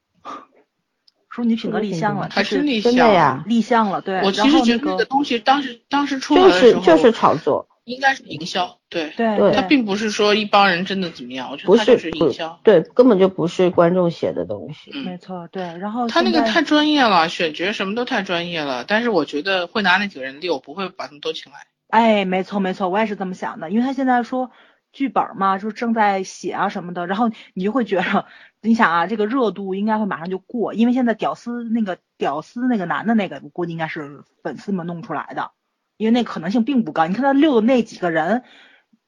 [1.30, 4.22] 淑女品格立项了，还是真立项真的呀，立项了，对。
[4.22, 12.60] 我其实觉得那个个东西当时当时出来就的时候，是就是炒作，应该是营销，对，对对它并不是说一帮人真的怎么样，我觉得他就是营销。
[12.64, 14.92] 对，根本就不是观众写的东西。
[14.94, 15.62] 嗯，没错，对。
[15.78, 18.84] 然后他那个太专业了，选角什么都太专业了。
[18.86, 21.60] 但是我觉得会拿那几个人溜，不会把他们都请来。
[21.90, 24.50] 哎，没错没错，我也是这么想的，因为他现在说
[24.92, 28.26] 剧本嘛，就是正在写啊什么的，然后你就会觉得，
[28.62, 35.52] 你想啊，这个热度应该会马上就过，因为现在屌丝那个屌丝那个男的那个，我估计应该是粉丝们弄出来的，
[35.98, 37.08] 因为那可能性并不高。
[37.08, 38.44] 你看他溜的那几个人，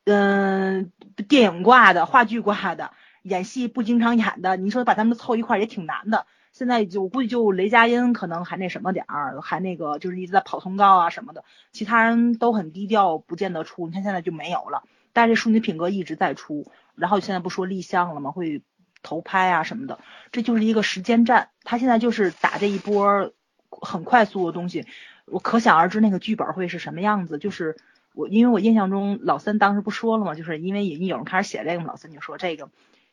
[0.05, 0.91] 嗯、
[1.27, 2.91] 电影挂的、话剧挂的、
[3.23, 6.26] 演戏不经常演的，你说把他们凑一块也挺难的。
[6.53, 13.85] 现在就我估计就雷佳音可能还那什么点儿，还那个就是一直在跑通告啊什么的，其他人都很低调，不见得出。
[13.85, 14.84] 你看现在就没有了，
[15.14, 18.31] 但是淑女品格一直在出，然后现在不说立项了吗？
[18.31, 18.64] 会
[19.03, 19.99] 投拍啊什么的，
[20.31, 21.49] 这就是一个时间战。
[21.64, 23.31] 他现在就是打这一波
[23.69, 24.88] 很快速的东西，
[25.28, 27.38] 我可想而知那个剧本会是什么样子。
[27.38, 27.78] 就是
[28.14, 32.70] 我因为我印象中老三当时不说了嘛，就是因为已经有人开始写这个，老三就说这个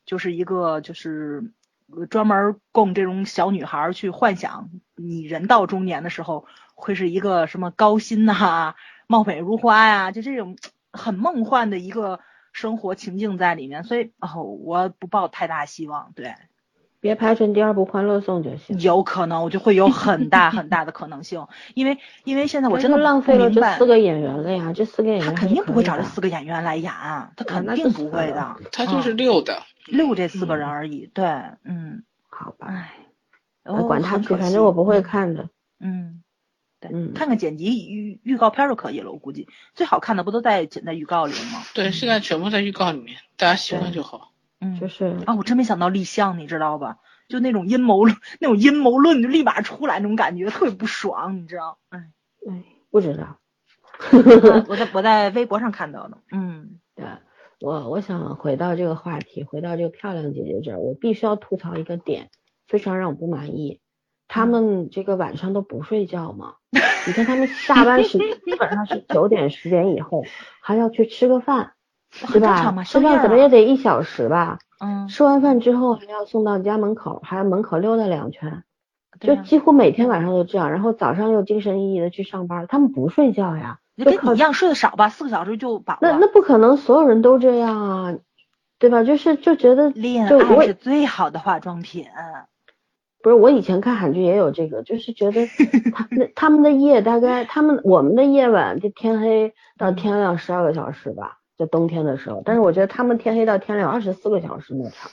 [0.07, 1.51] 就是一个就是
[2.09, 8.75] 专门供这种小女孩去幻想，你人到中年的时候会是一个什么高薪呐、
[9.07, 10.57] 貌美如花呀，就这种
[10.93, 12.21] 很梦幻的一个
[12.53, 13.85] 生活情境在里面。
[13.85, 16.35] 所以哦，我不抱太大希望，对。
[17.05, 18.81] 别拍成第二部《欢乐颂》就行。
[18.81, 26.91] 有可能，我就会有很大 很大的可能性，因为因为现在我真的浪费了这四个演员了呀，这四个演员他肯定不会找这四个演员来演，
[27.37, 31.11] 他肯定不会的，他就是六的， 六这四个人而已。
[31.13, 31.27] 对，
[31.65, 32.95] 嗯，好吧，唉，
[33.83, 35.51] 管他去，反正我不会看的。
[35.81, 36.23] 嗯，
[36.81, 41.63] 对，嗯，看看剪辑预预告片就可以了，我估计最好看的不都在剪在预告里吗？
[41.75, 44.31] 对，现在全部在预告里面，大家喜欢就好。
[44.65, 46.99] 嗯，就是啊，我真没想到立项，你知道吧？
[47.29, 51.79] 就那种阴谋论，那种阴谋论就立马出来那种感觉，特别不爽，你知道？
[51.89, 52.11] 哎，
[52.49, 53.39] 哎，不知道。
[54.69, 56.19] 我在 我在微博上看到的。
[56.33, 57.07] 嗯，对，
[57.61, 62.31] 我我想回到这个话题，回到这个漂亮姐姐这儿，我必须要吐槽一个点，
[62.67, 63.81] 非常让我不满意。
[64.27, 66.57] 他们这个晚上都不睡觉吗？
[67.07, 70.25] 你看他们下班时间 基本上是九点十点以后，
[70.61, 71.75] 还要去吃个饭。
[72.33, 72.83] 对吧？
[72.85, 74.59] 吃饭怎么也得一小时吧？
[74.81, 75.09] 嗯。
[75.09, 78.63] 吃完饭之后还要送到家门口，还要门口溜达两圈，
[79.21, 80.71] 就几乎每天晚上都这样。
[80.71, 83.79] 然后早上又精神奕奕的去上班，他们不睡觉呀？
[83.97, 85.09] 跟你一样睡得少吧？
[85.09, 85.99] 四个小时就饱了。
[86.03, 88.15] 那那不可能，所有人都这样啊，
[88.79, 89.05] 对吧？
[89.05, 92.07] 就是就觉得恋爱是最好的化妆品。
[93.23, 95.47] 不是，我以前看韩剧也有这个，就是觉得
[95.95, 101.39] 他那他们的夜大概他们我们的夜晚就天黑到天亮十二个小时吧。
[101.57, 105.11] 在冬天的时候，但是我觉得他们天黑到天亮二十四个小时那场，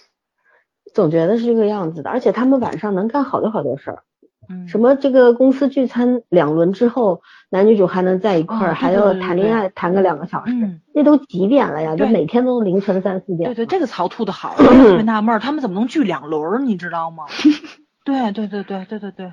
[0.94, 2.10] 总觉得是这个样子的。
[2.10, 4.04] 而且他们晚上能干好多好多事儿，
[4.50, 10.52] 嗯，什么这个公司聚餐两轮之后，男女主还能在一块儿，还要谈恋爱谈个两个小时，
[10.94, 11.96] 那都几点了呀？
[11.96, 13.50] 就每天都凌晨三四点。
[13.50, 16.66] 对对，这个槽吐的好，我特别纳闷， 他们怎么能聚两轮？
[16.66, 17.26] 你知道吗？
[18.04, 19.32] 对对对对对对对，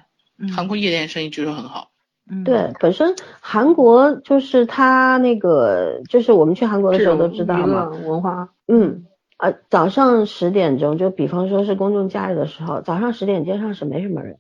[0.55, 1.89] 韩国夜店生意据说很好。
[2.45, 9.07] 对，本身韩国就是他那个，就是我们去韩国的时候都知道嘛，文化，嗯，
[9.37, 14.39] 啊，早上十点钟，就比方说是公众假日的时候，早上十点街上是没什么人，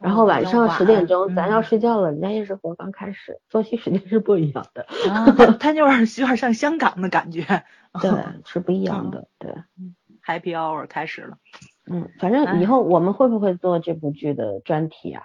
[0.00, 4.86] 然后晚上十点钟咱要睡觉了，人家夜生活刚开始，作息时间是不一样的，
[5.60, 7.64] 他就是有点像香港的感觉，
[8.00, 8.10] 对，
[8.44, 9.52] 是不一样的，对
[10.26, 11.38] ，Happy Hour 开始了，
[11.90, 15.22] 嗯，反正以后我们会不会做这部剧的专题啊？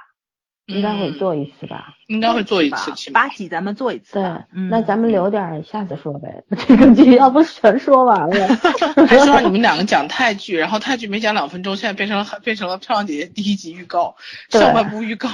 [0.70, 4.14] 应该会做一次吧，应该会做一次，八集咱们做一次。
[4.14, 6.44] 对，那咱们留点下次说呗。
[6.68, 8.48] 这个剧要不全说完了，
[9.08, 14.16] 还说让你们两个讲泰剧，然后泰剧没讲两分钟，现在变成了变成了漂亮姐姐第一集预告，
[14.50, 15.30] 上半部预告。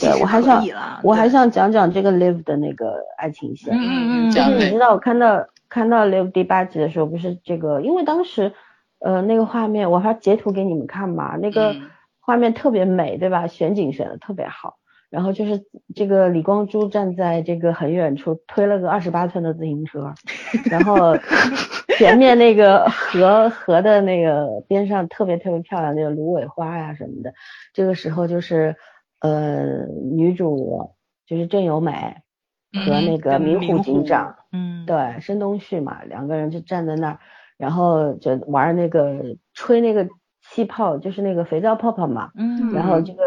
[0.00, 0.66] 对，我还想
[1.04, 3.72] 我还想讲讲这个 Live 的那个爱情线。
[3.72, 4.30] 嗯嗯嗯。
[4.32, 8.52] 就是你知道我看到看到 Live 第八集的时候，不是这个，因为当时
[8.98, 11.76] 呃那个画面我还截图给你们看嘛，那个。
[12.26, 13.46] 画面特别美，对吧？
[13.46, 14.76] 选景选的特别好，
[15.10, 15.62] 然后就是
[15.94, 20.14] 这个李光洙站在这个很远处推了个二十八寸的自行车，
[20.70, 21.14] 然后
[21.98, 27.34] 前面那个河河的那个边上特别特别漂亮，那个芦苇花呀什么的。
[27.74, 28.74] 这个时候就是
[29.20, 30.94] 呃女主
[31.26, 31.92] 就是郑有美
[32.86, 37.18] 和那个明虎警长，嗯，对，申东旭嘛，两个人就站在那儿，
[37.58, 40.08] 然后就玩那个吹那个。
[40.54, 43.22] 气泡就是那个肥皂泡泡嘛，嗯，然后这个，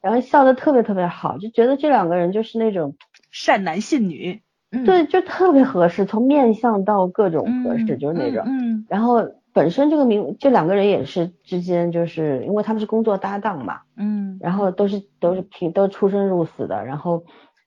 [0.00, 2.96] 然后笑的特别特别好，就觉得这两个人就是那种
[3.30, 4.40] 善男信女，
[4.86, 17.24] 对，就特别合适，从面相到各种合适，就是那种，嗯，然后本身这个名，这两个人也是之间，就是因为他们是工作搭档嘛，嗯，然后都是都是平都出生入死的，然后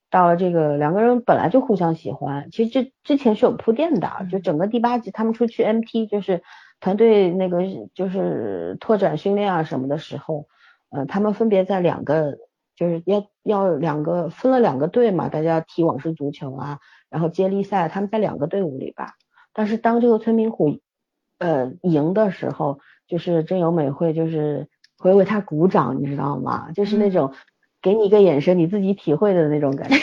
[0.10, 6.42] 到了这个两个人本来就互相喜欢，其实这之前是有铺垫的，就整个第八集他们出去 MT 就是。
[6.84, 7.62] 团队那个
[7.94, 10.48] 就是拓展训练啊什么的时候，
[10.90, 12.38] 呃，他们分别在两个，
[12.76, 16.80] 就是要要两个分了两个队嘛，大家踢网式足球啊，
[17.10, 19.14] 然后接力赛，他们在两个队伍里吧。
[19.54, 20.80] 但是当这个村民虎
[21.38, 26.74] 呃赢的时候，就是真由美会就是会为他鼓掌，你知道吗？
[26.74, 27.34] 就是那种。
[27.84, 29.96] 给你一个眼神，你自己体会的那种感觉，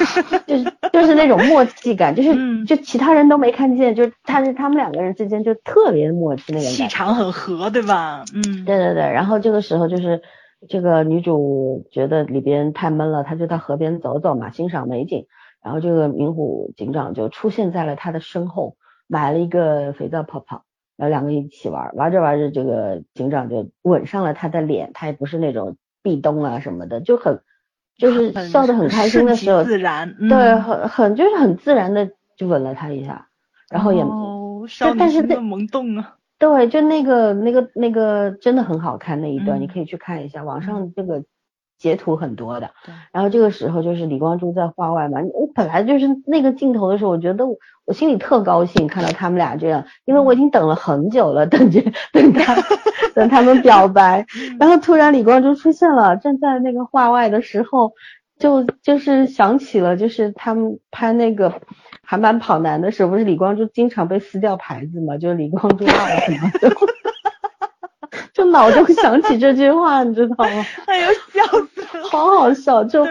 [0.48, 8.24] 就是就是那种默契感，就是就其他人都没看见，就他是他们两个人之间就特别默契那种气场很合，对吧？
[8.34, 9.02] 嗯，对对对。
[9.02, 10.22] 然后这个时候就是
[10.66, 15.26] 这个女主觉得里边太闷了，她就到河边走走嘛，欣赏美景。
[15.62, 18.76] 然后这个明虎警长就出现在了她的身后，
[19.06, 20.62] 买了一个肥皂泡泡，
[20.96, 25.76] 然后两个一起玩，玩着玩着，这个警长就吻上了她的脸，他也不是那种。
[26.06, 27.40] 壁咚啊什么的就很
[27.98, 33.26] 就是笑得很开心的时候，自然，对，很很就是很自然的就吻了他一下，
[33.68, 36.14] 然后也，哦，少女心的萌动啊。
[36.38, 41.24] 对，就那个那个那个真的很好看那一段，你可以去看一下，网上这个。
[41.78, 42.70] 截图很多的，
[43.12, 47.44] 然后这个时候就是李光洙在画外嘛，我本来就是那个镜头的时候，我觉得
[47.84, 51.82] 我心里特高兴，看到他们俩这样，因为我已经等了很久了，等着
[52.12, 52.54] 等他
[53.14, 54.24] 等他们表白，
[54.58, 57.92] 然后突然李光洙出现了，站在那个画外的时候，
[58.38, 61.60] 就就是想起了就是他们拍那个
[62.02, 66.70] 韩版跑男的时候，不是李光洙经常被撕掉牌子嘛，就是李光洙二什么的。
[68.36, 70.66] 就脑中想起这句话，你知道吗？
[70.84, 71.42] 哎呦，笑
[71.74, 72.84] 死了，好好笑。
[72.84, 73.08] 就我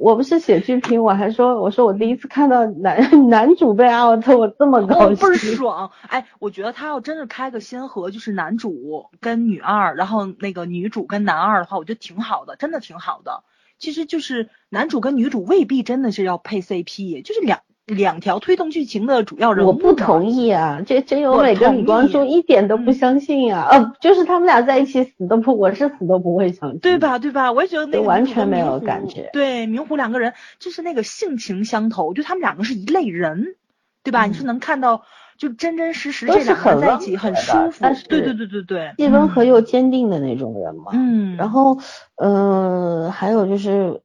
[0.00, 5.92] 我不是写剧评，我还说我说我第一次看到男男主被 out，我这么高兴，倍儿爽。
[6.08, 13.44] 哎，我觉得他要真是开个先河，就是男主跟女二，然后那个女主跟男二的话，我觉得挺好的，真的挺好的。
[13.78, 17.60] 其实就是男主跟女主未必真的是要配 CP，就是两。
[17.86, 20.80] 两条推动剧情的主要人物，我不同意啊！
[20.86, 23.68] 这真由美跟李光洙一点都不相信啊！
[23.70, 27.18] 呃，就是他们俩在一起死都不，我是死都不会相信，对吧？
[27.18, 27.52] 对吧？
[27.52, 29.28] 我也觉得那完全没有感觉。
[29.34, 33.56] 对，明湖两个人就是那个性情相投，就他们两个是一类人，
[34.02, 34.24] 对吧？
[34.24, 35.02] 你是能看到，
[35.36, 37.84] 就真真实实这两个人在一起很舒服。
[38.08, 40.92] 对对对对对，既温和又坚定的那种人嘛。
[40.94, 41.36] 嗯。
[41.36, 41.78] 然后，
[42.16, 44.00] 嗯，还有就是，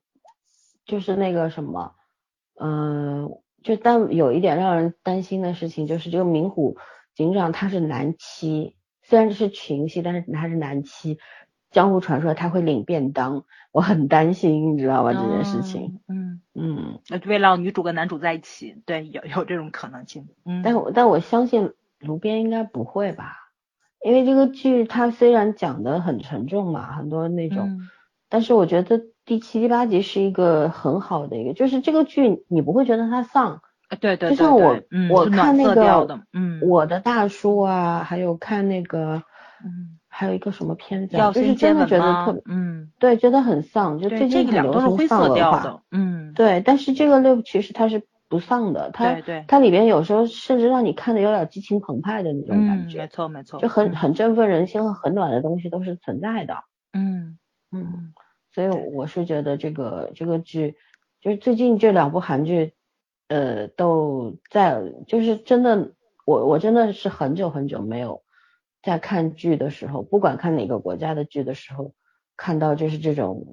[0.86, 1.94] 就是那个什么，
[2.60, 3.32] 嗯。
[3.64, 6.78] 就但有一点让人担心的事情，就是这个明虎
[7.16, 11.18] 警长他是男七，虽然是群戏，但是他是男七。
[11.72, 15.14] 江湖传说他会领便当，我很担心，你知道吧？
[15.14, 16.00] 这件事情。
[16.08, 20.28] 嗯嗯，那为了女主跟男主在一起，对，有有这种可能性。
[20.46, 23.36] 嗯，但但我相信卢边应该不会吧？
[24.04, 27.82] 因为这个剧它虽然讲的很沉重嘛，很多那种，
[28.30, 29.02] 但是我觉得。
[29.30, 33.62] 第七、第八集是一个很好的一个，就是这个剧你不会觉得它丧，
[34.02, 34.76] 对对，就像我
[35.12, 39.22] 我看那个，嗯，我的大叔啊，还有看那个，
[39.64, 56.56] 嗯，还有一个什么片子，就是真的觉得特别，嗯，对，觉得很丧，就最近很流行丧文化，嗯，对，但是这个六其实它是不丧的，它对对，它里边有时候甚至让你看的有点激情澎湃的那种感觉，没错没错，就很很振奋人心和很暖的东西都是存在的，
[56.94, 57.38] 嗯。
[57.72, 58.12] 嗯。
[58.52, 60.76] 所以我是觉得这个这个剧，
[61.22, 62.74] 就是最近这两部韩剧，
[63.28, 65.94] 呃，都在，就是真的，
[66.26, 68.24] 我我真的是很久很久没有
[68.82, 71.94] 在看剧的时候，不管看哪个国家的剧的时候，
[72.36, 73.46] 看到就是这种，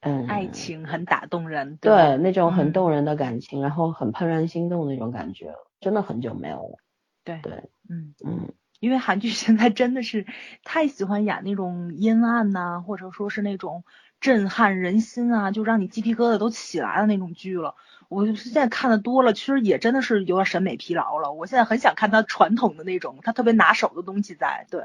[0.00, 6.78] 嗯，爱情很打动人，对，那种很动人的感情，然后很怦然心动那种感觉，真的很久没有了。
[7.22, 7.52] 对对，
[7.88, 10.26] 嗯嗯，因为韩剧现在真的是
[10.64, 13.84] 太喜欢演那种阴暗呐，或者说是那种。
[14.20, 17.74] 震撼人心啊，就让你鸡皮疙瘩都起来的那种剧了。
[18.08, 21.32] 我现在看的多了，其实也真的是有点审美疲劳了。
[21.32, 24.66] 我现在很想看他传统的那种，他特别拿手的东西在。
[24.70, 24.82] 对，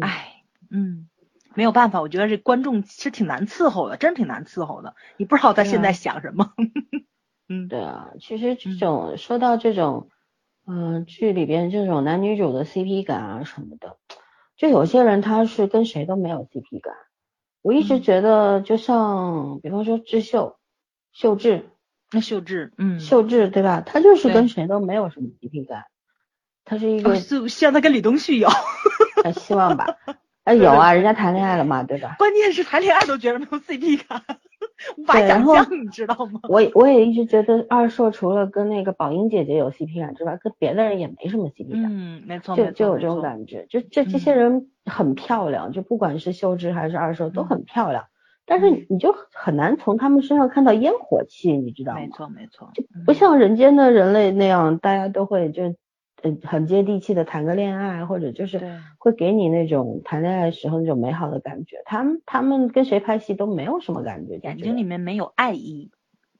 [0.00, 1.08] 哎，嗯，
[1.54, 4.96] 没有办法，我觉得这观众其实挺难伺候的，真挺难伺候的。
[5.16, 6.52] 你不知道他现在想什么。
[7.48, 10.10] 嗯，对啊，其实这种说到这种，
[10.66, 13.96] 嗯，剧里边这种男女主的 CP 感啊什么的，
[14.56, 16.94] 就有些人他是跟谁都没有 CP 感。
[17.62, 20.58] 我一直觉得，就像比方说智秀，
[21.12, 21.68] 秀智，
[22.12, 23.82] 那秀智，嗯，秀智对吧？
[23.84, 25.84] 他就是跟谁都没有什么 CP 感，
[26.64, 28.48] 他是一个，希望他跟李东旭有，
[29.34, 29.96] 希望吧，
[30.44, 32.14] 哎 有啊，人家谈恋爱了嘛，对吧？
[32.18, 34.22] 关键是谈恋爱都觉得没有 CP 感。
[34.96, 36.40] 无法想象，你知道吗？
[36.48, 41.84] 我我也一直觉得二硕除了跟那个宝英姐姐有 CP 感之外，跟别的人也没什么 CP 感。
[41.90, 48.04] 嗯，没错，就就有这种感觉，就这这些人很漂亮，就不管是秀智还是二硕都很漂亮，
[48.46, 52.00] 但是你就很难从他们身上看到烟火气，你知道吗？
[52.00, 55.74] 没错没错，就不像人间的人类那样，大家都会就。
[56.22, 61.76] 嗯，很接地气的谈个恋爱，或者就是会给你那种谈恋爱时候那种美好的感觉。
[61.84, 65.90] 他们他们跟谁拍戏都没有什么感觉，眼睛里面没有爱意，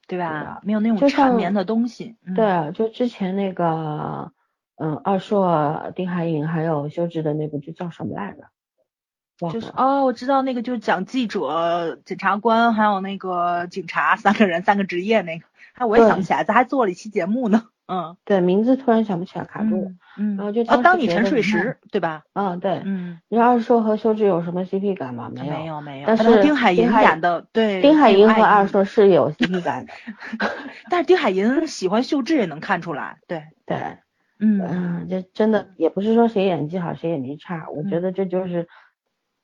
[0.07, 0.61] 对吧？
[0.65, 2.17] 没有那种缠绵的东西。
[2.35, 4.33] 对啊，就之前那个，
[4.77, 8.49] 嗯，二硕、丁海寅还有修智的那部剧叫什么来着？
[9.53, 17.69] 就是哦，我知道那个就是讲记者、检察官还有那个警察三个人三个职业那个，哎，我也想不起来，咱还做了一期节目呢。
[17.89, 19.91] 嗯，对，名字突然想不起来，卡住了。
[20.19, 22.23] 嗯，然后就当当你沉睡时，对吧？
[22.35, 22.83] 嗯，对。
[22.85, 25.31] 嗯，你二硕和修智有什么 CP 感吗？
[25.35, 26.07] 没有，没有，没有。
[26.07, 29.93] 但是丁海寅演的，对，丁海寅和二硕是有 CP 感的。
[30.91, 33.77] 但是丁海寅喜欢秀智也能看出来，对 对。
[34.41, 38.69] 嗯嗯，这真的也不是说谁演技好谁演技差，我觉得这就是，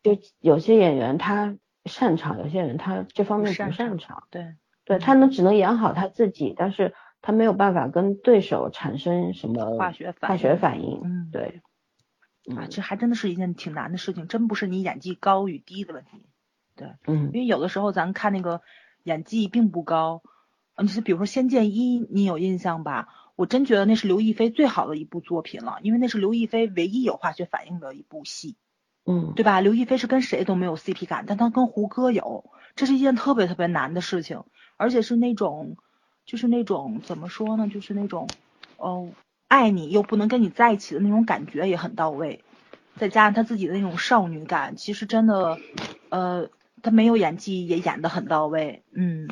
[0.05, 4.55] 就有些演员他擅长，有些人他这方面不擅擅长，对，
[4.85, 6.95] 对他能只能演好他自己，但是
[7.27, 11.63] 他没有办法跟对手产生什么化学反化学应反应，嗯，对，
[12.55, 16.27] 啊，嗯这还真的是一件挺难的事情，真不是你演技高与低的问题。
[16.77, 18.61] 对嗯因为有的时候咱看那个
[19.05, 20.23] 演技并不高，
[20.75, 23.09] 呃你是比如说《仙剑一》，你有印象吧？
[23.37, 28.57] 我真觉得那是刘亦菲最好的一部作品了，因为那是刘亦菲唯一有化学反应的一部戏，
[29.07, 29.63] 嗯对吧？
[29.63, 32.45] 刘亦菲是跟谁都没有 CP 感，但她跟胡歌有，
[32.77, 34.45] 这是一件特别特别难的事情，
[34.77, 35.79] 而且是那种，
[36.27, 37.69] 就是那种怎么说呢？
[37.69, 38.29] 就是那种，
[38.77, 39.09] 哦，
[39.49, 42.43] 爱你又不能跟你在一起的那种感觉也很到位，
[42.97, 45.59] 再加上她自己的那种少女感，其实真的，
[46.09, 46.49] 呃，
[46.83, 49.29] 她没有演技也演得很到位，嗯。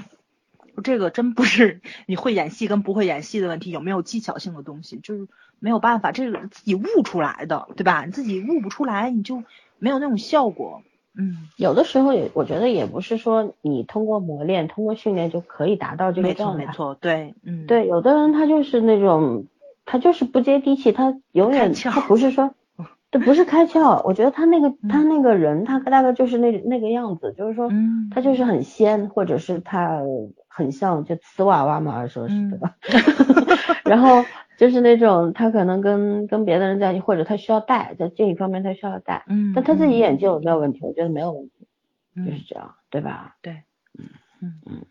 [0.82, 5.28] 这个真不是你会演戏跟不会演戏的问题，有没有技巧性的东西，就是
[5.58, 8.06] 没有办法，这个自己悟出来的，对吧？
[8.06, 9.44] 你自己悟不出来，你就
[9.78, 10.82] 没有那种效果。
[11.16, 19.46] 嗯，有的时候也我觉得也不是说你通过磨练、通过训练就可以达到这个状态，没错，对，嗯，对，有的人他就是那种，
[19.84, 22.54] 他就是不接地气，他永远他不是说，
[23.10, 30.00] 这，不是开窍，我觉得他那个他那个人，他大概就是那那个样子，就是说嗯，他就是很仙，或者是他
[30.48, 32.50] 很像就瓷娃娃嘛，说是嗯。
[32.50, 32.74] 对吧？
[33.84, 34.24] 然后
[34.62, 40.78] 就是那种他可能跟跟别的人在一起，或者他需要戴，在这一方面他需要戴，嗯，但他自己眼睛有没有问题？
[40.82, 41.66] 我觉得没有问题，
[42.14, 43.34] 就是嗯，这样，对吧？
[43.42, 43.64] 对，
[43.98, 44.86] 嗯嗯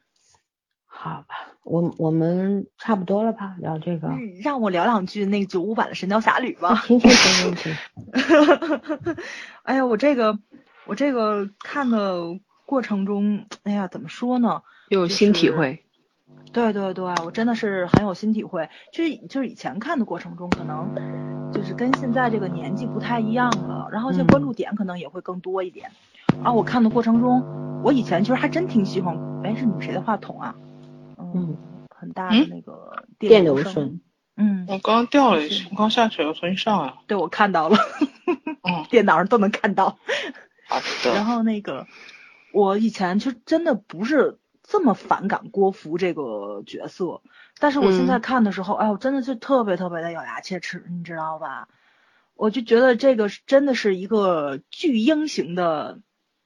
[0.86, 3.56] 好吧，我我们差不多了吧？
[3.62, 4.10] 聊这个。
[4.10, 6.76] 嗯让我聊两句那个九五版的《神雕侠侣》吧。
[6.76, 7.74] 行行行行
[8.14, 9.16] 行，
[9.64, 10.38] 哎呀，我这个
[10.86, 14.64] 我这个看的过程中，哎呀，怎么说呢？
[14.90, 15.86] 又有新体会。
[16.54, 18.70] 对对对，我真的是很有新体会。
[18.92, 25.90] 就是就是以前看的过程中，可能就是跟现在这个年纪不太一样了，然后这嗯关注点可能也会更多一点。
[26.44, 29.18] 啊，我看的过程中，我以前其实还真挺喜欢。
[29.44, 30.56] 哎，是你们谁的话筒啊？
[31.18, 31.56] 嗯，
[31.90, 34.02] 很大的嗯那个电流流声。
[34.36, 36.94] 嗯，我刚刚掉了一下，我刚下去，我重新上来。
[37.08, 37.78] 对，我看到了，
[38.64, 39.98] 嗯， 电脑上都能看到。
[40.68, 41.24] 好然的。
[41.26, 41.86] 后那个，
[42.54, 44.40] 我以前就真的不是
[44.72, 47.22] 这么反感郭芙这个角色，
[47.60, 51.68] 但是我现在嗯看的时候，哎，我真的是特别特别的咬牙切齿，你知道吧？
[52.36, 56.00] 我就觉得这个真的是一个巨婴型的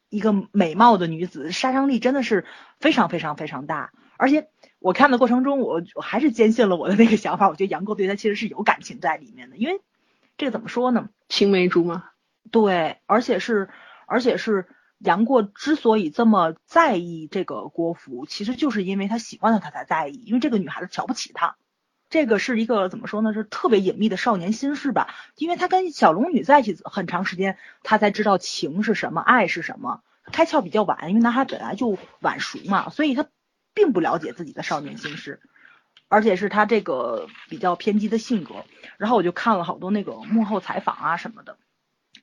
[0.09, 2.45] 一个美貌的女子，杀伤力真的是
[2.79, 3.91] 非常非常非常大。
[4.17, 4.49] 而且
[4.79, 9.81] 我看的过程中，我我还是坚信了我的那个想法，我觉得杨过对她其实是有感情在里面的，因为
[10.35, 11.09] 这个怎么说呢？
[11.29, 12.05] 青梅竹马。
[12.49, 13.69] 对，而且是，
[14.07, 14.67] 而且是
[14.99, 21.57] 杨过之所以这么在意这个郭芙，其实就是因为他喜欢她，他才在意，因为这个女孩子瞧不起他。
[22.09, 23.33] 这个是一个怎么说呢？
[23.33, 25.13] 是特别隐秘的少年心事吧。
[25.35, 30.01] 因为他跟小龙女在一起很长时间，他才知道情是什么，爱是什么。
[30.31, 33.27] 开窍比较晚，因为男孩本来就晚熟嘛，所以他
[33.73, 35.41] 并不了解自己的少年心事，
[36.07, 38.65] 而且是他这个比较偏激的性格。
[38.97, 41.57] 然后我就看了好多那个幕后采访啊什么的。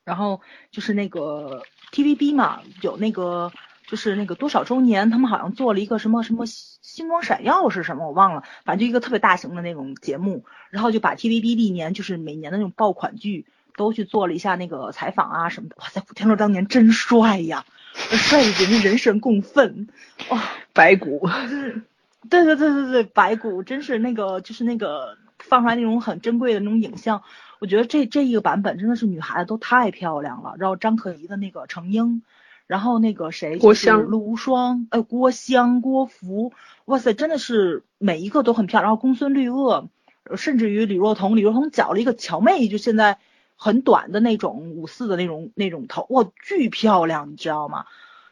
[0.04, 1.62] 然后就是那个
[1.92, 3.52] TVB 嘛，有那个
[3.86, 13.46] 就是那个多少周年，他们好像做了一个什么什么星光闪耀是什么，我忘了，反正就一个特别大型的那种节目，然后就把 TVB 历年就是每年的那种爆款剧
[13.76, 15.76] 都去做了一下那个采访啊什么的。
[15.78, 17.64] 哇塞，古天乐当年真帅呀，
[17.94, 19.88] 帅的简直人神共愤，
[20.30, 20.42] 哇、
[20.72, 21.28] 白骨。
[21.44, 21.82] 就是，
[22.28, 27.22] 对对对对对，白骨真是那个就是那个放出来那种很珍贵的那种影像，
[27.62, 30.54] 我觉得这这一个版本真的是女孩子都太漂亮了。
[30.58, 32.22] 然后张可颐的那个程英，
[32.66, 36.52] 然后那个谁郭襄陆无双，呃，郭襄、郭芙，
[36.86, 38.88] 哇塞，真的是每一个都很漂亮。
[38.88, 39.86] 然后公孙绿萼，
[40.24, 43.18] 呃甚至于李若彤，李若彤绞了一个乔妹，就现在
[43.54, 47.84] 很短的那种五四的那种那种头，哇，巨漂亮，你知道吗？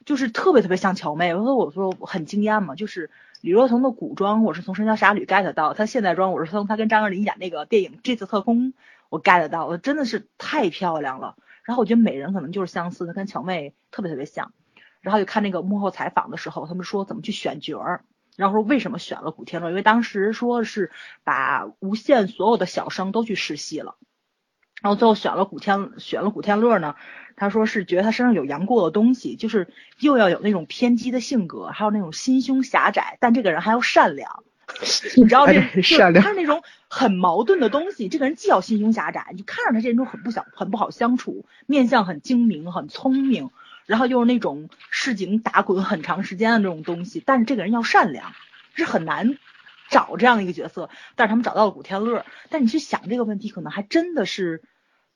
[0.04, 3.10] 就是特别特别像乔妹，我说我说很惊艳嘛，就是
[3.42, 8.68] 李若彤的古装我是从《神雕侠侣》get 到，她现代装我是从她跟张爱玲演那个电影《这次特工》
[9.10, 11.36] 我 get 到，我真的是太漂亮了。
[11.64, 14.54] 然后我觉得美人可能就是相似的，跟乔妹特别特别像。
[15.02, 18.04] 然后就看那个幕后采访的时候，他们说怎么去选角儿，
[18.36, 20.90] 然后说为什么选了古天乐，因为当时说是
[21.24, 23.96] 把无限所有的小生都去试戏了。
[24.82, 26.96] 然后最后选了古天选了古天乐呢，
[27.36, 29.68] 他说是觉得他身上有杨过的东西，就是
[29.98, 34.44] 又要有那种偏激的性格，还有那种心胸狭窄，但这个人还要善良。
[35.16, 35.60] 你知道这
[36.20, 38.08] 他是那种很矛盾的东西。
[38.08, 43.50] 这个人既要心胸狭窄，你看着他这人就很不想很不好相处，面相很精明很聪明，
[43.86, 48.32] 然后又是那种市井打滚很长时间的那种东西，但是这个人要善良，
[48.74, 49.38] 是很难
[49.90, 50.90] 找这样的一个角色。
[51.16, 54.62] 但是他们找到了古天乐，但你去想这个问题，可能还真的是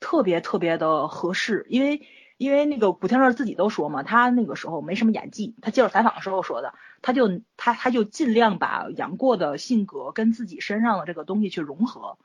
[0.00, 2.06] 特别特别的合适，因为。
[2.44, 5.54] 因为那个古天乐自己都说嘛，他那个时候没什么演技。
[5.62, 12.18] 他接受采访的时候说的，他就他他就尽量把杨过的性格跟自己身上的这个东西去融合，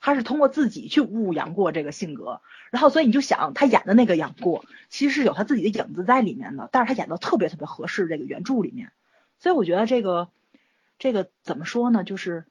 [0.00, 2.40] 他是通过自己去悟杨过这个性格。
[2.72, 8.90] 然后所以你就想，他演的那个杨过，其实是有他自己的影子在里面的，但是他演的特别特别合适这个原著里面。
[9.38, 10.30] 所以我觉得这个
[10.98, 12.02] 这个怎么说呢？
[12.02, 12.44] 就是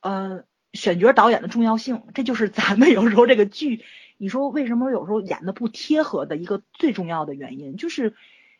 [0.00, 3.84] 呃，选角导演的重要性，这就是咱们有时候这个剧。
[4.18, 8.14] 你说为什么有时候演的不贴合的一个最重要的原因，就是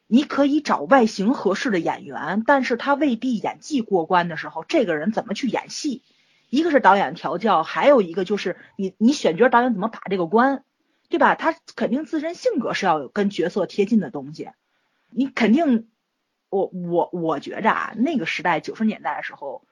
[0.06, 6.02] 你可以找外形合适的演员，但是他未必演技过关的时候，这个人怎么去演戏？
[6.50, 10.62] 一个是导演调教，还有一个就是你你选角导演怎么把这个关，
[11.08, 11.34] 对吧？
[11.34, 14.50] 他肯定自身性格是要有跟角色贴近的东西，
[15.10, 15.88] 你肯定，
[16.50, 19.62] 我我我觉着啊，那个时代九十年代的时候。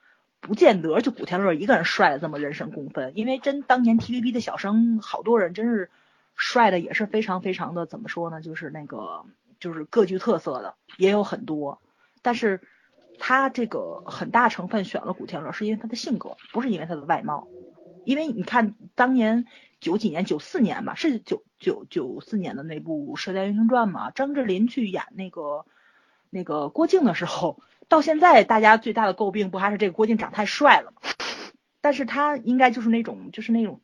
[0.46, 5.90] 不见得就古天乐一个人帅的这么人神共愤，因为真当年 TVB 的小生好多人真是
[6.34, 9.24] 帅的也是非常非常的怎么说呢，就是那个
[9.58, 11.80] 就是各具特色的也有很多，
[12.20, 12.60] 但是
[13.18, 17.48] 他这个很大成分选了古天乐是因为他的性格，不是因为他的外貌，
[18.04, 19.46] 因为你看当年
[19.80, 25.64] 九几年九四年吧，是九九九四年的那部《射雕英雄传》嘛，张智霖去演那个
[26.28, 27.62] 那个郭靖的时候。
[27.88, 31.02] 到现在，大家最大的诟病不还是这个郭靖长太帅了吗？
[31.80, 33.82] 但是他应该就是那种，就是那种，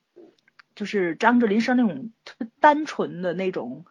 [0.75, 3.85] 就是张智霖是那种特别单纯的那种，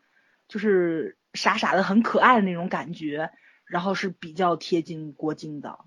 [0.47, 3.29] 就是傻傻的很可爱的那种感觉，
[3.65, 5.79] 然后是比较贴近郭靖的。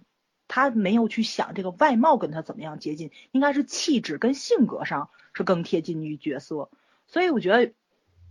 [0.46, 6.70] 他没有去想这个外貌跟他怎么样接近，应该是气质跟性格上是更贴近于角色。
[7.06, 7.72] 所以我觉得，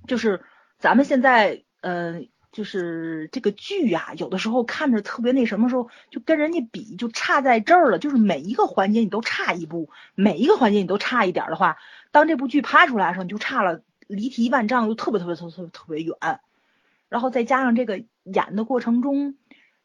[0.07, 0.43] 就是
[0.77, 2.29] 咱们现在，嗯。
[2.51, 7.97] 就是这个剧呀，有的时候看着特别那什么时候，就跟人家比就差在这儿了。
[7.97, 11.77] 就是每一个环节你都差一步，每一个环节你都差一点的话，
[12.11, 16.15] 当这部剧拍出来的时候，你就差了离题万丈，就特别特别特别特别远。
[17.07, 19.35] 然后再加上这个演的过程中，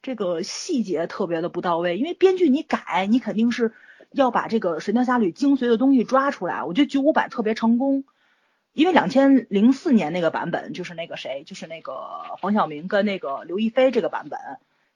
[0.02, 3.72] 这个细节特别的不到位，因为编剧你改，你肯定是
[4.10, 6.64] 要把这个《神雕侠侣》精髓的东西抓出来。
[6.64, 8.04] 我觉得九五版特别成功。
[8.76, 11.94] 因为两千零四年那个版本就是那个谁，就是那个
[12.42, 14.38] 黄晓明跟那个刘亦菲这个版本，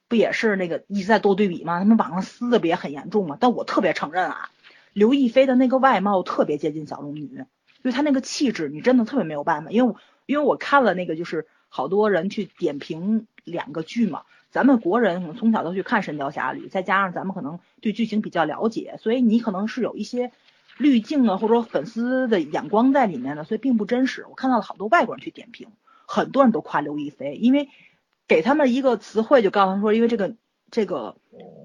[0.07, 1.79] 不也是那个一直在做对比吗？
[1.79, 3.37] 他们网上撕的不也很严重吗？
[3.39, 4.51] 但我特别承认啊，
[4.93, 7.45] 刘亦菲的那个外貌特别接近小龙女，因
[7.81, 9.71] 为她那个气质，你真的特别没有办法。
[9.71, 9.95] 因为
[10.27, 20.31] 因为我看了那个，就是好多人去点评两个剧嘛，咱们国人可能从小都去看《神雕侠侣》，再加上咱们可能对剧情比较了解，所以你可能是有一些。
[20.77, 24.25] 滤镜啊，或者说粉丝的眼光在里面的，所以并不真实。
[24.27, 25.67] 我看到了好多外国人去点评，
[26.05, 27.69] 很多人都夸刘亦菲，因为
[28.27, 30.35] 给他们一个词汇，就告诉他说，因为这个
[30.71, 31.17] 这个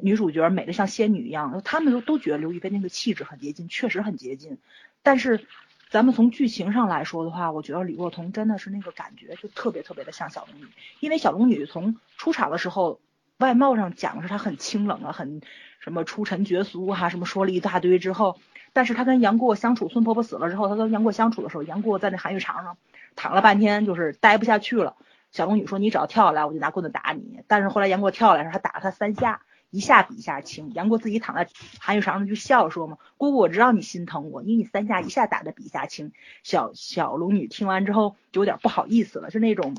[0.02, 4.58] 女主角美的像仙女一样，他们都都觉得刘亦菲那个气质很接近，确实很接近。
[5.02, 5.46] 但是
[5.88, 10.66] 咱们从剧情上来说的话，我觉得李若彤真的是那个感觉就特别特别的像小龙女，
[11.00, 13.00] 因为小龙女从出场的时候
[13.38, 15.40] 外貌上讲是她很清冷啊，很
[15.78, 18.38] 什么出尘绝俗哈，什么说了一大堆之后。
[18.76, 22.76] 但是他跟杨过相处，孙婆婆死了之后，他跟杨过相处的时候，杨过在那寒玉床上
[23.14, 24.96] 躺了半天，就是待不下去了。
[25.32, 29.40] 小龙女说：“你只要跳下来，我就拿棍子打你。”但是后来杨过跳下来时，他打了他三下，
[29.70, 30.74] 一下比一下轻。
[30.74, 31.48] 杨过自己躺在
[31.80, 36.12] 寒玉床上就笑说嘛：“姑姑，我知道你心疼我，因为你三下一下打的比一下轻。”
[36.44, 39.74] 小小龙女听完之后就有点不好意思了，是那种，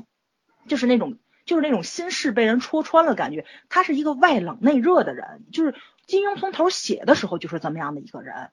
[0.67, 3.45] 就是那种，就是那种心事被人戳穿了感觉。
[3.69, 5.75] 他是一个外冷内热的人，就是
[6.07, 8.49] 金庸从头写的时候就是这么样的一个人。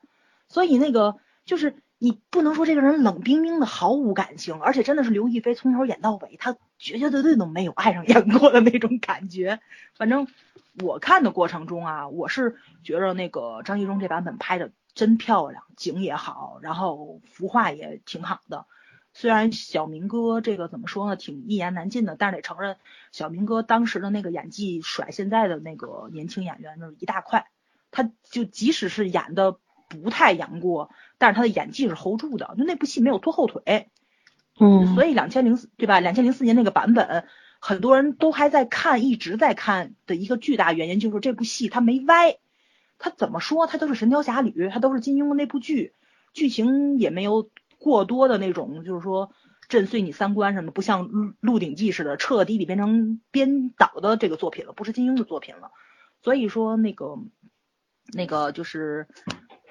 [0.55, 9.59] 所以那个就是你不能说这个人冷冰冰的毫无感情，而且真的是刘亦菲从头演到尾，她绝绝对对都没有爱上杨过的那种感觉。
[9.97, 10.29] 反正
[10.81, 12.55] 我看的过程中啊，我是
[12.85, 18.67] 觉得那个张纪中这版本拍的真漂亮，景也好，然后服化也挺好的。
[19.13, 22.77] 虽然小明哥这个怎么说呢，挺一言难尽的，但是得承认
[23.11, 27.49] 小明哥当时的那个演技甩现在的那个年轻演员那是一大块。
[27.91, 29.59] 他就即使是演的。
[29.95, 33.89] 不太杨过，但是他的演技是 hold 住的，就那部戏没有拖后腿。
[34.61, 35.99] 嗯，所以两千零四对吧？
[35.99, 37.27] 两千零四年那个版本，
[37.59, 42.37] 很多人都还在看，一直在看的一个巨大原因就是这部戏它没歪，
[42.97, 45.93] 它怎么说它都是神雕侠侣，它都是金庸的那部剧，
[46.33, 49.33] 剧情也没有过多的那种，就是说
[49.69, 51.09] 震碎你三观什么，不像
[51.41, 55.73] 《鹿鼎记》似的彻底底变成编导的这个作品了，不是金庸的作品了。
[56.23, 57.19] 所以说那个
[58.13, 59.09] 那个就是。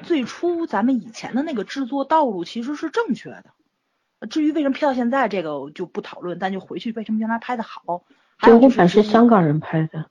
[0.04, 3.46] 最初咱们以前的那个制作道路其实是正确的，
[4.30, 8.04] 至于为什么拍到现在这个就不讨论，但就回去为什么原来拍的好。
[8.40, 10.10] 九五版是香港人拍的，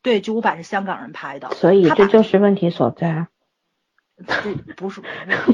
[0.00, 3.26] 对，九五版是香港人拍的，所以这就是问题所在。
[4.24, 5.02] 这不是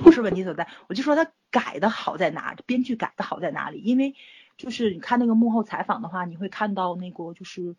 [0.03, 3.81] 不是问题所在，我就说他改的好在哪，编剧改的好在哪里？
[3.81, 4.15] 因为
[4.59, 7.75] 就是你看那个幕后采访的话，你会看到那个就是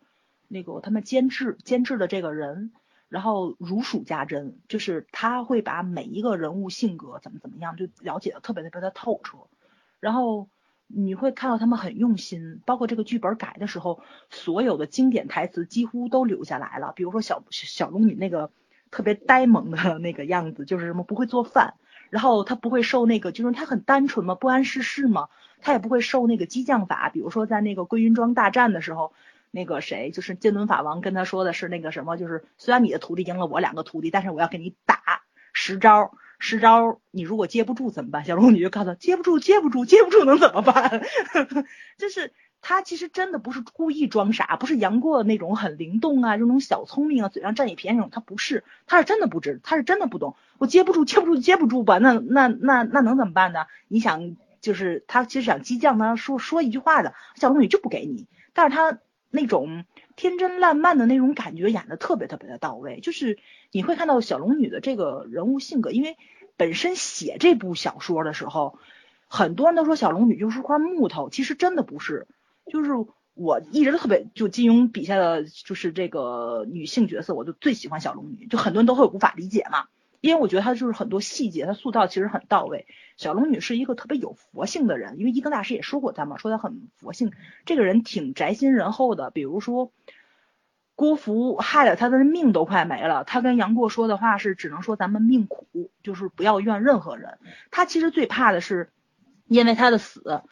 [0.48, 2.72] 那个他们监制监制的这个人，
[3.12, 9.36] 然后如数家珍，就是他会把每一个人物性格怎么怎么样就了解的特别特别的透彻，
[10.00, 10.48] 然后
[10.86, 18.50] 你会看到他们很用心，包括这个剧本改的时候，所有的经典台词几乎都留下来了，比如说小小龙女那个
[18.90, 21.74] 特别呆萌的那个样子，就是什么不会做饭。
[22.08, 25.28] 然后他不会受那个，就是他很单纯嘛，不谙世事嘛，
[25.62, 27.08] 他也不会受那个激将法。
[27.08, 29.14] 比如说在那个归云庄大战的时候，
[29.52, 35.22] 那个谁就是金轮法王跟他说的是那个什么，就是虽然你的徒弟赢了我两个徒弟，但是我要给你打
[35.52, 38.24] 十招，十招你如果接不住怎么办？
[38.24, 41.02] 小龙女就告诉他接不住，接不住，接不住能怎么办？
[41.96, 42.32] 就是。
[42.64, 50.36] 他其实真的不是故意装傻，不是杨过那种很灵动啊，这种小聪明啊，嘴上占你便宜那种，他不是，他是真的不知，他是真的不懂。
[50.58, 53.66] 我接不住，接不住，接不住吧，那那那那能怎么办呢？
[53.88, 59.00] 你想，就是他其实想激将，他说说一句话的，小龙女就不给你，但是他
[59.32, 59.84] 那种
[60.14, 63.38] 天真烂漫的那种感觉演的特别特别的到位，就是
[63.72, 66.16] 你会看到小龙女的这个人物性格，因为
[66.56, 68.78] 本身写这部小说的时候，
[69.26, 72.28] 很多人都说小龙女就是块木头，其实真的不是。
[72.70, 72.90] 就是
[73.34, 78.46] 我一直特别，就金庸笔下的就是这个女性角色，我就最喜欢小龙女。
[78.46, 79.86] 就很多人都会无法理解嘛，
[80.22, 82.86] 因为我觉得他就是很多细节，他塑造其实很到位。
[83.18, 87.32] 小龙女是一个特别有佛性的人，因为一更大师也说过她嘛，说她很佛性，
[87.66, 89.30] 这个人挺宅心仁厚的。
[89.30, 89.92] 比如说
[90.94, 97.38] 郭芙害了他的命都快没了，他跟杨过说的话是只能说咱们命苦，就是不要怨任何人。
[97.70, 98.90] 他其实最怕的是
[99.46, 100.42] 因为他的死。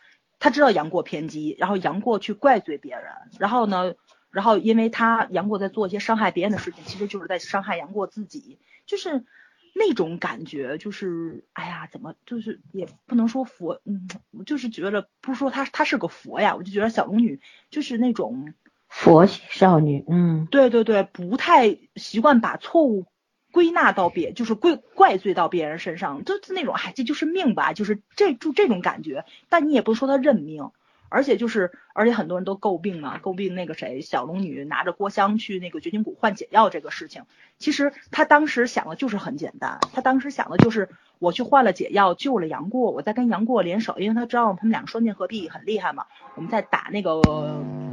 [0.42, 3.04] 他知道杨过偏激，然后杨过去怪罪别人，
[3.38, 3.92] 然后呢，
[4.30, 9.26] 然后因为他杨过在做一些伤害别人的事情，其实就是在伤害杨过自己，就是
[9.74, 17.40] 那种感觉，就是哎呀，怎么就是也不能说佛，嗯，我就是觉得不是说她她是个佛呀，我就觉得小龙女
[17.70, 18.54] 就是那种
[18.88, 23.06] 佛系少女，嗯，对对对，不太习惯把错误。
[23.52, 29.24] 归纳到别就是归怪罪到别人身上，就是那种哎，这就是命吧，就是这就这种感觉。
[29.48, 30.70] 但你也不说她认命，
[31.10, 37.24] 而且就是而且很多人都诟病嘛，诟病那个谁小龙女拿着郭襄去那个绝情谷换解药这个事情。
[37.58, 40.88] 其实他当时想的就是很简单，他当时想的就是
[41.18, 46.06] 我去换了解药，救了杨过，我再跟杨过联手，因为他知道他们俩双剑合璧很厉害嘛，
[46.36, 47.20] 我们在打那个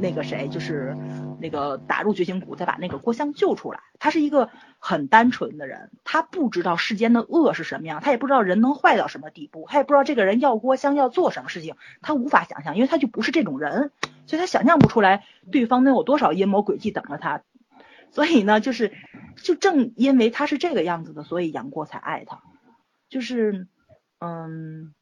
[0.00, 0.96] 那个谁就是。
[1.40, 3.80] 那个打入绝情谷，再把那个郭襄救出来。
[3.98, 13.90] 他是一个很单纯的人，他不知道世间的恶是什么样，他也不知道人能坏到什么地步，他也不知道这个人要郭襄要做什么事情，他无法想象，因为他就不是这种人，
[14.26, 17.42] 所以他想象不出来对方能有多少阴谋诡计等着他。
[18.10, 18.92] 所以呢，就是
[19.36, 22.42] 就正因为他是这个样子的，所以杨过才爱他。
[23.08, 23.68] 就是，
[24.18, 24.94] 嗯。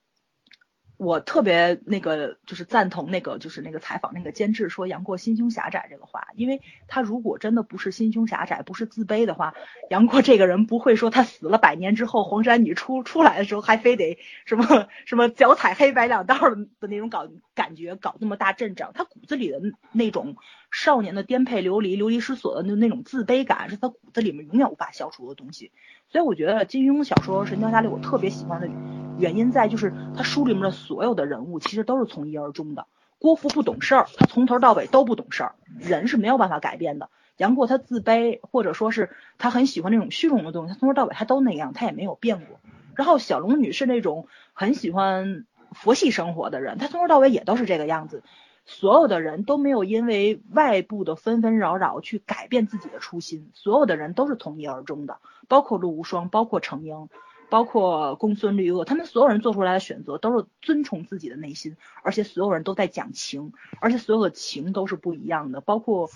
[0.99, 9.55] 我特别那个就是赞同那个就是那个采访那个监制说杨过心胸狭窄这个话，因为他如果真的不是心胸狭窄，不是自卑的话，
[9.91, 19.61] 杨过这个人不会说他死了百年之后，黄山女出出来的时候还非得什么什么脚踩黑白两道的的那种搞感觉，搞那么大阵仗，他骨子里的
[19.93, 20.37] 那种
[20.71, 25.73] 少年的颠沛流离、流离失所的那那种自卑感，是他骨子里面永远无法消除的东西。
[26.09, 29.06] 所以我觉得金庸小说《神雕侠侣》我特别喜欢的。
[29.19, 32.87] 原因在就是他书里面的所有的人物其实都是从一而终的。
[33.19, 35.55] 郭芙不懂事儿，他从头到尾都不懂事儿。
[35.79, 37.09] 人是没有办法改变的。
[37.39, 42.59] 杨过他自卑，或者说是他很喜欢那种虚荣的东西，他从头到尾他都那样，他也没有变过。
[42.95, 48.23] 然后小龙女是那种很喜欢佛系生活的人，她从头到尾也都是这个样子。
[48.65, 57.09] 所有的人都没有因为外部的纷纷扰扰去改变自己的初心，所有的人都是从一而终的，包括陆无双，包括程英。
[57.49, 65.61] 包括公孙绿萼，他们所有人做出来的选择都是遵从自己的内心，而且所有人都在讲情，而且所有的情都是不一样的。
[65.61, 66.11] 包括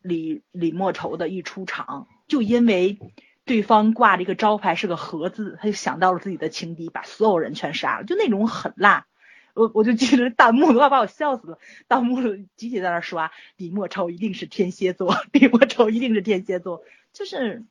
[0.00, 2.98] 李李莫愁的一出场，就因为
[3.44, 9.06] 对方挂着一个招牌是个和字，他就想到了自己的情敌，把所有人全杀了，就那种狠辣。
[9.54, 11.58] 我我就记得弹幕都快把我笑死了，
[11.88, 12.22] 弹幕
[12.56, 17.64] 集体在那刷李莫愁一定是天蝎座，李莫愁一定是天蝎座，就是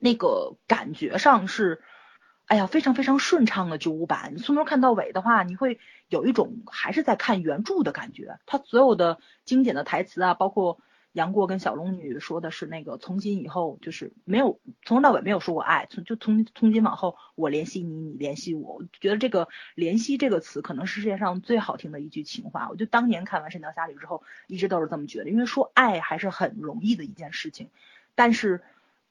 [0.00, 1.80] 那个感觉上是。
[2.46, 5.78] 哎呀，非常非常顺畅的九五版，你从头看到尾的话，你会
[6.08, 8.38] 有一种还是在看原著的感觉。
[8.44, 10.78] 他所有的经典的台词啊，包括
[11.12, 18.74] 杨过跟小龙女说的是那个从今以后就是没有从头到尾没有说过爱，从就从从今往后我联系你，你联系我。
[18.74, 22.68] 我觉得这个联系这个词可能是世界上最好听的一句情话。
[22.68, 27.70] 我就当年看完《神雕侠侣》之后，一直都是这么觉得，因为说爱还是很容易的一件事情，
[28.14, 28.62] 但是。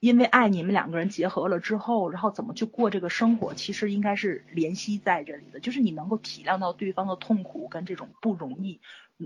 [0.01, 8.79] 因为爱你们两个人结合了之后，然后怎么去过这个生活，其实应该是联系在这里的，就是你能够体谅到对方的痛苦跟这种不容易，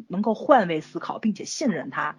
[0.10, 2.18] 能够换位思考，并且信任他。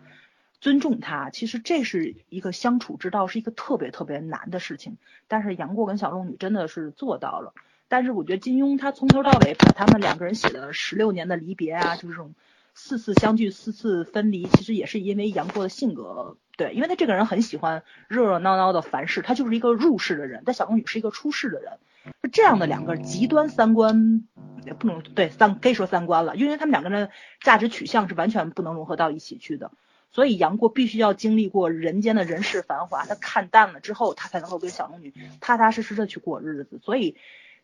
[0.58, 4.96] 尊重他，其实这是一个相处之道，是一个特别特别难的事情。
[5.28, 7.52] 但是杨过跟小龙女真的是做到了。
[7.88, 12.34] 但是我觉得金庸他从头到尾把他们两个人写的十六年的离别啊，就是这种
[12.72, 16.38] 四次相聚、四次分离，其实也是因为杨过的性格。
[16.56, 20.42] 对，因为他这个人很喜欢热热闹闹的凡事，他就是一个入世的人。
[20.46, 21.78] 但小龙女是一个出世的人，
[22.22, 24.24] 是这样的两个极端三观，
[24.64, 27.10] 也不能对三可以说三观了，因为他们两个人
[27.42, 29.70] 价值取向是完全不能融合到一起去的。
[30.12, 36.80] 所以杨过必须要经历过人间的人世繁华，他看淡了之后，他才能够跟小龙女踏踏实实的去过日子。
[36.82, 37.16] 所以，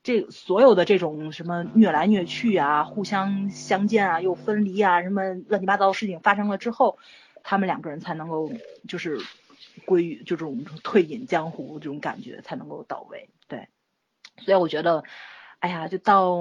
[0.02, 6.98] 这所有的这种什么虐来虐去啊，互相相见啊，又分离啊，什么乱七八糟的事情发生了之后，
[7.42, 8.52] 他们两个人才能够
[8.88, 9.18] 就是
[9.84, 13.30] 归于就这种退隐江湖这种感觉才能够到位。
[13.48, 13.68] 对，
[14.38, 15.04] 所以我觉得，
[15.58, 16.36] 哎呀，就到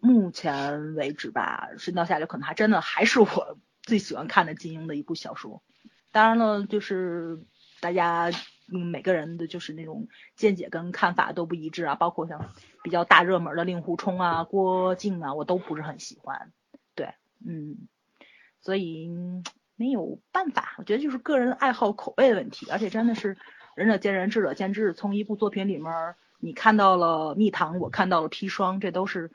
[0.00, 3.58] 目前为止吧，深到下就可能还真的还是我。
[3.84, 5.62] 最喜欢看的金庸的一部小说，
[6.10, 7.44] 当然了，就是
[7.82, 8.30] 大家
[8.72, 16.50] 嗯每个人的就是那种见解跟看法都不一致啊，包括像比较大热门的令狐冲啊、郭靖啊，我都不是很喜欢。
[16.94, 17.12] 对，
[17.46, 17.76] 嗯，
[18.62, 19.10] 所以
[19.76, 23.36] 没有办法，我觉得就是个人爱好口味的问题，而且真的是
[23.74, 24.92] 仁者见仁，智者见智。
[24.92, 25.92] 从一部作品里面，
[26.38, 29.30] 你看到了蜜糖，我看到了砒霜，这都是。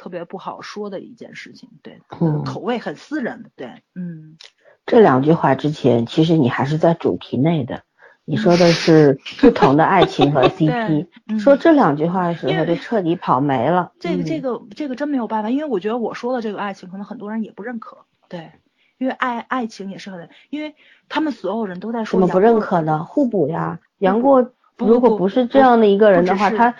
[0.00, 2.00] 特别不好说的一件事情，对，
[2.44, 4.38] 口味很私人，对，嗯，
[4.86, 7.82] 这两句话之前，其实你还是在主题内的，
[8.24, 11.08] 你说的是不同的爱情和 CP，
[11.40, 13.90] 说这两句话的时候就彻底跑没了。
[13.98, 18.52] 这个这个这个真没有办法，因为我觉得我说的这个爱情，可能很多人也不认可，对，
[18.98, 20.74] 因为爱爱情也是很，因为
[21.08, 23.04] 他们所有人都在说，怎么不认可呢？
[23.04, 26.74] 互补呀，杨过如果不是这样的一个人的话，他。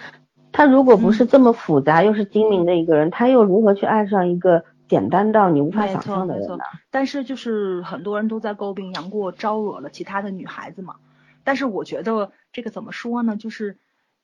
[0.50, 6.64] 他如果不是这么复杂又是精明的一个人，他又如何去爱上一个简单到你无法想象的人呢？
[6.90, 10.96] 但是就是很多人都在诟病杨过招惹了其他的女孩子嘛。
[11.44, 13.36] 但是我觉得这个怎么说呢？
[13.36, 13.76] 就是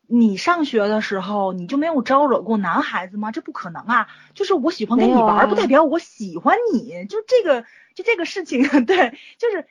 [0.06, 3.32] 你上学的时候你就没有招惹过男孩子吗？
[3.32, 4.08] 这不可能啊！
[4.34, 7.06] 就是我喜欢跟你玩，不代表我喜欢你。
[7.06, 7.64] 就这个
[7.94, 9.66] 就这个事情， 对，就是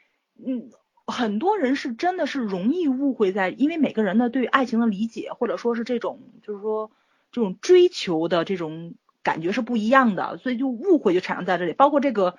[0.46, 0.72] 嗯。
[1.06, 6.92] 很多人是真的是容易误会在，因为每个人的对爱情的理解，或者说是这种就是说
[7.34, 11.74] 这种追求的这种感觉是不一样的，所以就误会就产生在这里。
[11.74, 12.38] 包括这个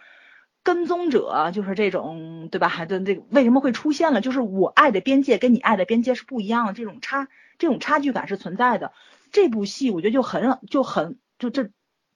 [0.64, 2.84] 跟踪者，就是这种对吧？
[2.86, 4.20] 的这个为什么会出现了？
[4.20, 7.28] 就是我爱的边界跟你爱的边界是不一样的，这种差
[7.58, 8.90] 这种差距感是存在的。
[9.30, 11.70] 这部戏我觉得就很就很就这。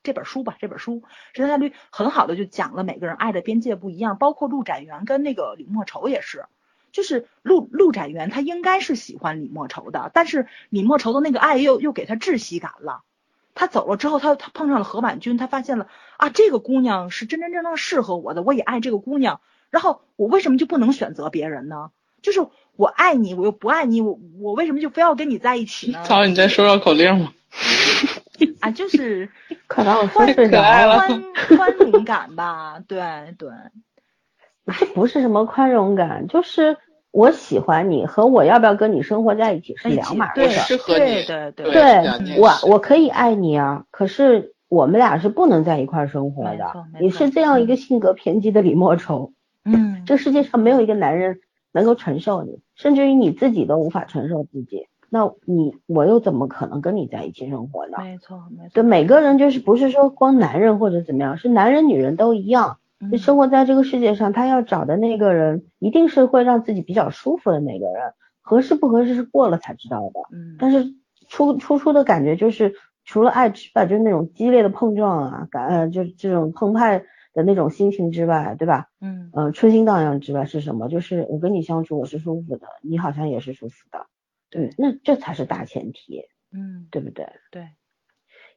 [0.05, 1.03] 这本书吧，这本书
[1.35, 6.47] 时间概率很好的就讲了每个人爱的边界不一样，包括陆展元跟那个李莫愁也是，
[6.93, 13.03] 就是陆陆展元他应该是喜欢李莫愁的，但是李莫愁的那个爱又又给他窒息感了，
[13.59, 19.41] 他走了之后，他他碰上了何婉君，他发现了啊这个姑娘是真真正正适合我的，我也爱这个姑娘，
[19.71, 21.91] 然后我为什么就不能选择别人呢？
[22.23, 26.05] 就是我爱你，我又不爱你，我我为什么就非要跟你在一起呢？
[26.05, 27.33] 操，你在说绕口令吗？
[28.61, 29.29] 啊，就是
[29.67, 31.23] 可能宽宽
[31.57, 33.51] 宽容感吧，对对，
[34.79, 36.77] 这 不是什么宽容感，就是
[37.11, 40.49] 我喜欢你和我要不要跟你生活在一起是两码事。
[40.51, 46.87] 适合你，对对对，我我可以爱你啊，可是我们俩是不能在一块生活的。
[47.01, 49.33] 你是这样一个性格偏激的李莫愁，
[49.65, 51.41] 嗯，这世界上没有一个男人
[51.73, 54.87] 能够承受你，甚至于你自己都无法承受自己。
[55.11, 57.97] 那你我又怎么可能跟你在一起生活呢？
[58.03, 58.71] 没错，没错。
[58.75, 62.79] 对每个人就是不是说光男人或者怎么样，是男人女人都一样。
[63.11, 68.13] 就生活在这个世界上，他要找的那个人一定是会让自己比较舒服的那个人。
[68.41, 70.21] 合适不合适是过了才知道的。
[70.33, 70.57] 嗯。
[70.59, 70.95] 但是
[71.29, 77.05] 初初初的感觉就是除了爱之外，就是那种激烈的碰撞啊，感呃就这种澎湃
[77.35, 78.89] 的那种心情之外，对吧？
[79.01, 79.31] 嗯。
[79.35, 80.89] 呃，春心荡漾之外是什么？
[80.89, 84.07] 就是我跟你相处我是舒服的，你好像也是舒服的。
[84.51, 87.29] 对，那这才是大前提，嗯，对不对？
[87.51, 87.69] 对，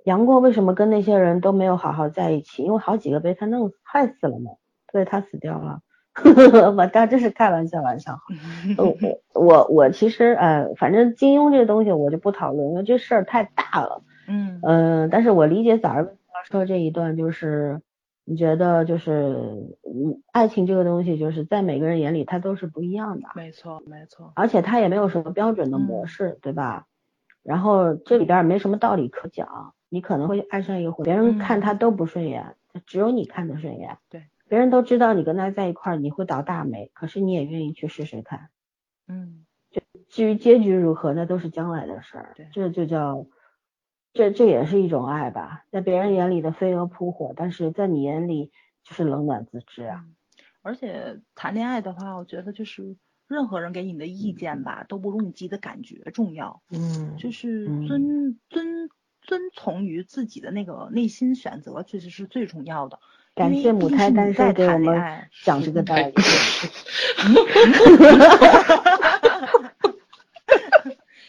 [0.06, 2.64] 杨过为什么跟那些人都没有好好在一起？
[2.64, 4.52] 因为好几个被他弄死害死了嘛，
[4.92, 5.82] 所以他死掉了。
[6.76, 8.20] 我当真是开玩笑，玩笑。
[9.34, 14.04] 我我我其实呃，反正金庸这个东西我就不讨论，因为这事儿太大了。
[14.28, 16.08] 嗯嗯，但是我理解早上
[16.44, 17.82] 说这一段就是。
[18.24, 19.12] 你觉得就是，
[19.84, 23.28] 嗯，爱情这个东西，就是在每个人眼里，它都是不一样的。
[23.36, 24.32] 没错，没错。
[24.36, 26.86] 而且它也没有什么标准的模式，对吧？
[27.44, 29.74] 然后这里边没什么道理可讲。
[29.92, 32.56] 你可能会爱上一个，别人看他都不顺眼，
[32.86, 33.98] 只有你看得顺眼。
[34.10, 34.24] 对。
[34.48, 38.50] 别人都知道你跟他在一块儿，你会倒大霉，可是你也愿意去试试看。
[39.08, 39.46] 嗯。
[39.70, 42.34] 就至于结局如何，那都是将来的事儿。
[42.36, 43.28] 对这就叫，
[44.14, 48.52] 这这也是一种爱吧，在别人眼里的飞蛾扑火，但是在你眼里
[48.84, 50.06] 就是冷暖自知啊。
[50.62, 52.98] 而且谈恋爱的话，我觉得就是
[53.28, 56.62] 任何人给你的意见吧，都不如你自己的感觉重要。
[56.70, 57.88] 嗯就是嗯
[58.50, 58.90] 遵
[59.32, 63.00] 遵遵从于自己的那个内心选择，确实是最重要的。
[63.34, 66.14] 感谢母胎单身给我们讲这个道理。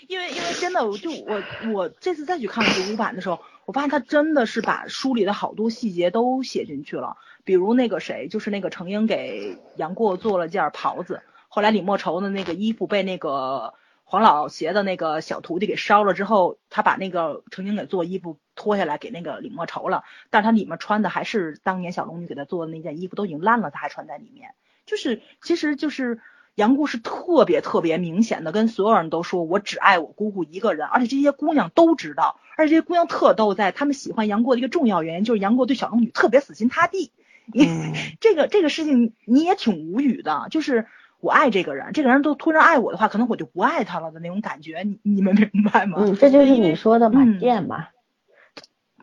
[0.08, 1.40] 因为因为真的，我就我
[1.72, 13.74] 我这次再去看九五版的时候，我发现他真的是把书里的好多细节都写进去了，比如那个谁，就是那个程英给杨过做了件袍子，后来李莫愁的那个衣服被那个
[14.04, 24.54] 黄老邪的那个小徒弟给烧了之后，他把那个曾经给做衣服脱下来给那个李莫愁了，但是他里面穿的还是当年小龙女给他做的那件衣服，都已经烂了，他还穿在里面，
[24.86, 26.20] 就是其实就是。
[26.54, 37.10] 杨过是特别特别明显的跟所有人都说，我只爱我姑姑一个人，而且这些姑娘都知道，而且这些姑娘特逗在，她们喜欢杨过的一个重要原因就是杨过对小龙女特别死心塌地。
[37.54, 40.86] 嗯 这个这个事情你也挺无语的，就是
[41.22, 45.98] 我爱这个人，这个人都突然爱我的话，可能我就不爱他了的那种感觉，你你们明白吗？
[46.00, 47.86] 嗯，这就是你说的嘛，嗯贱嘛。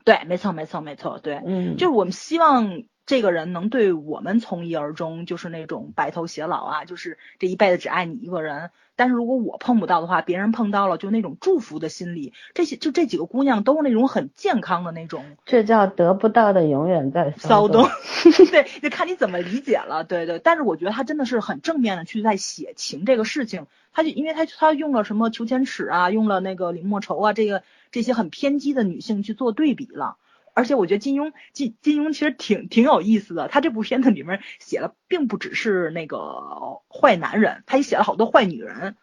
[0.04, 8.70] 对，没错没错没错，对，嗯，就是我们希望这个人能对我们从一而终，就是那种白头偕老啊，就是这一辈子只爱你一个人。
[8.96, 12.34] 但是如果我碰不到的话，别人碰到了，就那种祝福的心理。
[12.54, 17.92] 这些就这几个姑娘都是那种很健康的那种这叫得不到的永远在骚动动。
[18.52, 20.04] 对，就看你怎么理解了。
[20.04, 23.66] 对对，但是我觉得他真的是很正面的去在写情这个事情。
[23.92, 30.18] 他就因为他他用了什么裘千尺啊，用了那个李莫愁啊，这个这些很偏激的女性去做对比了。
[30.60, 38.98] 而且我觉得金庸金金庸其实挺挺有意思的，他这部片子里面写了，并不只是那个坏男人，他也写了好多坏女人。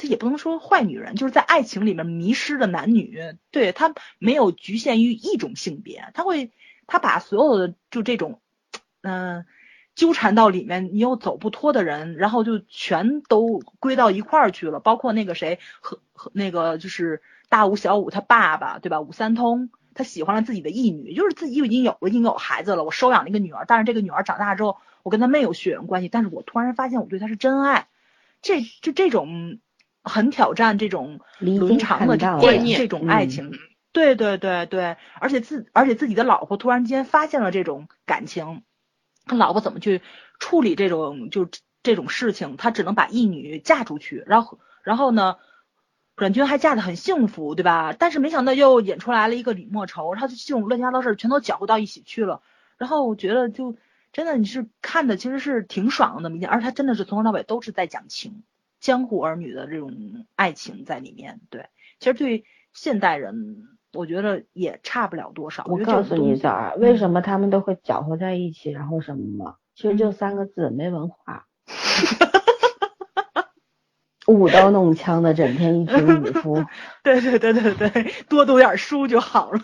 [0.00, 3.20] 他也不能说坏女人，就是在爱情里面迷失的男女，
[3.50, 6.52] 对他没有局限于一种性别，他会
[6.86, 8.40] 他把所有的就这种，
[9.02, 9.44] 嗯、
[9.96, 19.00] 纠缠到里面你又走不脱的人，然后就全都归到一块儿去了，包括那个谁和和那个就是大武小武他爸爸对吧？
[19.00, 19.68] 武三通。
[19.98, 27.88] 他喜欢了自己的义女，就是自己已经有了已经有孩子了，我收养了一个女儿，但是这个女儿长大之后，我跟她没有血缘关系，但是我突然发现我对她是真爱，
[28.40, 29.58] 这就这种
[30.04, 33.50] 很挑战这种伦常的这的这种爱嗯情，
[33.90, 38.62] 对对对对，而且自而且自己的老婆突然间发现了这种感情，
[39.26, 40.00] 他老婆怎么去
[40.38, 41.48] 处理这种就
[41.82, 42.56] 这种事情？
[42.56, 45.38] 他只能把义女嫁出去，然后然后呢，
[46.18, 47.94] 阮军还嫁得很幸福，对吧？
[47.96, 52.42] 但是没想到又引出来了一个李莫愁，他就这种乱七八糟事儿全都搅和到一起去了。
[52.76, 53.76] 然后我觉得就
[54.12, 58.42] 真的你是看的其实是挺爽的那么一件，而且他真的是从头到尾都是在讲情，
[58.80, 61.40] 江湖儿女的这种爱情在里面。
[61.50, 61.66] 对，
[62.00, 65.64] 其实对现代人，我觉得也差不了多少。
[65.66, 69.54] 我告诉你，这种东西枣儿，为什么他们都会搅和在一起，然后什么吗？
[69.74, 71.46] 其实就三个字，没文化。
[74.28, 76.64] 舞刀弄枪的，整天一群武夫。
[77.02, 79.60] 对对对对对，多读点书就好了。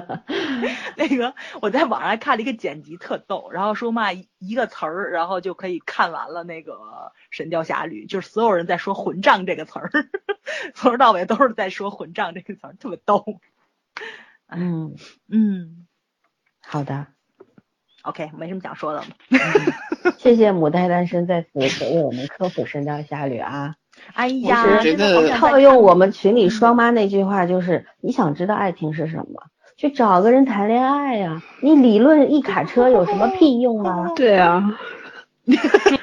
[0.96, 6.72] 那个我在网上看了一个剪辑，特逗，然后说嘛一一个词儿，然后就可以看完了那个
[7.30, 9.90] 《神雕侠侣》，就是所有人在说“混账”这个词儿，
[10.74, 13.24] 从头到尾都是在说“混账”这个词儿，特别逗。
[14.48, 14.94] 嗯，
[15.28, 15.86] 嗯
[16.60, 17.06] 好的，
[18.06, 19.04] ，OK，没什么想说的了。
[20.18, 21.48] 谢谢母胎单身在此
[21.84, 23.74] 为我们科普《神雕侠侣》啊。
[24.12, 24.78] 哎呀，
[25.36, 29.42] 套用我们群里双妈那句话，就是你想知道爱情是什么，
[29.78, 34.12] 去找个人谈恋爱呀、你理论一卡车有什么 屁用啊？
[34.14, 34.62] 对啊，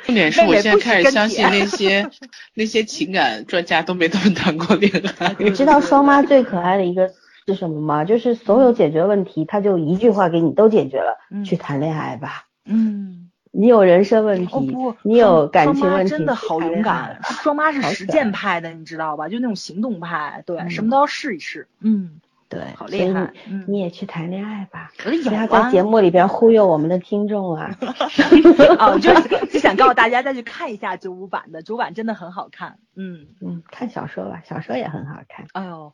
[0.06, 2.10] 重点是我现在开始相信那些
[2.56, 5.36] 那些情感专家都没怎么谈过恋爱。
[5.38, 7.08] 你知道双妈最可爱的一个
[7.46, 8.06] 是什么吗？
[8.06, 12.46] 就是所有解决问题，他就一句话给你都解决了，嗯去谈恋爱吧。
[12.66, 17.20] 嗯，你有人生问题，哦，你有感情问题，真的好勇敢。
[17.24, 19.28] 双妈是实践派的，你知道吧？
[19.28, 21.68] 就那种行动派，对，嗯什么都要试一试。
[21.82, 23.32] 嗯，对，好厉害。
[23.46, 27.76] 你嗯，你也去谈恋爱吧，不要在啊节目里边忽悠我们的听众啊。
[28.80, 32.78] 哦，就是就想告诉大家再去看一下九五版的，九版真的很好看。
[32.96, 35.46] 嗯，嗯，看小说吧，小说也很好看。
[35.52, 35.94] 哎呦，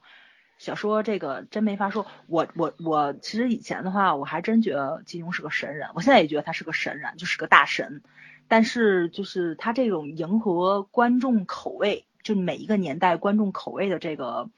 [0.59, 2.05] 小说这个真没法说。
[2.27, 8.03] 我我我其实以前的话，我还真觉得金庸是个神人，我现在也觉得他是个神人，就是个大神。
[8.49, 14.49] 但是就是他这种迎合观众口味，就每一个年代观众口味的这个，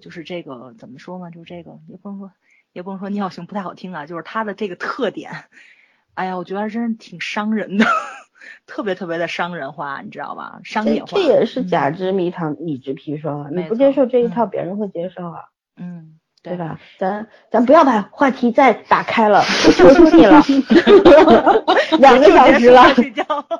[0.00, 1.30] 就是这个怎么说呢？
[1.30, 2.32] 就是这个也不能说
[2.72, 5.44] 也不能说尿性不太好听啊，就是他的这个特点，
[6.12, 7.86] 哎呀，我觉得真是挺伤人的。
[8.66, 10.60] 特别特别的商人化，你知道吗？
[10.64, 11.08] 商业化。
[11.08, 13.50] 这也是假之蜜糖，乙之砒霜啊！
[13.54, 15.40] 你不接受这一套，别人会接受啊。
[15.76, 16.12] 嗯。
[16.42, 16.78] 对吧？
[16.96, 20.40] 咱咱不要把话题再打开了，我求求你了，
[21.98, 22.84] 两个小时了，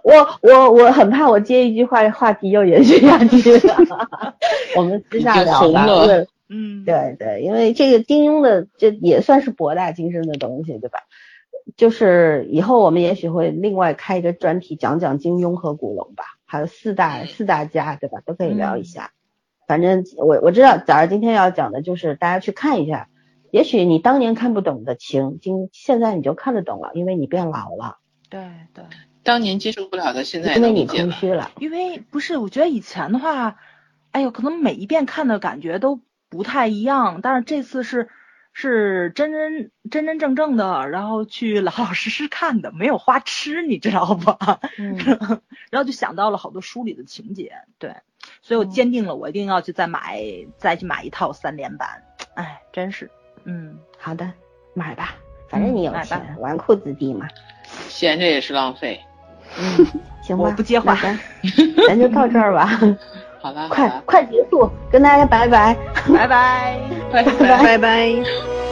[0.04, 4.36] 我我我很怕我接一句话，话题又延续下去了。
[4.76, 5.84] 我们私下聊吧。
[6.48, 11.00] 嗯，对对，因为这个金庸的这也算是博大精深的东西，对吧？
[11.76, 18.20] 就是以后我们也许会另外开一个专题讲讲金庸和古龙吧，还有四大四大家，对吧？
[18.24, 19.10] 都可以聊一下。
[19.66, 23.08] 反正我我知道，早上今天要讲的就是大家去看一下，
[23.50, 27.98] 也许你当年看不懂的情，今现在你就看得懂了，因为你变老了。
[28.28, 28.40] 对
[28.72, 28.84] 对，
[29.24, 31.50] 当年接受不了的，现在因为你空虚了。
[31.58, 33.56] 因为不是，我觉得以前的话，
[34.12, 38.08] 哎呦，可能每一遍看的感觉都不太一样，但是这次是
[38.58, 44.60] 是真真真真正正的，然后去老老实实看的，没有花痴，你知道吧？
[44.78, 44.96] 嗯。
[45.68, 47.94] 然后就想到了好多书里的情节，对。
[48.40, 50.22] 所以我坚定了，我一定要去再买，
[50.56, 52.02] 再去买一套三连版。
[52.32, 53.10] 哎，真是，
[53.44, 54.32] 嗯，好的，
[54.72, 55.16] 买吧，
[55.50, 57.28] 反正你有钱，纨绔子弟嘛，
[57.88, 58.98] 闲着也是浪费。
[59.58, 59.86] 嗯，
[60.22, 60.96] 行吧，我不接话，
[61.86, 62.70] 咱就到这儿吧。
[63.68, 65.76] 快快结束，跟大家拜拜，
[66.12, 66.78] 拜拜，
[67.12, 67.58] 拜拜。
[67.62, 68.65] 拜拜。